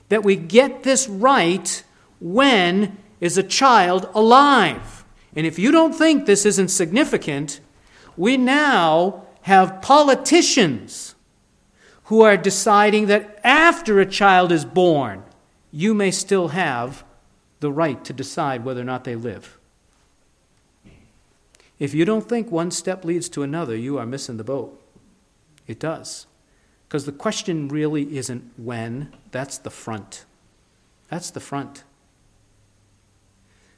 that 0.09 0.23
we 0.23 0.35
get 0.35 0.83
this 0.83 1.07
right 1.09 1.83
when 2.19 2.97
is 3.19 3.37
a 3.37 3.43
child 3.43 4.09
alive? 4.13 5.03
And 5.35 5.47
if 5.47 5.57
you 5.57 5.71
don't 5.71 5.93
think 5.93 6.25
this 6.25 6.45
isn't 6.45 6.69
significant, 6.69 7.59
we 8.15 8.37
now 8.37 9.25
have 9.41 9.81
politicians 9.81 11.15
who 12.07 12.21
are 12.21 12.37
deciding 12.37 13.07
that 13.07 13.39
after 13.43 13.99
a 13.99 14.05
child 14.05 14.51
is 14.51 14.65
born, 14.65 15.23
you 15.71 15.93
may 15.93 16.11
still 16.11 16.49
have 16.49 17.03
the 17.59 17.71
right 17.71 18.03
to 18.05 18.13
decide 18.13 18.63
whether 18.63 18.81
or 18.81 18.85
not 18.85 19.03
they 19.03 19.15
live. 19.15 19.57
If 21.79 21.93
you 21.93 22.05
don't 22.05 22.27
think 22.27 22.51
one 22.51 22.71
step 22.71 23.05
leads 23.05 23.29
to 23.29 23.43
another, 23.43 23.75
you 23.75 23.97
are 23.97 24.05
missing 24.05 24.37
the 24.37 24.43
boat. 24.43 24.81
It 25.67 25.79
does. 25.79 26.27
Because 26.87 27.05
the 27.05 27.11
question 27.11 27.67
really 27.67 28.17
isn't 28.17 28.51
when, 28.57 29.13
that's 29.31 29.57
the 29.57 29.69
front. 29.69 30.25
That's 31.09 31.29
the 31.29 31.39
front. 31.39 31.83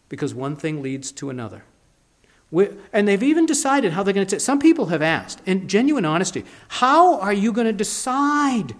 because 0.09 0.33
one 0.33 0.55
thing 0.55 0.81
leads 0.81 1.11
to 1.13 1.29
another. 1.29 1.63
We 2.51 2.69
and 2.91 3.07
they've 3.07 3.21
even 3.21 3.45
decided 3.45 3.93
how 3.93 4.03
they're 4.03 4.13
going 4.13 4.27
to. 4.27 4.39
Some 4.39 4.59
people 4.59 4.87
have 4.87 5.01
asked, 5.01 5.41
in 5.45 5.67
genuine 5.67 6.05
honesty, 6.05 6.45
how 6.67 7.19
are 7.19 7.33
you 7.33 7.51
going 7.51 7.67
to 7.67 7.73
decide 7.73 8.75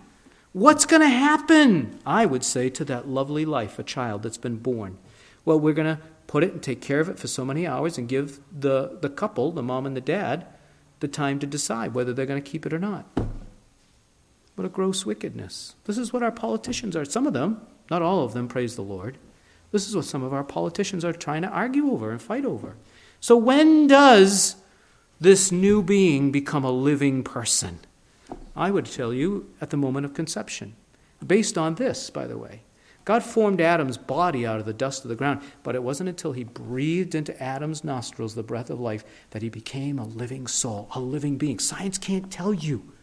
what's 0.53 0.85
going 0.85 1.01
to 1.01 1.09
happen? 1.09 1.99
I 2.05 2.25
would 2.25 2.43
say 2.43 2.69
to 2.71 2.85
that 2.85 3.07
lovely 3.07 3.45
life, 3.45 3.77
a 3.77 3.83
child 3.83 4.23
that's 4.23 4.37
been 4.37 4.57
born. 4.57 4.97
Well, 5.45 5.59
we're 5.59 5.73
going 5.73 5.97
to 5.97 6.01
put 6.27 6.43
it 6.43 6.53
and 6.53 6.61
take 6.61 6.81
care 6.81 6.99
of 6.99 7.09
it 7.09 7.19
for 7.19 7.27
so 7.27 7.43
many 7.43 7.65
hours 7.65 7.97
and 7.97 8.07
give 8.07 8.39
the, 8.51 8.97
the 9.01 9.09
couple, 9.09 9.51
the 9.51 9.63
mom 9.63 9.85
and 9.85 9.95
the 9.95 10.01
dad, 10.01 10.45
the 10.99 11.07
time 11.07 11.39
to 11.39 11.47
decide 11.47 11.93
whether 11.93 12.13
they're 12.13 12.25
going 12.25 12.41
to 12.41 12.51
keep 12.51 12.65
it 12.65 12.73
or 12.73 12.79
not. 12.79 13.05
What 14.55 14.65
a 14.65 14.69
gross 14.69 15.05
wickedness. 15.05 15.75
This 15.85 15.97
is 15.97 16.11
what 16.11 16.21
our 16.21 16.31
politicians 16.31 16.95
are. 16.95 17.05
Some 17.05 17.25
of 17.25 17.33
them, 17.33 17.61
not 17.89 18.01
all 18.01 18.23
of 18.23 18.33
them, 18.33 18.47
praise 18.47 18.75
the 18.75 18.81
Lord. 18.81 19.17
This 19.71 19.87
is 19.87 19.95
what 19.95 20.05
some 20.05 20.21
of 20.21 20.33
our 20.33 20.43
politicians 20.43 21.05
are 21.05 21.13
trying 21.13 21.43
to 21.43 21.47
argue 21.47 21.91
over 21.91 22.11
and 22.11 22.21
fight 22.21 22.45
over. 22.45 22.75
So, 23.19 23.35
when 23.35 23.87
does 23.87 24.55
this 25.19 25.51
new 25.51 25.81
being 25.81 26.31
become 26.31 26.63
a 26.63 26.71
living 26.71 27.23
person? 27.23 27.79
I 28.55 28.71
would 28.71 28.85
tell 28.85 29.13
you 29.13 29.49
at 29.61 29.69
the 29.69 29.77
moment 29.77 30.05
of 30.05 30.13
conception. 30.13 30.75
Based 31.25 31.57
on 31.57 31.75
this, 31.75 32.09
by 32.09 32.27
the 32.27 32.37
way. 32.37 32.61
God 33.05 33.23
formed 33.23 33.59
Adam's 33.59 33.97
body 33.97 34.45
out 34.45 34.59
of 34.59 34.65
the 34.65 34.73
dust 34.73 35.03
of 35.03 35.09
the 35.09 35.15
ground, 35.15 35.41
but 35.63 35.73
it 35.73 35.81
wasn't 35.81 36.09
until 36.09 36.31
he 36.31 36.43
breathed 36.43 37.15
into 37.15 37.41
Adam's 37.41 37.83
nostrils 37.83 38.35
the 38.35 38.43
breath 38.43 38.69
of 38.69 38.79
life 38.79 39.03
that 39.31 39.41
he 39.41 39.49
became 39.49 39.97
a 39.97 40.05
living 40.05 40.45
soul, 40.45 40.89
a 40.93 40.99
living 40.99 41.37
being. 41.37 41.59
Science 41.59 41.97
can't 41.97 42.31
tell 42.31 42.53
you. 42.53 42.93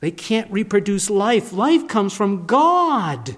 They 0.00 0.10
can't 0.10 0.50
reproduce 0.50 1.10
life. 1.10 1.52
Life 1.52 1.88
comes 1.88 2.12
from 2.12 2.46
God. 2.46 3.36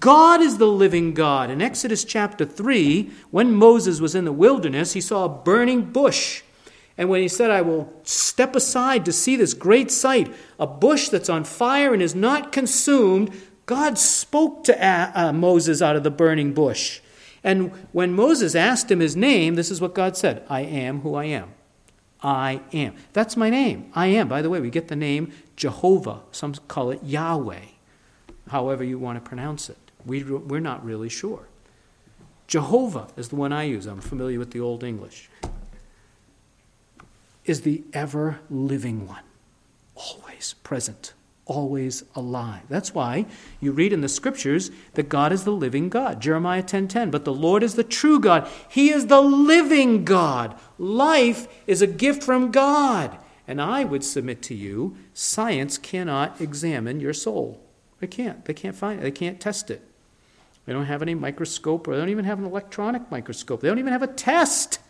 God 0.00 0.40
is 0.40 0.58
the 0.58 0.66
living 0.66 1.14
God. 1.14 1.48
In 1.48 1.62
Exodus 1.62 2.02
chapter 2.04 2.44
3, 2.44 3.10
when 3.30 3.54
Moses 3.54 4.00
was 4.00 4.14
in 4.16 4.24
the 4.24 4.32
wilderness, 4.32 4.94
he 4.94 5.00
saw 5.00 5.24
a 5.24 5.28
burning 5.28 5.82
bush. 5.92 6.42
And 6.98 7.08
when 7.08 7.20
he 7.20 7.28
said, 7.28 7.50
I 7.50 7.62
will 7.62 7.92
step 8.02 8.56
aside 8.56 9.04
to 9.04 9.12
see 9.12 9.36
this 9.36 9.54
great 9.54 9.90
sight, 9.90 10.34
a 10.58 10.66
bush 10.66 11.08
that's 11.08 11.28
on 11.28 11.44
fire 11.44 11.92
and 11.92 12.02
is 12.02 12.14
not 12.14 12.52
consumed, 12.52 13.30
God 13.66 13.98
spoke 13.98 14.64
to 14.64 14.84
uh, 14.84 15.32
Moses 15.32 15.82
out 15.82 15.96
of 15.96 16.02
the 16.02 16.10
burning 16.10 16.52
bush. 16.52 17.00
And 17.44 17.70
when 17.92 18.12
Moses 18.12 18.54
asked 18.56 18.90
him 18.90 19.00
his 19.00 19.14
name, 19.14 19.54
this 19.54 19.70
is 19.70 19.80
what 19.80 19.94
God 19.94 20.16
said 20.16 20.44
I 20.48 20.62
am 20.62 21.02
who 21.02 21.14
I 21.14 21.26
am. 21.26 21.52
I 22.22 22.62
am. 22.72 22.94
That's 23.12 23.36
my 23.36 23.50
name. 23.50 23.90
I 23.94 24.06
am. 24.08 24.26
By 24.26 24.42
the 24.42 24.50
way, 24.50 24.58
we 24.58 24.70
get 24.70 24.88
the 24.88 24.96
name 24.96 25.32
Jehovah. 25.54 26.22
Some 26.32 26.54
call 26.54 26.90
it 26.90 27.04
Yahweh, 27.04 27.66
however 28.48 28.84
you 28.84 28.98
want 28.98 29.22
to 29.22 29.28
pronounce 29.28 29.68
it. 29.68 29.78
We, 30.04 30.22
we're 30.22 30.60
not 30.60 30.84
really 30.84 31.08
sure. 31.08 31.48
Jehovah 32.46 33.08
is 33.16 33.30
the 33.30 33.36
one 33.36 33.52
I 33.52 33.64
use. 33.64 33.86
I'm 33.86 34.00
familiar 34.00 34.38
with 34.38 34.52
the 34.52 34.60
Old 34.60 34.84
English. 34.84 35.28
Is 37.44 37.62
the 37.62 37.82
ever 37.92 38.40
living 38.50 39.06
one, 39.06 39.22
always 39.94 40.54
present 40.62 41.12
always 41.46 42.02
alive. 42.14 42.62
That's 42.68 42.92
why 42.92 43.24
you 43.60 43.72
read 43.72 43.92
in 43.92 44.00
the 44.00 44.08
scriptures 44.08 44.70
that 44.94 45.08
God 45.08 45.32
is 45.32 45.44
the 45.44 45.52
living 45.52 45.88
God. 45.88 46.20
Jeremiah 46.20 46.62
10:10, 46.62 46.68
10, 46.68 46.88
10, 46.88 47.10
but 47.10 47.24
the 47.24 47.32
Lord 47.32 47.62
is 47.62 47.74
the 47.74 47.84
true 47.84 48.20
God. 48.20 48.48
He 48.68 48.90
is 48.90 49.06
the 49.06 49.22
living 49.22 50.04
God. 50.04 50.58
Life 50.76 51.48
is 51.66 51.80
a 51.80 51.86
gift 51.86 52.22
from 52.22 52.50
God. 52.50 53.16
And 53.48 53.62
I 53.62 53.84
would 53.84 54.02
submit 54.02 54.42
to 54.42 54.54
you, 54.54 54.96
science 55.14 55.78
cannot 55.78 56.40
examine 56.40 56.98
your 56.98 57.14
soul. 57.14 57.62
They 58.00 58.06
can't. 58.06 58.44
They 58.44 58.54
can't 58.54 58.76
find 58.76 59.00
it. 59.00 59.02
They 59.02 59.10
can't 59.10 59.40
test 59.40 59.70
it. 59.70 59.82
They 60.66 60.72
don't 60.72 60.86
have 60.86 61.02
any 61.02 61.14
microscope 61.14 61.86
or 61.86 61.94
they 61.94 62.00
don't 62.00 62.10
even 62.10 62.24
have 62.24 62.38
an 62.38 62.44
electronic 62.44 63.10
microscope. 63.10 63.60
They 63.60 63.68
don't 63.68 63.78
even 63.78 63.92
have 63.92 64.02
a 64.02 64.08
test. 64.08 64.80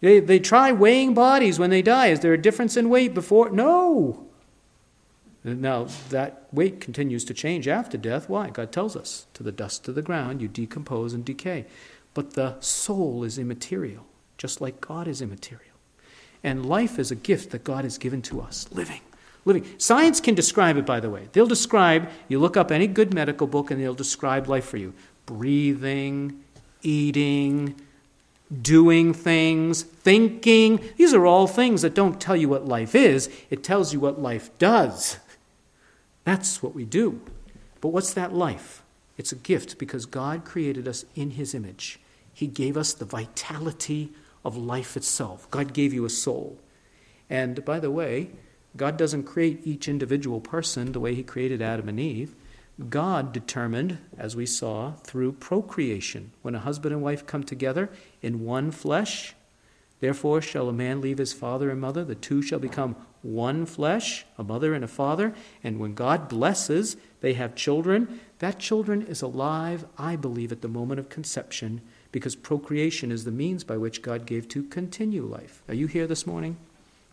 They, 0.00 0.20
they 0.20 0.38
try 0.38 0.72
weighing 0.72 1.14
bodies 1.14 1.58
when 1.58 1.70
they 1.70 1.82
die. 1.82 2.08
Is 2.08 2.20
there 2.20 2.32
a 2.32 2.40
difference 2.40 2.76
in 2.76 2.88
weight 2.88 3.14
before? 3.14 3.50
No. 3.50 4.26
Now, 5.42 5.86
that 6.10 6.48
weight 6.52 6.80
continues 6.80 7.24
to 7.24 7.34
change 7.34 7.66
after 7.66 7.96
death. 7.96 8.28
Why? 8.28 8.50
God 8.50 8.72
tells 8.72 8.94
us 8.94 9.26
to 9.34 9.42
the 9.42 9.52
dust 9.52 9.88
of 9.88 9.94
the 9.94 10.02
ground, 10.02 10.42
you 10.42 10.48
decompose 10.48 11.14
and 11.14 11.24
decay. 11.24 11.64
But 12.12 12.34
the 12.34 12.60
soul 12.60 13.24
is 13.24 13.38
immaterial, 13.38 14.06
just 14.36 14.60
like 14.60 14.82
God 14.82 15.08
is 15.08 15.22
immaterial. 15.22 15.64
And 16.44 16.66
life 16.66 16.98
is 16.98 17.10
a 17.10 17.16
gift 17.16 17.50
that 17.50 17.64
God 17.64 17.84
has 17.84 17.96
given 17.96 18.20
to 18.22 18.40
us, 18.40 18.68
living. 18.70 19.00
Living. 19.44 19.66
Science 19.78 20.20
can 20.20 20.34
describe 20.34 20.76
it, 20.76 20.84
by 20.84 21.00
the 21.00 21.10
way. 21.10 21.28
They'll 21.32 21.46
describe, 21.46 22.10
you 22.28 22.38
look 22.38 22.56
up 22.56 22.70
any 22.70 22.86
good 22.86 23.14
medical 23.14 23.46
book 23.46 23.70
and 23.70 23.80
they'll 23.80 23.94
describe 23.94 24.48
life 24.48 24.66
for 24.66 24.76
you 24.76 24.92
breathing, 25.26 26.42
eating, 26.82 27.80
doing 28.62 29.14
things, 29.14 29.82
thinking. 29.82 30.80
These 30.96 31.14
are 31.14 31.24
all 31.24 31.46
things 31.46 31.82
that 31.82 31.94
don't 31.94 32.20
tell 32.20 32.36
you 32.36 32.48
what 32.48 32.66
life 32.66 32.94
is, 32.94 33.30
it 33.48 33.62
tells 33.62 33.92
you 33.92 34.00
what 34.00 34.20
life 34.20 34.50
does. 34.58 35.18
That's 36.24 36.62
what 36.62 36.74
we 36.74 36.84
do. 36.84 37.20
But 37.80 37.88
what's 37.88 38.12
that 38.14 38.32
life? 38.32 38.82
It's 39.16 39.32
a 39.32 39.36
gift 39.36 39.78
because 39.78 40.06
God 40.06 40.44
created 40.44 40.88
us 40.88 41.04
in 41.14 41.32
His 41.32 41.54
image. 41.54 42.00
He 42.32 42.46
gave 42.46 42.76
us 42.76 42.92
the 42.92 43.04
vitality 43.04 44.10
of 44.44 44.56
life 44.56 44.96
itself. 44.96 45.50
God 45.50 45.72
gave 45.72 45.92
you 45.92 46.04
a 46.04 46.10
soul. 46.10 46.58
And 47.28 47.64
by 47.64 47.78
the 47.78 47.90
way, 47.90 48.30
God 48.76 48.96
doesn't 48.96 49.24
create 49.24 49.60
each 49.64 49.88
individual 49.88 50.40
person 50.40 50.92
the 50.92 51.00
way 51.00 51.14
He 51.14 51.22
created 51.22 51.60
Adam 51.60 51.88
and 51.88 51.98
Eve. 51.98 52.34
God 52.88 53.32
determined, 53.32 53.98
as 54.16 54.34
we 54.34 54.46
saw, 54.46 54.92
through 54.92 55.32
procreation. 55.32 56.32
When 56.42 56.54
a 56.54 56.60
husband 56.60 56.94
and 56.94 57.02
wife 57.02 57.26
come 57.26 57.42
together 57.42 57.90
in 58.22 58.44
one 58.44 58.70
flesh, 58.70 59.34
therefore 60.00 60.40
shall 60.40 60.68
a 60.68 60.72
man 60.72 61.00
leave 61.00 61.18
his 61.18 61.34
father 61.34 61.70
and 61.70 61.80
mother, 61.80 62.04
the 62.04 62.14
two 62.14 62.40
shall 62.40 62.58
become 62.58 62.96
one 63.22 63.66
flesh, 63.66 64.24
a 64.38 64.44
mother 64.44 64.72
and 64.72 64.82
a 64.82 64.88
father, 64.88 65.34
and 65.62 65.78
when 65.78 65.92
God 65.92 66.28
blesses, 66.28 66.96
they 67.20 67.34
have 67.34 67.54
children. 67.54 68.20
That 68.38 68.58
children 68.58 69.02
is 69.02 69.20
alive, 69.20 69.84
I 69.98 70.16
believe, 70.16 70.52
at 70.52 70.62
the 70.62 70.68
moment 70.68 71.00
of 71.00 71.10
conception, 71.10 71.82
because 72.12 72.34
procreation 72.34 73.12
is 73.12 73.24
the 73.24 73.30
means 73.30 73.62
by 73.62 73.76
which 73.76 74.00
God 74.00 74.24
gave 74.24 74.48
to 74.48 74.62
continue 74.62 75.26
life. 75.26 75.62
Are 75.68 75.74
you 75.74 75.86
here 75.86 76.06
this 76.06 76.26
morning? 76.26 76.56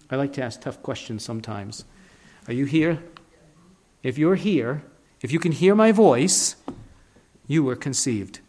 I 0.10 0.16
like 0.16 0.34
to 0.34 0.44
ask 0.44 0.62
tough 0.62 0.82
questions 0.82 1.24
sometimes. 1.24 1.84
Are 2.48 2.54
you 2.54 2.66
here? 2.66 3.04
If 4.04 4.18
you're 4.18 4.36
here, 4.36 4.84
if 5.22 5.32
you 5.32 5.40
can 5.40 5.52
hear 5.52 5.76
my 5.76 5.92
voice, 5.92 6.56
you 7.48 7.64
were 7.64 7.76
conceived. 7.76 8.40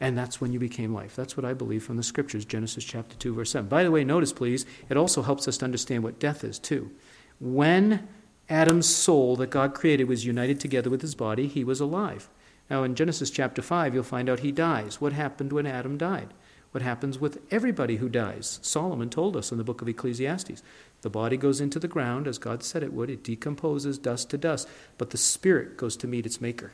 And 0.00 0.18
that's 0.18 0.40
when 0.40 0.52
you 0.52 0.58
became 0.58 0.92
life. 0.92 1.14
That's 1.14 1.36
what 1.36 1.46
I 1.46 1.54
believe 1.54 1.84
from 1.84 1.96
the 1.96 2.02
scriptures, 2.02 2.44
Genesis 2.44 2.82
chapter 2.82 3.14
2, 3.14 3.34
verse 3.34 3.52
7. 3.52 3.68
By 3.68 3.84
the 3.84 3.90
way, 3.92 4.02
notice, 4.02 4.32
please, 4.32 4.66
it 4.88 4.96
also 4.96 5.22
helps 5.22 5.46
us 5.46 5.58
to 5.58 5.64
understand 5.64 6.02
what 6.02 6.18
death 6.18 6.42
is, 6.42 6.58
too. 6.58 6.90
When 7.38 8.08
Adam's 8.48 8.92
soul 8.92 9.36
that 9.36 9.50
God 9.50 9.74
created 9.74 10.08
was 10.08 10.26
united 10.26 10.58
together 10.58 10.90
with 10.90 11.02
his 11.02 11.14
body, 11.14 11.46
he 11.46 11.62
was 11.62 11.78
alive. 11.78 12.28
Now, 12.68 12.82
in 12.82 12.96
Genesis 12.96 13.30
chapter 13.30 13.62
5, 13.62 13.94
you'll 13.94 14.02
find 14.02 14.28
out 14.28 14.40
he 14.40 14.50
dies. 14.50 15.00
What 15.00 15.12
happened 15.12 15.52
when 15.52 15.66
Adam 15.66 15.96
died? 15.96 16.34
What 16.72 16.82
happens 16.82 17.18
with 17.18 17.40
everybody 17.50 17.96
who 17.96 18.08
dies? 18.08 18.58
Solomon 18.62 19.10
told 19.10 19.36
us 19.36 19.52
in 19.52 19.58
the 19.58 19.64
book 19.64 19.82
of 19.82 19.88
Ecclesiastes. 19.88 20.62
The 21.02 21.10
body 21.10 21.36
goes 21.36 21.60
into 21.60 21.78
the 21.78 21.88
ground, 21.88 22.26
as 22.26 22.38
God 22.38 22.62
said 22.62 22.82
it 22.82 22.92
would. 22.92 23.10
It 23.10 23.22
decomposes 23.22 23.98
dust 23.98 24.30
to 24.30 24.38
dust, 24.38 24.68
but 24.96 25.10
the 25.10 25.18
spirit 25.18 25.76
goes 25.76 25.96
to 25.98 26.06
meet 26.06 26.26
its 26.26 26.40
maker. 26.40 26.72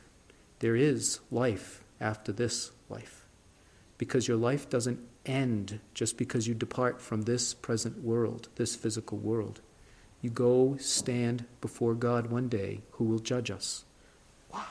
There 0.61 0.77
is 0.77 1.19
life 1.31 1.83
after 2.01 2.33
this 2.33 2.71
life 2.89 3.25
because 3.99 4.29
your 4.29 4.37
life 4.37 4.71
doesn't 4.71 5.01
end 5.27 5.81
just 5.95 6.17
because 6.17 6.47
you 6.47 6.55
depart 6.55 7.01
from 7.03 7.23
this 7.23 7.53
present 7.53 8.03
world, 8.03 8.49
this 8.55 8.77
physical 8.77 9.19
world. 9.19 9.61
You 10.23 10.31
go 10.31 10.77
stand 10.79 11.45
before 11.61 11.95
God 11.95 12.31
one 12.31 12.49
day 12.49 12.81
who 12.93 13.05
will 13.05 13.19
judge 13.19 13.51
us. 13.51 13.85
Wow. 14.53 14.65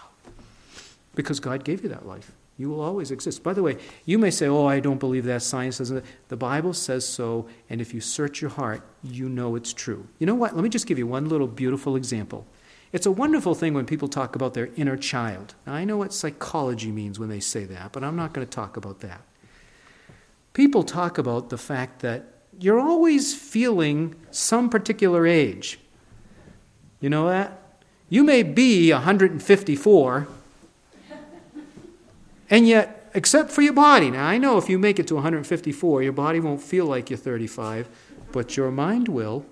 Because 1.15 1.39
God 1.39 1.63
gave 1.63 1.83
you 1.83 1.89
that 1.89 2.07
life. 2.07 2.31
You 2.57 2.69
will 2.69 2.81
always 2.81 3.11
exist. 3.11 3.43
By 3.43 3.53
the 3.53 3.61
way, 3.61 3.77
you 4.05 4.17
may 4.17 4.31
say, 4.31 4.47
Oh, 4.47 4.65
I 4.65 4.79
don't 4.79 4.99
believe 4.99 5.25
that. 5.25 5.43
Science 5.43 5.77
doesn't. 5.77 6.03
The 6.27 6.37
Bible 6.37 6.73
says 6.73 7.07
so, 7.07 7.47
and 7.69 7.79
if 7.79 7.93
you 7.93 8.01
search 8.01 8.41
your 8.41 8.49
heart, 8.49 8.81
you 9.03 9.29
know 9.29 9.55
it's 9.55 9.73
true. 9.73 10.07
You 10.17 10.25
know 10.25 10.35
what? 10.35 10.55
Let 10.55 10.63
me 10.63 10.69
just 10.69 10.87
give 10.87 10.97
you 10.97 11.05
one 11.05 11.29
little 11.29 11.47
beautiful 11.47 11.95
example. 11.95 12.45
It's 12.91 13.05
a 13.05 13.11
wonderful 13.11 13.53
thing 13.53 13.73
when 13.73 13.85
people 13.85 14.07
talk 14.07 14.35
about 14.35 14.53
their 14.53 14.69
inner 14.75 14.97
child. 14.97 15.53
Now, 15.65 15.73
I 15.73 15.83
know 15.83 15.97
what 15.97 16.13
psychology 16.13 16.91
means 16.91 17.19
when 17.19 17.29
they 17.29 17.41
say 17.41 17.65
that, 17.65 17.91
but 17.91 18.03
I'm 18.03 18.15
not 18.15 18.33
going 18.33 18.47
to 18.47 18.49
talk 18.49 18.77
about 18.77 19.01
that. 19.01 19.21
People 20.53 20.83
talk 20.83 21.17
about 21.17 21.49
the 21.49 21.57
fact 21.57 21.99
that 21.99 22.25
you're 22.59 22.79
always 22.79 23.35
feeling 23.35 24.15
some 24.31 24.69
particular 24.69 25.27
age. 25.27 25.79
You 26.99 27.09
know 27.09 27.27
that? 27.27 27.61
You 28.09 28.23
may 28.23 28.41
be 28.41 28.91
154, 28.91 30.27
and 32.49 32.67
yet, 32.67 33.09
except 33.13 33.51
for 33.51 33.61
your 33.61 33.73
body, 33.73 34.11
now 34.11 34.25
I 34.25 34.37
know 34.37 34.57
if 34.57 34.69
you 34.69 34.77
make 34.77 34.99
it 34.99 35.07
to 35.07 35.15
154, 35.15 36.03
your 36.03 36.13
body 36.13 36.39
won't 36.39 36.61
feel 36.61 36.85
like 36.85 37.09
you're 37.09 37.17
35, 37.17 37.89
but 38.31 38.57
your 38.57 38.71
mind 38.71 39.07
will 39.07 39.45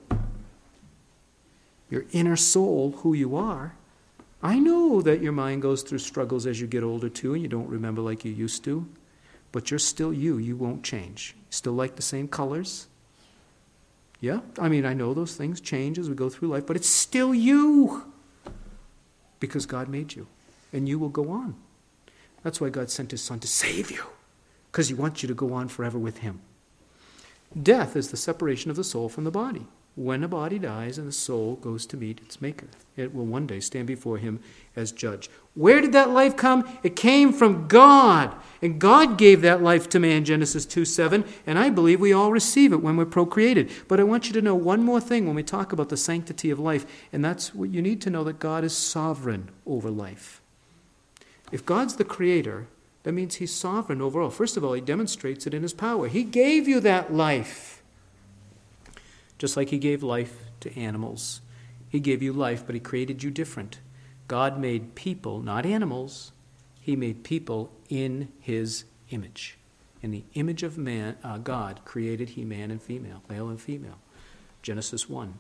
your 1.90 2.06
inner 2.12 2.36
soul, 2.36 2.92
who 2.98 3.14
you 3.14 3.36
are, 3.36 3.76
I 4.42 4.60
know 4.60 5.02
that 5.02 5.22
your 5.22 5.32
mind 5.32 5.62
goes 5.62 5.82
through 5.82 6.00
struggles 6.00 6.46
as 6.46 6.60
you 6.60 6.68
get 6.68 6.84
older 6.84 7.10
too, 7.10 7.34
and 7.34 7.42
you 7.42 7.48
don't 7.48 7.70
remember 7.70 8.02
like 8.02 8.26
you 8.26 8.32
used 8.32 8.64
to, 8.66 8.88
but 9.52 9.72
you're 9.72 9.80
still 9.80 10.14
you. 10.14 10.38
You 10.38 10.56
won't 10.56 10.84
change. 10.84 11.36
Still 11.50 11.74
like 11.74 11.96
the 11.96 12.02
same 12.02 12.28
colors. 12.28 12.88
Yeah, 14.20 14.42
I 14.60 14.70
mean, 14.70 14.86
I 14.86 14.94
know 14.94 15.14
those 15.14 15.36
things 15.36 15.62
change 15.62 16.00
as 16.00 16.10
we 16.10 16.16
go 16.16 16.30
through 16.30 16.50
life, 16.50 16.66
but 16.66 16.76
it's 16.76 16.90
still 16.90 17.34
you 17.34 18.12
because 19.40 19.66
God 19.66 19.88
made 19.88 20.16
you, 20.16 20.28
and 20.74 20.88
you 20.88 20.98
will 20.98 21.10
go 21.10 21.30
on. 21.30 21.56
That's 22.46 22.62
why 22.62 22.70
God 22.70 22.92
sent 22.92 23.10
His 23.10 23.24
Son 23.24 23.40
to 23.40 23.48
save 23.48 23.90
you, 23.90 24.04
because 24.72 24.88
He 24.88 24.94
wants 24.94 25.24
you 25.24 25.28
to 25.28 25.34
go 25.34 25.52
on 25.54 25.68
forever 25.68 25.98
with 25.98 26.20
Him. 26.20 26.42
Death 27.60 27.96
is 27.96 28.10
the 28.10 28.18
separation 28.18 28.70
of 28.70 28.78
the 28.78 28.84
soul 28.84 29.10
from 29.10 29.24
the 29.24 29.32
body. 29.32 29.66
When 29.96 30.24
a 30.24 30.28
body 30.28 30.60
dies 30.60 31.00
and 31.00 31.08
the 31.08 31.12
soul 31.12 31.56
goes 31.56 31.88
to 31.88 31.98
meet 31.98 32.20
its 32.20 32.40
Maker, 32.44 32.68
it 32.96 33.16
will 33.16 33.26
one 33.26 33.48
day 33.48 33.60
stand 33.62 33.88
before 33.88 34.20
Him 34.20 34.42
as 34.76 34.92
judge. 34.92 35.28
Where 35.56 35.82
did 35.82 35.92
that 35.94 36.12
life 36.12 36.38
come? 36.38 36.70
It 36.84 36.96
came 36.96 37.34
from 37.34 37.68
God. 37.68 38.36
And 38.62 38.80
God 38.80 39.18
gave 39.18 39.42
that 39.42 39.64
life 39.64 39.90
to 39.90 40.00
man, 40.00 40.24
Genesis 40.24 40.68
2 40.68 40.86
7. 40.86 41.26
And 41.48 41.58
I 41.58 41.72
believe 41.72 42.00
we 42.00 42.14
all 42.14 42.32
receive 42.32 42.72
it 42.72 42.84
when 42.84 42.96
we're 42.96 43.06
procreated. 43.06 43.72
But 43.88 44.00
I 44.00 44.04
want 44.04 44.28
you 44.28 44.34
to 44.34 44.42
know 44.44 44.54
one 44.54 44.84
more 44.84 45.02
thing 45.02 45.26
when 45.26 45.36
we 45.36 45.42
talk 45.42 45.74
about 45.74 45.90
the 45.90 45.98
sanctity 45.98 46.52
of 46.52 46.60
life, 46.60 46.86
and 47.12 47.26
that's 47.26 47.56
what 47.56 47.72
you 47.72 47.82
need 47.82 48.02
to 48.02 48.12
know 48.12 48.24
that 48.26 48.38
God 48.38 48.64
is 48.64 48.78
sovereign 48.78 49.50
over 49.66 49.90
life. 49.90 50.44
If 51.56 51.66
God's 51.66 51.96
the 51.96 52.04
creator, 52.04 52.68
that 53.04 53.14
means 53.14 53.36
He's 53.36 53.54
sovereign 53.54 54.02
over 54.02 54.20
all. 54.20 54.30
First 54.30 54.58
of 54.58 54.66
all, 54.66 54.74
He 54.74 54.82
demonstrates 54.82 55.48
it 55.48 55.54
in 55.54 55.64
His 55.64 55.72
power. 55.72 56.10
He 56.10 56.26
gave 56.26 56.68
you 56.68 56.82
that 56.82 57.14
life 57.14 57.82
just 59.38 59.56
like 59.56 59.70
He 59.70 59.78
gave 59.78 60.04
life 60.04 60.44
to 60.60 60.78
animals. 60.78 61.40
He 61.88 62.02
gave 62.02 62.22
you 62.22 62.34
life, 62.34 62.66
but 62.66 62.76
He 62.76 62.82
created 62.82 63.24
you 63.24 63.32
different. 63.32 63.80
God 64.28 64.60
made 64.60 64.96
people, 64.96 65.40
not 65.40 65.66
animals, 65.66 66.34
He 66.82 66.98
made 66.98 67.24
people 67.24 67.72
in 67.88 68.28
His 68.42 68.84
image. 69.12 69.58
In 70.02 70.12
the 70.12 70.26
image 70.34 70.62
of 70.62 70.78
man, 70.78 71.16
uh, 71.24 71.38
God 71.38 71.80
created 71.86 72.32
He 72.32 72.44
man 72.44 72.70
and 72.70 72.82
female, 72.82 73.24
male 73.30 73.48
and 73.48 73.62
female. 73.62 74.00
Genesis 74.62 75.10
1. 75.10 75.36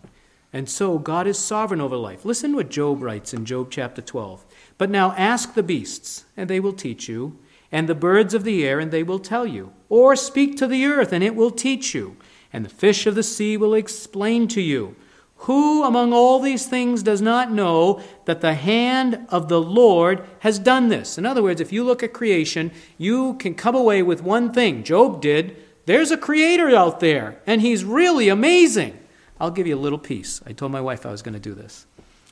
And 0.55 0.69
so 0.69 0.97
God 0.97 1.27
is 1.27 1.37
sovereign 1.37 1.81
over 1.81 1.97
life. 1.97 2.23
Listen 2.23 2.55
what 2.55 2.69
Job 2.69 3.03
writes 3.03 3.33
in 3.33 3.43
Job 3.43 3.67
chapter 3.69 4.01
12. 4.01 4.45
But 4.77 4.89
now 4.89 5.13
ask 5.13 5.53
the 5.53 5.63
beasts, 5.63 6.25
and 6.35 6.49
they 6.49 6.59
will 6.59 6.73
teach 6.73 7.07
you, 7.07 7.37
and 7.71 7.87
the 7.87 7.95
birds 7.95 8.33
of 8.33 8.43
the 8.43 8.65
air, 8.65 8.79
and 8.79 8.91
they 8.91 9.03
will 9.03 9.19
tell 9.19 9.45
you. 9.45 9.73
Or 9.89 10.15
speak 10.15 10.57
to 10.57 10.67
the 10.67 10.85
earth, 10.85 11.13
and 11.13 11.23
it 11.23 11.35
will 11.35 11.51
teach 11.51 11.93
you 11.93 12.17
and 12.55 12.63
the 12.63 12.69
fish 12.69 13.05
of 13.05 13.15
the 13.15 13.23
sea 13.23 13.57
will 13.57 13.73
explain 13.73 14.47
to 14.47 14.61
you. 14.61 14.95
Who 15.39 15.83
among 15.83 16.13
all 16.13 16.39
these 16.39 16.65
things 16.65 17.03
does 17.03 17.21
not 17.21 17.51
know 17.51 18.01
that 18.23 18.39
the 18.39 18.53
hand 18.53 19.27
of 19.27 19.49
the 19.49 19.61
Lord 19.61 20.25
has 20.39 20.57
done 20.57 20.87
this? 20.87 21.17
In 21.17 21.25
other 21.25 21.43
words, 21.43 21.59
if 21.59 21.73
you 21.73 21.83
look 21.83 22.01
at 22.01 22.13
creation, 22.13 22.71
you 22.97 23.33
can 23.33 23.55
come 23.55 23.75
away 23.75 24.01
with 24.01 24.23
one 24.23 24.53
thing. 24.53 24.85
Job 24.85 25.19
did. 25.19 25.57
There's 25.85 26.11
a 26.11 26.17
creator 26.17 26.73
out 26.73 27.01
there, 27.01 27.41
and 27.45 27.59
he's 27.59 27.83
really 27.83 28.29
amazing. 28.29 28.97
I'll 29.37 29.51
give 29.51 29.67
you 29.67 29.75
a 29.75 29.77
little 29.77 29.99
piece. 29.99 30.41
I 30.45 30.53
told 30.53 30.71
my 30.71 30.79
wife 30.79 31.05
I 31.05 31.11
was 31.11 31.21
going 31.21 31.33
to 31.33 31.39
do 31.41 31.53
this. 31.53 31.85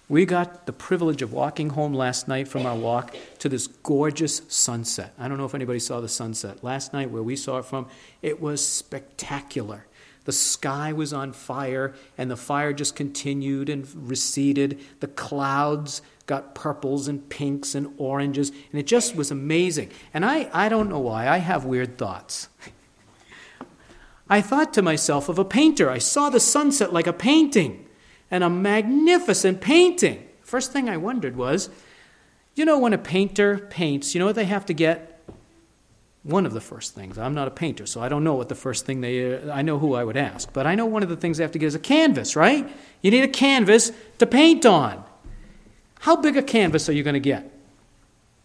We 0.09 0.25
got 0.25 0.65
the 0.65 0.73
privilege 0.73 1.21
of 1.21 1.31
walking 1.31 1.69
home 1.69 1.93
last 1.93 2.27
night 2.27 2.47
from 2.47 2.65
our 2.65 2.75
walk 2.75 3.15
to 3.39 3.47
this 3.47 3.67
gorgeous 3.67 4.41
sunset. 4.49 5.13
I 5.17 5.27
don't 5.27 5.37
know 5.37 5.45
if 5.45 5.55
anybody 5.55 5.79
saw 5.79 6.01
the 6.01 6.09
sunset. 6.09 6.63
Last 6.63 6.91
night, 6.91 7.09
where 7.09 7.23
we 7.23 7.35
saw 7.35 7.57
it 7.57 7.65
from, 7.65 7.87
it 8.21 8.41
was 8.41 8.65
spectacular. 8.65 9.85
The 10.25 10.31
sky 10.31 10.93
was 10.93 11.13
on 11.13 11.33
fire, 11.33 11.93
and 12.17 12.29
the 12.29 12.37
fire 12.37 12.73
just 12.73 12.95
continued 12.95 13.69
and 13.69 13.87
receded. 14.09 14.79
The 14.99 15.07
clouds 15.07 16.01
got 16.25 16.55
purples 16.55 17.07
and 17.07 17.27
pinks 17.29 17.75
and 17.75 17.93
oranges, 17.97 18.49
and 18.49 18.79
it 18.79 18.87
just 18.87 19.15
was 19.15 19.31
amazing. 19.31 19.91
And 20.13 20.25
I, 20.25 20.49
I 20.53 20.69
don't 20.69 20.89
know 20.89 20.99
why, 20.99 21.27
I 21.27 21.37
have 21.37 21.65
weird 21.65 21.97
thoughts. 21.97 22.49
I 24.29 24.41
thought 24.41 24.73
to 24.73 24.81
myself 24.81 25.27
of 25.27 25.37
a 25.37 25.45
painter. 25.45 25.89
I 25.89 25.97
saw 25.97 26.29
the 26.29 26.39
sunset 26.39 26.93
like 26.93 27.07
a 27.07 27.13
painting, 27.13 27.82
and 28.33 28.43
a 28.43 28.49
magnificent 28.49 29.61
painting. 29.61 30.27
First 30.41 30.73
thing 30.73 30.89
I 30.89 30.97
wondered 30.97 31.35
was, 31.35 31.69
you 32.55 32.65
know, 32.65 32.79
when 32.79 32.91
a 32.91 32.97
painter 32.97 33.59
paints, 33.59 34.15
you 34.15 34.19
know 34.19 34.25
what 34.25 34.35
they 34.35 34.45
have 34.45 34.65
to 34.65 34.73
get? 34.73 35.11
one 36.23 36.45
of 36.45 36.53
the 36.53 36.61
first 36.61 36.95
things. 36.95 37.17
I'm 37.17 37.33
not 37.33 37.49
a 37.49 37.51
painter, 37.51 37.85
so 37.85 38.01
I 38.01 38.07
don't 38.07 38.23
know 38.23 38.35
what 38.35 38.47
the 38.47 38.55
first 38.55 38.85
thing 38.85 39.01
they. 39.01 39.51
I 39.51 39.61
know 39.61 39.77
who 39.77 39.93
I 39.93 40.05
would 40.05 40.15
ask, 40.15 40.51
but 40.53 40.65
I 40.65 40.73
know 40.73 40.85
one 40.85 41.03
of 41.03 41.09
the 41.09 41.17
things 41.17 41.37
they 41.37 41.43
have 41.43 41.51
to 41.51 41.59
get 41.59 41.65
is 41.65 41.75
a 41.75 41.79
canvas, 41.79 42.37
right? 42.37 42.65
You 43.01 43.11
need 43.11 43.25
a 43.25 43.27
canvas 43.27 43.91
to 44.19 44.25
paint 44.25 44.65
on. 44.65 45.03
How 45.99 46.15
big 46.15 46.37
a 46.37 46.41
canvas 46.41 46.87
are 46.87 46.93
you 46.93 47.03
going 47.03 47.15
to 47.15 47.19
get? 47.19 47.51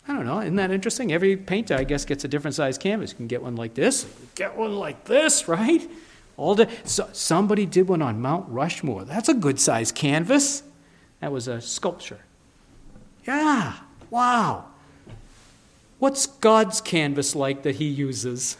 I 0.08 0.12
don't 0.12 0.26
know. 0.26 0.40
Isn't 0.40 0.56
that 0.56 0.72
interesting? 0.72 1.12
Every 1.12 1.36
painter, 1.36 1.76
I 1.76 1.84
guess, 1.84 2.04
gets 2.04 2.24
a 2.24 2.28
different 2.28 2.56
size 2.56 2.78
canvas. 2.78 3.12
You 3.12 3.16
can 3.16 3.28
get 3.28 3.42
one 3.42 3.54
like 3.54 3.74
this, 3.74 4.06
get 4.34 4.56
one 4.56 4.74
like 4.74 5.04
this, 5.04 5.46
right? 5.46 5.88
All 6.38 6.56
so 6.84 7.08
somebody 7.12 7.66
did 7.66 7.88
one 7.88 8.00
on 8.00 8.22
Mount 8.22 8.48
Rushmore. 8.48 9.04
That's 9.04 9.28
a 9.28 9.34
good 9.34 9.60
size 9.60 9.90
canvas. 9.90 10.62
That 11.20 11.32
was 11.32 11.48
a 11.48 11.60
sculpture. 11.60 12.20
Yeah, 13.26 13.74
wow. 14.08 14.66
What's 15.98 16.26
God's 16.26 16.80
canvas 16.80 17.34
like 17.34 17.64
that 17.64 17.74
He 17.74 17.86
uses? 17.86 18.56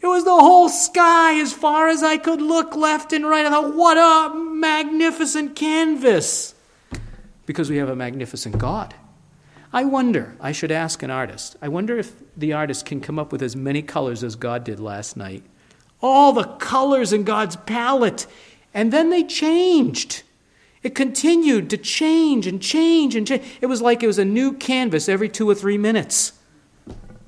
It 0.00 0.06
was 0.06 0.24
the 0.24 0.30
whole 0.30 0.68
sky 0.68 1.40
as 1.40 1.52
far 1.52 1.88
as 1.88 2.02
I 2.02 2.16
could 2.16 2.42
look 2.42 2.74
left 2.74 3.12
and 3.12 3.24
right. 3.24 3.46
I 3.46 3.50
thought, 3.50 3.74
what 3.74 3.96
a 3.96 4.34
magnificent 4.36 5.54
canvas! 5.54 6.54
Because 7.46 7.70
we 7.70 7.76
have 7.76 7.88
a 7.88 7.96
magnificent 7.96 8.58
God. 8.58 8.94
I 9.72 9.84
wonder, 9.84 10.36
I 10.40 10.50
should 10.50 10.72
ask 10.72 11.04
an 11.04 11.10
artist, 11.10 11.56
I 11.62 11.68
wonder 11.68 11.98
if 11.98 12.12
the 12.36 12.52
artist 12.52 12.84
can 12.84 13.00
come 13.00 13.18
up 13.18 13.30
with 13.30 13.42
as 13.42 13.54
many 13.54 13.82
colors 13.82 14.24
as 14.24 14.34
God 14.34 14.64
did 14.64 14.80
last 14.80 15.16
night. 15.16 15.44
All 16.00 16.32
the 16.32 16.44
colors 16.44 17.12
in 17.12 17.24
God's 17.24 17.56
palette. 17.56 18.26
And 18.72 18.92
then 18.92 19.10
they 19.10 19.24
changed. 19.24 20.22
It 20.82 20.94
continued 20.94 21.70
to 21.70 21.76
change 21.76 22.46
and 22.46 22.62
change 22.62 23.16
and 23.16 23.26
change. 23.26 23.44
It 23.60 23.66
was 23.66 23.82
like 23.82 24.02
it 24.02 24.06
was 24.06 24.18
a 24.18 24.24
new 24.24 24.52
canvas 24.52 25.08
every 25.08 25.28
two 25.28 25.48
or 25.48 25.54
three 25.54 25.78
minutes. 25.78 26.32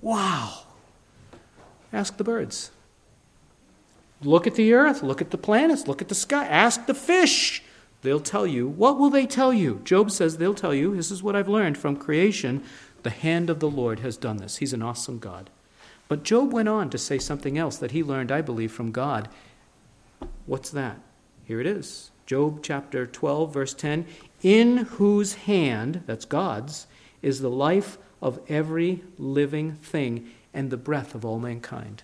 Wow. 0.00 0.64
Ask 1.92 2.16
the 2.16 2.24
birds. 2.24 2.70
Look 4.22 4.46
at 4.46 4.54
the 4.54 4.72
earth, 4.74 5.02
look 5.02 5.20
at 5.20 5.30
the 5.30 5.38
planets, 5.38 5.88
look 5.88 6.02
at 6.02 6.08
the 6.08 6.14
sky. 6.14 6.46
Ask 6.46 6.86
the 6.86 6.94
fish. 6.94 7.62
They'll 8.02 8.20
tell 8.20 8.46
you. 8.46 8.68
What 8.68 8.98
will 8.98 9.10
they 9.10 9.26
tell 9.26 9.52
you? 9.52 9.80
Job 9.84 10.10
says 10.10 10.36
they'll 10.36 10.54
tell 10.54 10.74
you. 10.74 10.94
This 10.94 11.10
is 11.10 11.22
what 11.22 11.36
I've 11.36 11.48
learned 11.48 11.76
from 11.76 11.96
creation. 11.96 12.62
The 13.02 13.10
hand 13.10 13.50
of 13.50 13.60
the 13.60 13.70
Lord 13.70 14.00
has 14.00 14.16
done 14.16 14.36
this. 14.36 14.58
He's 14.58 14.72
an 14.72 14.82
awesome 14.82 15.18
God. 15.18 15.50
But 16.10 16.24
Job 16.24 16.52
went 16.52 16.68
on 16.68 16.90
to 16.90 16.98
say 16.98 17.18
something 17.18 17.56
else 17.56 17.76
that 17.76 17.92
he 17.92 18.02
learned, 18.02 18.32
I 18.32 18.40
believe, 18.40 18.72
from 18.72 18.90
God. 18.90 19.28
What's 20.44 20.70
that? 20.70 20.98
Here 21.44 21.60
it 21.60 21.68
is. 21.68 22.10
Job 22.26 22.64
chapter 22.64 23.06
12, 23.06 23.54
verse 23.54 23.74
10 23.74 24.06
In 24.42 24.78
whose 24.78 25.34
hand, 25.34 26.02
that's 26.06 26.24
God's, 26.24 26.88
is 27.22 27.38
the 27.38 27.48
life 27.48 27.96
of 28.20 28.40
every 28.48 29.04
living 29.18 29.74
thing 29.76 30.28
and 30.52 30.70
the 30.70 30.76
breath 30.76 31.14
of 31.14 31.24
all 31.24 31.38
mankind. 31.38 32.02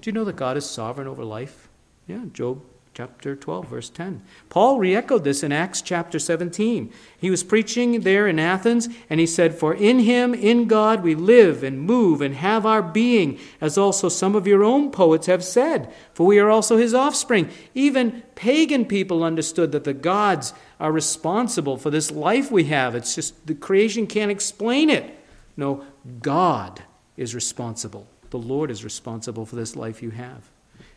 Do 0.00 0.10
you 0.10 0.12
know 0.12 0.24
that 0.24 0.34
God 0.34 0.56
is 0.56 0.68
sovereign 0.68 1.06
over 1.06 1.22
life? 1.22 1.68
Yeah, 2.08 2.24
Job 2.32 2.60
chapter 2.92 3.36
12, 3.36 3.68
verse 3.68 3.88
10. 3.88 4.20
Paul 4.48 4.78
re 4.78 4.96
echoed 4.96 5.22
this 5.22 5.42
in 5.42 5.52
Acts 5.52 5.80
chapter 5.80 6.18
17. 6.18 6.92
He 7.18 7.30
was 7.30 7.44
preaching 7.44 8.00
there 8.00 8.26
in 8.26 8.38
Athens, 8.38 8.88
and 9.08 9.20
he 9.20 9.26
said, 9.26 9.54
For 9.54 9.72
in 9.72 10.00
him, 10.00 10.34
in 10.34 10.66
God, 10.66 11.02
we 11.02 11.14
live 11.14 11.62
and 11.62 11.80
move 11.80 12.20
and 12.20 12.34
have 12.34 12.66
our 12.66 12.82
being, 12.82 13.38
as 13.60 13.78
also 13.78 14.08
some 14.08 14.34
of 14.34 14.46
your 14.46 14.64
own 14.64 14.90
poets 14.90 15.26
have 15.26 15.44
said, 15.44 15.92
for 16.12 16.26
we 16.26 16.38
are 16.38 16.50
also 16.50 16.76
his 16.76 16.92
offspring. 16.92 17.48
Even 17.74 18.22
pagan 18.34 18.84
people 18.84 19.22
understood 19.22 19.72
that 19.72 19.84
the 19.84 19.94
gods 19.94 20.52
are 20.80 20.92
responsible 20.92 21.76
for 21.76 21.90
this 21.90 22.10
life 22.10 22.50
we 22.50 22.64
have. 22.64 22.94
It's 22.94 23.14
just 23.14 23.46
the 23.46 23.54
creation 23.54 24.06
can't 24.06 24.30
explain 24.30 24.90
it. 24.90 25.16
No, 25.56 25.84
God 26.20 26.82
is 27.16 27.34
responsible. 27.34 28.06
The 28.30 28.38
Lord 28.38 28.70
is 28.70 28.82
responsible 28.82 29.46
for 29.46 29.56
this 29.56 29.76
life 29.76 30.02
you 30.02 30.10
have. 30.10 30.48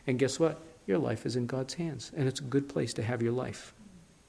And 0.07 0.17
guess 0.17 0.39
what? 0.39 0.59
Your 0.85 0.97
life 0.97 1.25
is 1.25 1.35
in 1.35 1.45
God's 1.45 1.75
hands, 1.75 2.11
and 2.15 2.27
it's 2.27 2.39
a 2.39 2.43
good 2.43 2.67
place 2.67 2.93
to 2.95 3.03
have 3.03 3.21
your 3.21 3.31
life 3.31 3.73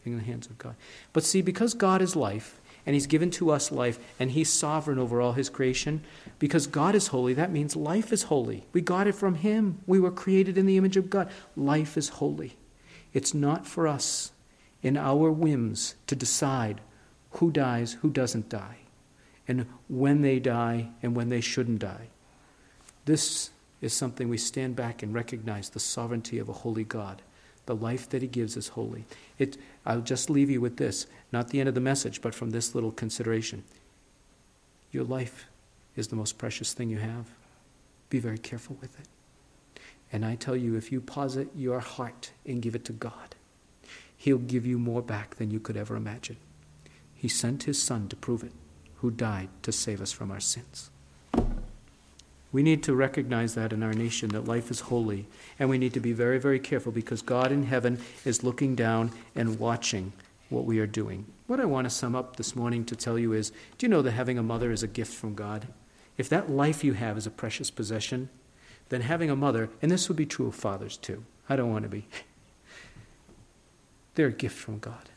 in 0.05 0.16
the 0.16 0.22
hands 0.22 0.46
of 0.46 0.59
God. 0.59 0.76
But 1.12 1.24
see, 1.24 1.42
because 1.42 1.74
God 1.74 2.00
is 2.02 2.14
life, 2.14 2.61
and 2.86 2.94
He's 2.94 3.07
given 3.07 3.30
to 3.32 3.50
us 3.50 3.72
life, 3.72 3.98
and 4.20 4.30
He's 4.30 4.52
sovereign 4.52 4.98
over 4.98 5.20
all 5.20 5.32
His 5.32 5.48
creation, 5.48 6.02
because 6.38 6.66
God 6.66 6.94
is 6.94 7.09
holy, 7.09 7.34
that 7.34 7.50
means 7.50 7.74
life 7.74 8.12
is 8.12 8.24
holy. 8.24 8.66
We 8.72 8.80
got 8.80 9.07
it 9.07 9.14
from 9.14 9.36
Him. 9.36 9.80
We 9.86 9.98
were 9.98 10.11
created 10.11 10.59
in 10.59 10.66
the 10.66 10.76
image 10.76 10.96
of 10.96 11.11
God. 11.11 11.30
Life 11.57 11.96
is 11.96 12.11
holy. 12.11 12.57
It's 13.12 13.34
not 13.34 13.66
for 13.66 13.88
us 13.88 14.32
in 14.82 14.96
our 14.96 15.30
whims 15.30 15.94
to 16.07 16.14
decide 16.14 16.80
who 17.32 17.50
dies, 17.50 17.94
who 17.94 18.11
doesn't 18.11 18.48
die, 18.48 18.78
and 19.48 19.66
when 19.88 20.22
they 20.22 20.38
die, 20.38 20.90
and 21.02 21.16
when 21.16 21.30
they 21.30 21.40
shouldn't 21.40 21.80
die. 21.80 22.09
This 23.07 23.50
is 23.85 23.93
something 23.93 24.30
we 24.30 24.39
stand 24.39 24.74
back 24.74 25.03
and 25.03 25.12
recognize 25.12 25.68
the 25.68 25.78
sovereignty 25.78 26.39
of 26.39 26.49
a 26.49 26.55
holy 26.55 26.85
God. 26.85 27.20
The 27.66 27.76
life 27.76 28.09
that 28.09 28.22
He 28.22 28.28
gives 28.28 28.57
is 28.57 28.68
holy. 28.68 29.05
It, 29.39 29.59
I'll 29.85 30.01
just 30.01 30.30
leave 30.30 30.49
you 30.49 30.61
with 30.61 30.78
this, 30.78 31.07
not 31.32 31.49
the 31.49 31.61
end 31.61 31.68
of 31.68 31.74
the 31.74 31.82
message, 31.82 32.22
but 32.22 32.35
from 32.35 32.51
this 32.51 32.74
little 32.74 32.93
consideration. 32.93 33.62
Your 34.91 35.05
life 35.05 35.49
is 35.97 36.09
the 36.09 36.16
most 36.16 36.39
precious 36.39 36.72
thing 36.72 36.89
you 36.89 36.97
have. 36.97 37.26
Be 38.09 38.18
very 38.18 38.39
careful 38.39 38.78
with 38.80 38.99
it. 38.99 39.07
And 40.11 40.24
I 40.24 40.37
tell 40.37 40.57
you, 40.57 40.76
if 40.76 40.91
you 40.91 41.03
posit 41.03 41.49
your 41.55 41.80
heart 41.80 42.30
and 42.47 42.62
give 42.62 42.74
it 42.74 42.87
to 42.87 42.93
God, 42.93 43.35
He'll 44.16 44.39
give 44.39 44.64
you 44.64 44.78
more 44.78 45.03
back 45.03 45.35
than 45.35 45.51
you 45.51 45.61
could 45.61 45.76
ever 45.76 45.95
imagine. 45.95 46.39
He 47.14 47.28
sent 47.28 47.64
His 47.64 47.82
Son 47.82 48.09
to 48.09 48.16
prove 48.16 48.43
it, 48.43 48.53
who 48.97 49.11
died 49.11 49.51
to 49.62 49.72
save 49.72 50.01
us 50.01 50.12
from 50.12 50.30
our 50.30 50.41
sins. 50.41 50.91
We 52.55 52.62
need 52.62 52.84
to 52.84 52.94
recognize 52.94 53.57
that 53.57 53.72
in 53.72 53.82
our 53.82 53.92
nation, 53.92 54.28
that 54.28 54.44
life 54.44 54.70
is 54.70 54.78
holy. 54.78 55.26
And 55.59 55.68
we 55.68 55.76
need 55.76 55.92
to 55.94 56.00
be 56.00 56.12
very, 56.12 56.38
very 56.38 56.61
careful 56.61 56.92
because 56.92 57.20
God 57.20 57.50
in 57.50 57.64
heaven 57.64 57.98
is 58.24 58.44
looking 58.44 58.76
down 58.76 59.11
and 59.34 59.59
watching 59.59 60.12
what 60.50 60.64
we 60.64 60.78
are 60.78 60.86
doing. 60.86 61.26
What 61.48 61.59
I 61.59 61.64
want 61.64 61.86
to 61.86 61.90
sum 61.90 62.14
up 62.14 62.36
this 62.36 62.55
morning 62.55 62.84
to 62.84 62.94
tell 62.94 63.18
you 63.18 63.32
is 63.32 63.50
do 63.76 63.86
you 63.86 63.88
know 63.88 64.02
that 64.02 64.12
having 64.12 64.38
a 64.38 64.42
mother 64.44 64.70
is 64.70 64.84
a 64.84 64.86
gift 64.86 65.12
from 65.12 65.34
God? 65.34 65.66
If 66.16 66.28
that 66.28 66.48
life 66.48 66.84
you 66.84 66.92
have 66.92 67.18
is 67.18 67.26
a 67.26 67.30
precious 67.32 67.72
possession, 67.72 68.28
then 68.88 69.00
having 69.00 69.30
a 69.30 69.36
mother, 69.36 69.68
and 69.82 69.90
this 69.90 70.07
would 70.07 70.16
be 70.16 70.24
true 70.24 70.46
of 70.46 70.55
fathers 70.55 70.96
too, 70.96 71.24
I 71.48 71.57
don't 71.57 71.72
want 71.72 71.82
to 71.82 71.88
be, 71.88 72.07
they're 74.14 74.28
a 74.28 74.32
gift 74.32 74.57
from 74.57 74.78
God 74.78 75.09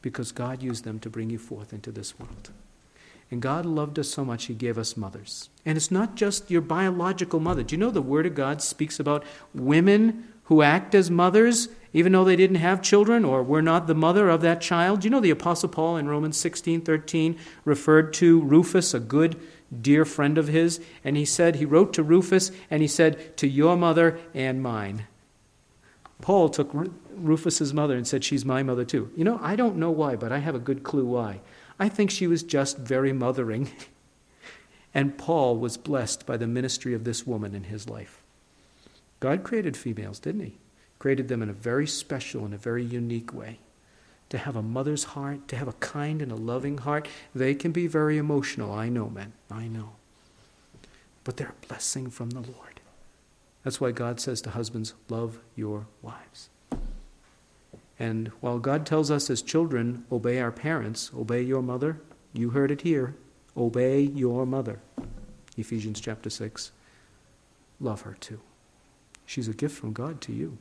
because 0.00 0.30
God 0.30 0.62
used 0.62 0.84
them 0.84 1.00
to 1.00 1.10
bring 1.10 1.28
you 1.28 1.38
forth 1.38 1.72
into 1.72 1.90
this 1.90 2.20
world. 2.20 2.50
And 3.30 3.42
God 3.42 3.66
loved 3.66 3.98
us 3.98 4.08
so 4.08 4.24
much, 4.24 4.46
He 4.46 4.54
gave 4.54 4.78
us 4.78 4.96
mothers. 4.96 5.50
And 5.66 5.76
it's 5.76 5.90
not 5.90 6.14
just 6.14 6.50
your 6.50 6.62
biological 6.62 7.40
mother. 7.40 7.62
Do 7.62 7.74
you 7.74 7.80
know 7.80 7.90
the 7.90 8.00
Word 8.00 8.26
of 8.26 8.34
God 8.34 8.62
speaks 8.62 8.98
about 8.98 9.24
women 9.54 10.32
who 10.44 10.62
act 10.62 10.94
as 10.94 11.10
mothers, 11.10 11.68
even 11.92 12.12
though 12.12 12.24
they 12.24 12.36
didn't 12.36 12.56
have 12.56 12.80
children 12.80 13.24
or 13.24 13.42
were 13.42 13.60
not 13.60 13.86
the 13.86 13.94
mother 13.94 14.30
of 14.30 14.40
that 14.40 14.62
child? 14.62 15.00
Do 15.00 15.06
you 15.06 15.10
know 15.10 15.20
the 15.20 15.30
Apostle 15.30 15.68
Paul 15.68 15.98
in 15.98 16.08
Romans 16.08 16.38
16 16.38 16.80
13 16.80 17.38
referred 17.66 18.14
to 18.14 18.40
Rufus, 18.40 18.94
a 18.94 19.00
good, 19.00 19.36
dear 19.78 20.06
friend 20.06 20.38
of 20.38 20.48
his? 20.48 20.80
And 21.04 21.18
he 21.18 21.26
said, 21.26 21.56
he 21.56 21.66
wrote 21.66 21.92
to 21.94 22.02
Rufus 22.02 22.50
and 22.70 22.80
he 22.80 22.88
said, 22.88 23.36
To 23.36 23.46
your 23.46 23.76
mother 23.76 24.18
and 24.32 24.62
mine. 24.62 25.06
Paul 26.22 26.48
took 26.48 26.70
Rufus's 27.14 27.74
mother 27.74 27.96
and 27.96 28.06
said, 28.06 28.24
She's 28.24 28.44
my 28.44 28.62
mother 28.62 28.86
too. 28.86 29.10
You 29.14 29.24
know, 29.24 29.38
I 29.42 29.54
don't 29.54 29.76
know 29.76 29.90
why, 29.90 30.16
but 30.16 30.32
I 30.32 30.38
have 30.38 30.54
a 30.54 30.60
good 30.60 30.82
clue 30.82 31.04
why. 31.04 31.40
I 31.78 31.88
think 31.88 32.10
she 32.10 32.26
was 32.26 32.42
just 32.42 32.78
very 32.78 33.12
mothering. 33.12 33.70
and 34.94 35.18
Paul 35.18 35.56
was 35.56 35.76
blessed 35.76 36.26
by 36.26 36.36
the 36.36 36.46
ministry 36.46 36.94
of 36.94 37.04
this 37.04 37.26
woman 37.26 37.54
in 37.54 37.64
his 37.64 37.88
life. 37.88 38.22
God 39.20 39.42
created 39.44 39.76
females, 39.76 40.18
didn't 40.18 40.44
he? 40.44 40.58
Created 40.98 41.28
them 41.28 41.42
in 41.42 41.48
a 41.48 41.54
very 41.54 41.86
special 41.86 42.44
and 42.44 42.54
a 42.54 42.58
very 42.58 42.84
unique 42.84 43.32
way. 43.32 43.58
To 44.30 44.38
have 44.38 44.56
a 44.56 44.62
mother's 44.62 45.04
heart, 45.04 45.48
to 45.48 45.56
have 45.56 45.68
a 45.68 45.72
kind 45.74 46.20
and 46.20 46.30
a 46.30 46.36
loving 46.36 46.78
heart. 46.78 47.08
They 47.34 47.54
can 47.54 47.72
be 47.72 47.86
very 47.86 48.18
emotional, 48.18 48.72
I 48.72 48.88
know, 48.88 49.08
men. 49.08 49.32
I 49.50 49.68
know. 49.68 49.92
But 51.24 51.36
they're 51.36 51.54
a 51.62 51.66
blessing 51.66 52.10
from 52.10 52.30
the 52.30 52.40
Lord. 52.40 52.80
That's 53.64 53.80
why 53.80 53.92
God 53.92 54.20
says 54.20 54.40
to 54.42 54.50
husbands, 54.50 54.94
Love 55.08 55.38
your 55.56 55.86
wives. 56.02 56.50
And 57.98 58.28
while 58.40 58.58
God 58.58 58.86
tells 58.86 59.10
us 59.10 59.28
as 59.28 59.42
children, 59.42 60.04
obey 60.12 60.40
our 60.40 60.52
parents, 60.52 61.10
obey 61.16 61.42
your 61.42 61.62
mother, 61.62 62.00
you 62.32 62.50
heard 62.50 62.70
it 62.70 62.82
here, 62.82 63.16
obey 63.56 64.00
your 64.00 64.46
mother. 64.46 64.80
Ephesians 65.56 66.00
chapter 66.00 66.30
6. 66.30 66.70
Love 67.80 68.02
her 68.02 68.16
too. 68.20 68.40
She's 69.26 69.48
a 69.48 69.52
gift 69.52 69.76
from 69.76 69.92
God 69.92 70.20
to 70.22 70.32
you. 70.32 70.58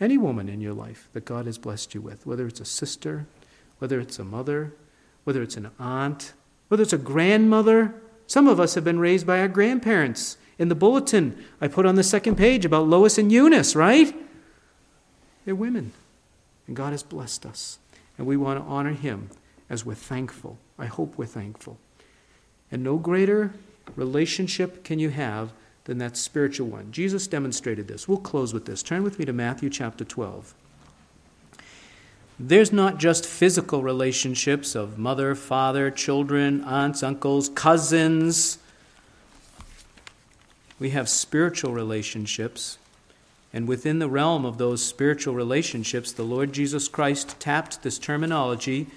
Any 0.00 0.18
woman 0.18 0.48
in 0.48 0.60
your 0.60 0.74
life 0.74 1.08
that 1.12 1.24
God 1.24 1.46
has 1.46 1.58
blessed 1.58 1.94
you 1.94 2.00
with, 2.00 2.26
whether 2.26 2.46
it's 2.46 2.60
a 2.60 2.64
sister, 2.64 3.26
whether 3.78 4.00
it's 4.00 4.18
a 4.18 4.24
mother, 4.24 4.74
whether 5.22 5.42
it's 5.42 5.56
an 5.56 5.70
aunt, 5.78 6.32
whether 6.68 6.82
it's 6.82 6.92
a 6.92 6.98
grandmother. 6.98 7.94
Some 8.26 8.48
of 8.48 8.58
us 8.58 8.74
have 8.74 8.84
been 8.84 8.98
raised 8.98 9.26
by 9.26 9.40
our 9.40 9.48
grandparents. 9.48 10.36
In 10.58 10.68
the 10.68 10.74
bulletin, 10.74 11.42
I 11.60 11.68
put 11.68 11.86
on 11.86 11.94
the 11.94 12.02
second 12.02 12.36
page 12.36 12.64
about 12.64 12.88
Lois 12.88 13.18
and 13.18 13.30
Eunice, 13.30 13.76
right? 13.76 14.14
They're 15.44 15.54
women. 15.54 15.92
And 16.66 16.76
God 16.76 16.92
has 16.92 17.02
blessed 17.02 17.46
us. 17.46 17.78
And 18.16 18.26
we 18.26 18.36
want 18.36 18.58
to 18.58 18.70
honor 18.70 18.92
Him 18.92 19.30
as 19.68 19.84
we're 19.84 19.94
thankful. 19.94 20.58
I 20.78 20.86
hope 20.86 21.16
we're 21.16 21.26
thankful. 21.26 21.78
And 22.70 22.82
no 22.82 22.96
greater 22.96 23.52
relationship 23.96 24.84
can 24.84 24.98
you 24.98 25.10
have 25.10 25.52
than 25.84 25.98
that 25.98 26.16
spiritual 26.16 26.68
one. 26.68 26.90
Jesus 26.90 27.26
demonstrated 27.26 27.88
this. 27.88 28.08
We'll 28.08 28.18
close 28.18 28.54
with 28.54 28.64
this. 28.64 28.82
Turn 28.82 29.02
with 29.02 29.18
me 29.18 29.24
to 29.24 29.32
Matthew 29.32 29.68
chapter 29.68 30.04
12. 30.04 30.54
There's 32.38 32.72
not 32.72 32.98
just 32.98 33.26
physical 33.26 33.82
relationships 33.82 34.74
of 34.74 34.98
mother, 34.98 35.34
father, 35.34 35.90
children, 35.90 36.64
aunts, 36.64 37.02
uncles, 37.02 37.48
cousins. 37.50 38.58
We 40.80 40.90
have 40.90 41.08
spiritual 41.08 41.72
relationships 41.72 42.78
and 43.54 43.68
within 43.68 44.00
the 44.00 44.08
realm 44.08 44.44
of 44.44 44.58
those 44.58 44.84
spiritual 44.84 45.32
relationships, 45.32 46.10
the 46.10 46.24
Lord 46.24 46.52
Jesus 46.52 46.88
Christ 46.88 47.38
tapped 47.38 47.84
this 47.84 48.00
terminology 48.00 48.88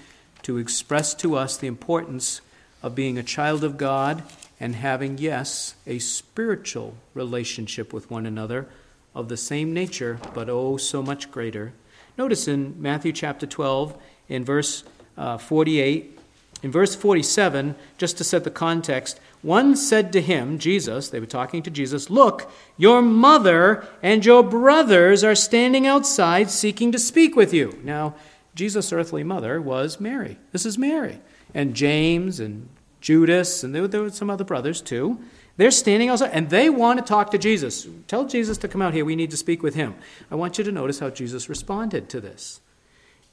to 0.42 0.58
express 0.58 1.14
to 1.14 1.36
us 1.36 1.58
the 1.58 1.68
importance 1.68 2.42
of 2.82 2.96
being 2.96 3.20
a 3.20 3.24
child 3.24 3.64
of 3.64 3.78
God 3.78 4.24
and 4.60 4.74
having, 4.76 5.20
yes, 5.20 5.76
a 5.86 6.00
spiritual 6.00 6.96
relationship 7.14 7.94
with 7.94 8.10
one 8.10 8.26
another 8.26 8.68
of 9.14 9.30
the 9.30 9.38
same 9.38 9.76
nature, 9.76 10.20
but 10.34 10.50
oh, 10.50 10.76
so 10.78 11.04
much 11.04 11.30
greater. 11.30 11.74
Notice 12.18 12.48
in 12.48 12.82
Matthew 12.82 13.14
chapter 13.14 13.46
12, 13.46 13.96
in 14.28 14.44
verse 14.44 14.84
uh, 15.20 15.38
48, 15.38 16.17
in 16.64 16.72
verse 16.72 16.96
47, 16.96 17.76
just 17.98 18.18
to 18.18 18.24
set 18.24 18.44
the 18.44 18.52
context, 18.52 19.20
one 19.42 19.76
said 19.76 20.12
to 20.14 20.22
him, 20.22 20.58
Jesus, 20.58 21.10
they 21.10 21.20
were 21.20 21.28
talking 21.28 21.62
to 21.64 21.70
Jesus, 21.70 22.10
Look, 22.10 22.52
your 22.78 23.02
mother 23.02 23.88
and 24.02 24.26
your 24.26 24.44
brothers 24.44 25.24
are 25.24 25.36
standing 25.36 25.86
outside 25.86 26.50
seeking 26.50 26.92
to 26.92 27.00
speak 27.00 27.36
with 27.36 27.54
you. 27.54 27.80
Now, 27.84 28.16
Jesus' 28.56 28.92
earthly 28.92 29.24
mother 29.24 29.62
was 29.62 30.00
Mary. 30.00 30.38
This 30.52 30.66
is 30.66 30.78
Mary. 30.78 31.20
And 31.54 31.76
James 31.76 32.40
and 32.40 32.68
Judas, 33.02 33.64
and 33.64 33.76
there, 33.76 34.02
were 34.02 34.10
some 34.10 34.32
other 34.32 34.44
brothers 34.44 34.82
too. 34.82 35.20
They're 35.58 35.72
standing 35.72 36.10
outside 36.10 36.32
and 36.34 36.50
they 36.50 36.70
want 36.70 37.00
to 37.00 37.06
talk 37.06 37.32
to 37.32 37.38
Jesus. 37.38 37.88
Tell 38.08 38.26
Jesus 38.26 38.58
to 38.60 38.68
come 38.68 38.82
out 38.82 38.94
here. 38.94 39.06
We 39.06 39.16
need 39.16 39.32
to 39.32 39.38
speak 39.38 39.62
with 39.62 39.76
him. 39.76 39.96
I 40.32 40.36
want 40.36 40.58
you 40.58 40.64
to 40.64 40.72
notice 40.72 41.00
how 41.00 41.12
Jesus 41.12 41.50
responded 41.50 42.10
to 42.10 42.20
this. 42.20 42.62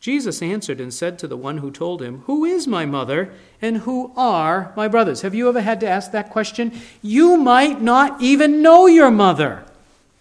Jesus 0.04 0.42
answered 0.42 0.82
and 0.82 0.92
said 0.92 1.18
to 1.18 1.26
the 1.26 1.34
one 1.34 1.56
who 1.56 1.70
told 1.70 2.02
him, 2.02 2.24
Who 2.26 2.44
is 2.44 2.66
my 2.66 2.84
mother 2.84 3.32
and 3.62 3.78
who 3.78 4.12
are 4.18 4.70
my 4.76 4.86
brothers? 4.86 5.22
Have 5.22 5.34
you 5.34 5.48
ever 5.48 5.62
had 5.62 5.80
to 5.80 5.88
ask 5.88 6.10
that 6.10 6.28
question? 6.28 6.78
You 7.00 7.38
might 7.38 7.80
not 7.80 8.20
even 8.20 8.60
know 8.60 8.86
your 8.86 9.10
mother. 9.10 9.64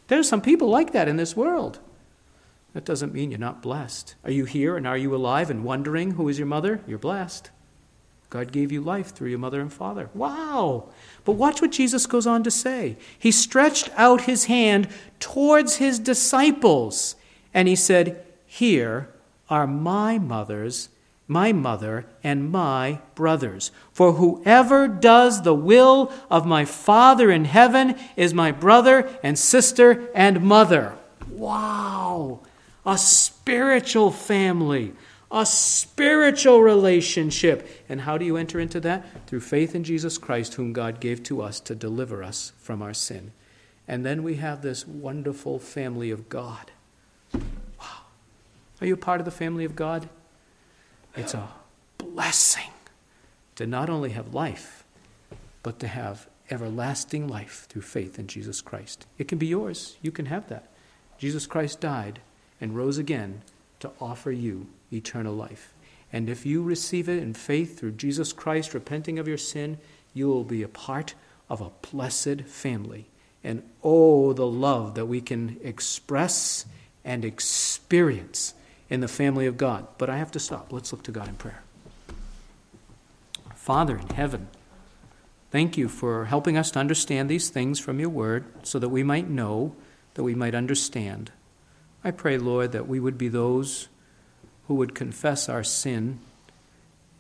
There's 0.08 0.30
some 0.30 0.40
people 0.40 0.70
like 0.70 0.94
that 0.94 1.10
in 1.10 1.18
this 1.18 1.36
world. 1.36 1.80
That 2.74 2.86
doesn't 2.86 3.14
mean 3.14 3.30
you're 3.30 3.42
not 3.42 3.62
blessed. 3.62 4.16
Are 4.24 4.32
you 4.32 4.46
here 4.46 4.78
and 4.78 4.88
are 4.88 4.96
you 4.96 5.14
alive 5.14 5.50
and 5.50 5.66
wondering 5.66 6.12
who 6.12 6.30
is 6.30 6.40
your 6.40 6.48
mother? 6.48 6.80
You're 6.88 6.98
blessed. 6.98 7.50
God 8.30 8.54
gave 8.54 8.72
you 8.72 8.80
life 8.80 9.14
through 9.14 9.32
your 9.32 9.40
mother 9.40 9.60
and 9.60 9.74
father. 9.74 10.10
Wow! 10.14 10.92
But 11.26 11.34
watch 11.34 11.62
what 11.62 11.74
Jesus 11.74 12.06
goes 12.06 12.26
on 12.26 12.42
to 12.44 12.52
say. 12.52 12.96
He 13.20 13.34
stretched 13.34 13.90
out 13.98 14.22
his 14.22 14.46
hand 14.46 14.88
towards 15.20 15.76
his 15.76 16.00
disciples 16.00 17.18
and 17.54 17.68
he 17.68 17.76
said, 17.76 18.26
Here 18.46 19.10
are 19.54 19.68
my 19.68 20.18
mother's, 20.18 20.90
my 21.28 21.54
mother, 21.54 22.08
and 22.24 22.52
my 22.52 23.00
brothers. 23.14 23.70
For 23.92 24.14
whoever 24.14 24.88
does 24.88 25.44
the 25.44 25.54
will 25.54 26.12
of 26.32 26.48
my 26.48 26.66
Father 26.66 27.30
in 27.30 27.46
heaven 27.46 27.96
is 28.16 28.34
my 28.34 28.52
brother 28.52 29.08
and 29.22 29.38
sister 29.38 30.10
and 30.16 30.42
mother. 30.42 30.98
Wow! 31.30 32.40
A 32.84 32.98
spiritual 32.98 34.10
family, 34.10 34.94
a 35.32 35.46
spiritual 35.46 36.64
relationship. 36.64 37.70
And 37.88 38.02
how 38.02 38.18
do 38.18 38.26
you 38.26 38.38
enter 38.38 38.60
into 38.60 38.80
that? 38.80 39.28
Through 39.28 39.42
faith 39.42 39.76
in 39.76 39.84
Jesus 39.84 40.18
Christ, 40.18 40.56
whom 40.56 40.74
God 40.74 41.00
gave 41.00 41.22
to 41.26 41.44
us 41.44 41.60
to 41.60 41.76
deliver 41.76 42.24
us 42.24 42.54
from 42.58 42.82
our 42.82 42.96
sin. 42.96 43.34
And 43.88 44.04
then 44.04 44.24
we 44.24 44.38
have 44.38 44.64
this 44.64 44.88
wonderful 44.88 45.60
family 45.60 46.10
of 46.10 46.28
God. 46.28 46.72
Are 48.84 48.86
you 48.86 48.98
part 48.98 49.22
of 49.22 49.26
the 49.26 49.32
family 49.32 49.64
of 49.64 49.78
God? 49.78 50.10
It's 51.16 51.34
a 51.34 51.48
blessing 51.98 52.70
to 53.56 53.66
not 53.66 53.90
only 53.90 54.10
have 54.10 54.34
life, 54.34 54.84
but 55.62 55.80
to 55.80 55.88
have 55.88 56.28
everlasting 56.52 57.30
life 57.30 57.66
through 57.70 57.84
faith 57.84 58.20
in 58.20 58.28
Jesus 58.28 58.60
Christ. 58.60 59.08
It 59.18 59.30
can 59.30 59.38
be 59.38 59.48
yours. 59.48 59.96
You 60.02 60.12
can 60.12 60.26
have 60.26 60.50
that. 60.50 60.68
Jesus 61.18 61.46
Christ 61.46 61.80
died 61.80 62.20
and 62.60 62.76
rose 62.76 62.98
again 62.98 63.44
to 63.80 63.92
offer 64.02 64.34
you 64.34 64.68
eternal 64.92 65.34
life. 65.34 65.74
And 66.12 66.30
if 66.30 66.46
you 66.46 66.62
receive 66.62 67.08
it 67.08 67.24
in 67.24 67.34
faith 67.36 67.80
through 67.80 67.94
Jesus 67.94 68.34
Christ, 68.34 68.74
repenting 68.74 69.18
of 69.18 69.30
your 69.30 69.38
sin, 69.38 69.78
you 70.14 70.28
will 70.28 70.44
be 70.44 70.62
a 70.62 70.68
part 70.68 71.14
of 71.50 71.62
a 71.62 71.72
blessed 71.90 72.42
family. 72.42 73.08
And 73.46 73.64
oh, 73.82 74.34
the 74.34 74.46
love 74.46 74.96
that 74.96 75.06
we 75.06 75.22
can 75.22 75.58
express 75.64 76.66
and 77.06 77.24
experience 77.24 78.56
in 78.90 79.00
the 79.00 79.08
family 79.08 79.46
of 79.46 79.58
God. 79.58 79.88
But 79.98 80.10
I 80.10 80.18
have 80.18 80.32
to 80.32 80.40
stop. 80.40 80.72
Let's 80.72 80.92
look 80.92 81.04
to 81.04 81.12
God 81.12 81.28
in 81.28 81.36
prayer. 81.36 81.64
Father 83.56 83.98
in 83.98 84.10
heaven, 84.10 84.48
thank 85.52 85.78
you 85.78 85.88
for 85.88 86.26
helping 86.26 86.58
us 86.58 86.72
to 86.72 86.80
understand 86.80 87.30
these 87.30 87.50
things 87.50 87.80
from 87.80 88.00
your 88.00 88.10
word 88.10 88.46
so 88.64 88.78
that 88.80 88.90
we 88.90 89.04
might 89.04 89.30
know, 89.30 89.76
that 90.16 90.24
we 90.24 90.36
might 90.36 90.54
understand. 90.54 91.32
I 92.04 92.12
pray, 92.12 92.38
Lord, 92.38 92.74
that 92.74 92.88
we 92.88 93.00
would 93.00 93.18
be 93.18 93.30
those 93.30 93.88
who 94.68 94.76
would 94.76 94.94
confess 94.96 95.48
our 95.48 95.64
sin 95.64 96.20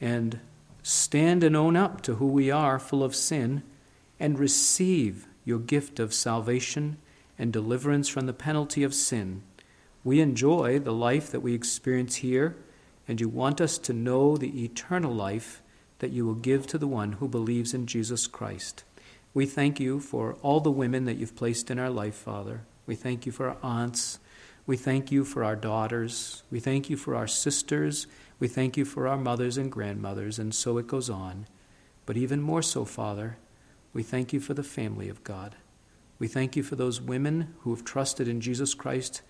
and 0.02 0.40
stand 0.82 1.44
and 1.44 1.56
own 1.56 1.78
up 1.78 2.02
to 2.02 2.16
who 2.16 2.28
we 2.28 2.52
are, 2.52 2.78
full 2.78 3.04
of 3.04 3.16
sin, 3.16 3.64
and 4.20 4.38
receive 4.38 5.28
your 5.46 5.60
gift 5.60 6.00
of 6.00 6.14
salvation 6.14 6.98
and 7.40 7.54
deliverance 7.54 8.10
from 8.10 8.26
the 8.26 8.34
penalty 8.34 8.84
of 8.84 8.94
sin. 8.94 9.44
We 10.04 10.20
enjoy 10.20 10.80
the 10.80 10.94
life 10.94 11.32
that 11.32 11.40
we 11.40 11.54
experience 11.54 12.16
here, 12.18 12.58
and 13.08 13.22
you 13.22 13.30
want 13.30 13.62
us 13.62 13.78
to 13.80 13.94
know 13.94 14.36
the 14.36 14.64
eternal 14.64 15.14
life 15.14 15.62
that 16.00 16.12
you 16.12 16.26
will 16.26 16.36
give 16.36 16.68
to 16.68 16.78
the 16.78 16.88
one 16.88 17.14
who 17.14 17.28
believes 17.28 17.74
in 17.74 17.88
Jesus 17.88 18.28
Christ. 18.28 18.84
We 19.34 19.46
thank 19.46 19.80
you 19.80 20.00
for 20.00 20.34
all 20.42 20.60
the 20.60 20.72
women 20.72 21.06
that 21.06 21.18
you've 21.18 21.36
placed 21.36 21.72
in 21.72 21.80
our 21.80 21.90
life, 21.90 22.16
Father. 22.16 22.62
We 22.86 22.96
thank 22.96 23.26
you 23.26 23.32
for 23.32 23.50
our 23.50 23.58
aunts. 23.64 24.20
We 24.66 24.76
thank 24.76 25.12
you 25.12 25.24
for 25.24 25.44
our 25.44 25.56
daughters. 25.56 26.44
We 26.52 26.60
thank 26.60 26.90
you 26.90 26.98
for 26.98 27.16
our 27.16 27.28
sisters. 27.28 28.06
We 28.40 28.50
thank 28.50 28.76
you 28.76 28.84
for 28.84 29.08
our 29.08 29.18
mothers 29.18 29.58
and 29.58 29.72
grandmothers, 29.72 30.38
and 30.38 30.54
so 30.54 30.78
it 30.78 30.88
goes 30.88 31.10
on. 31.10 31.48
But 32.06 32.18
even 32.18 32.42
more 32.42 32.62
so, 32.62 32.84
Father, 32.84 33.38
we 33.94 34.04
thank 34.04 34.34
you 34.34 34.42
for 34.42 34.54
the 34.54 34.64
family 34.64 35.08
of 35.08 35.24
God. 35.24 35.56
We 36.20 36.28
thank 36.28 36.56
you 36.56 36.64
for 36.64 36.76
those 36.76 37.00
women 37.00 37.54
who 37.62 37.74
have 37.74 37.86
trusted 37.86 38.28
in 38.28 38.42
Jesus 38.42 38.74
Christ 38.74 39.22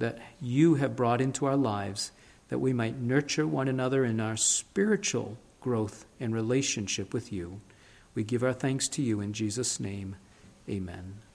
that 0.00 0.18
you 0.40 0.74
have 0.74 0.96
brought 0.96 1.20
into 1.20 1.46
our 1.46 1.56
lives, 1.56 2.12
that 2.48 2.58
we 2.58 2.72
might 2.72 3.00
nurture 3.00 3.46
one 3.46 3.68
another 3.68 4.04
in 4.04 4.20
our 4.20 4.36
spiritual 4.36 5.38
growth 5.60 6.04
and 6.18 6.34
relationship 6.34 7.14
with 7.14 7.32
you. 7.32 7.60
We 8.14 8.24
give 8.24 8.42
our 8.42 8.52
thanks 8.52 8.88
to 8.88 9.02
you 9.02 9.20
in 9.20 9.32
Jesus' 9.32 9.78
name. 9.78 10.16
Amen. 10.68 11.29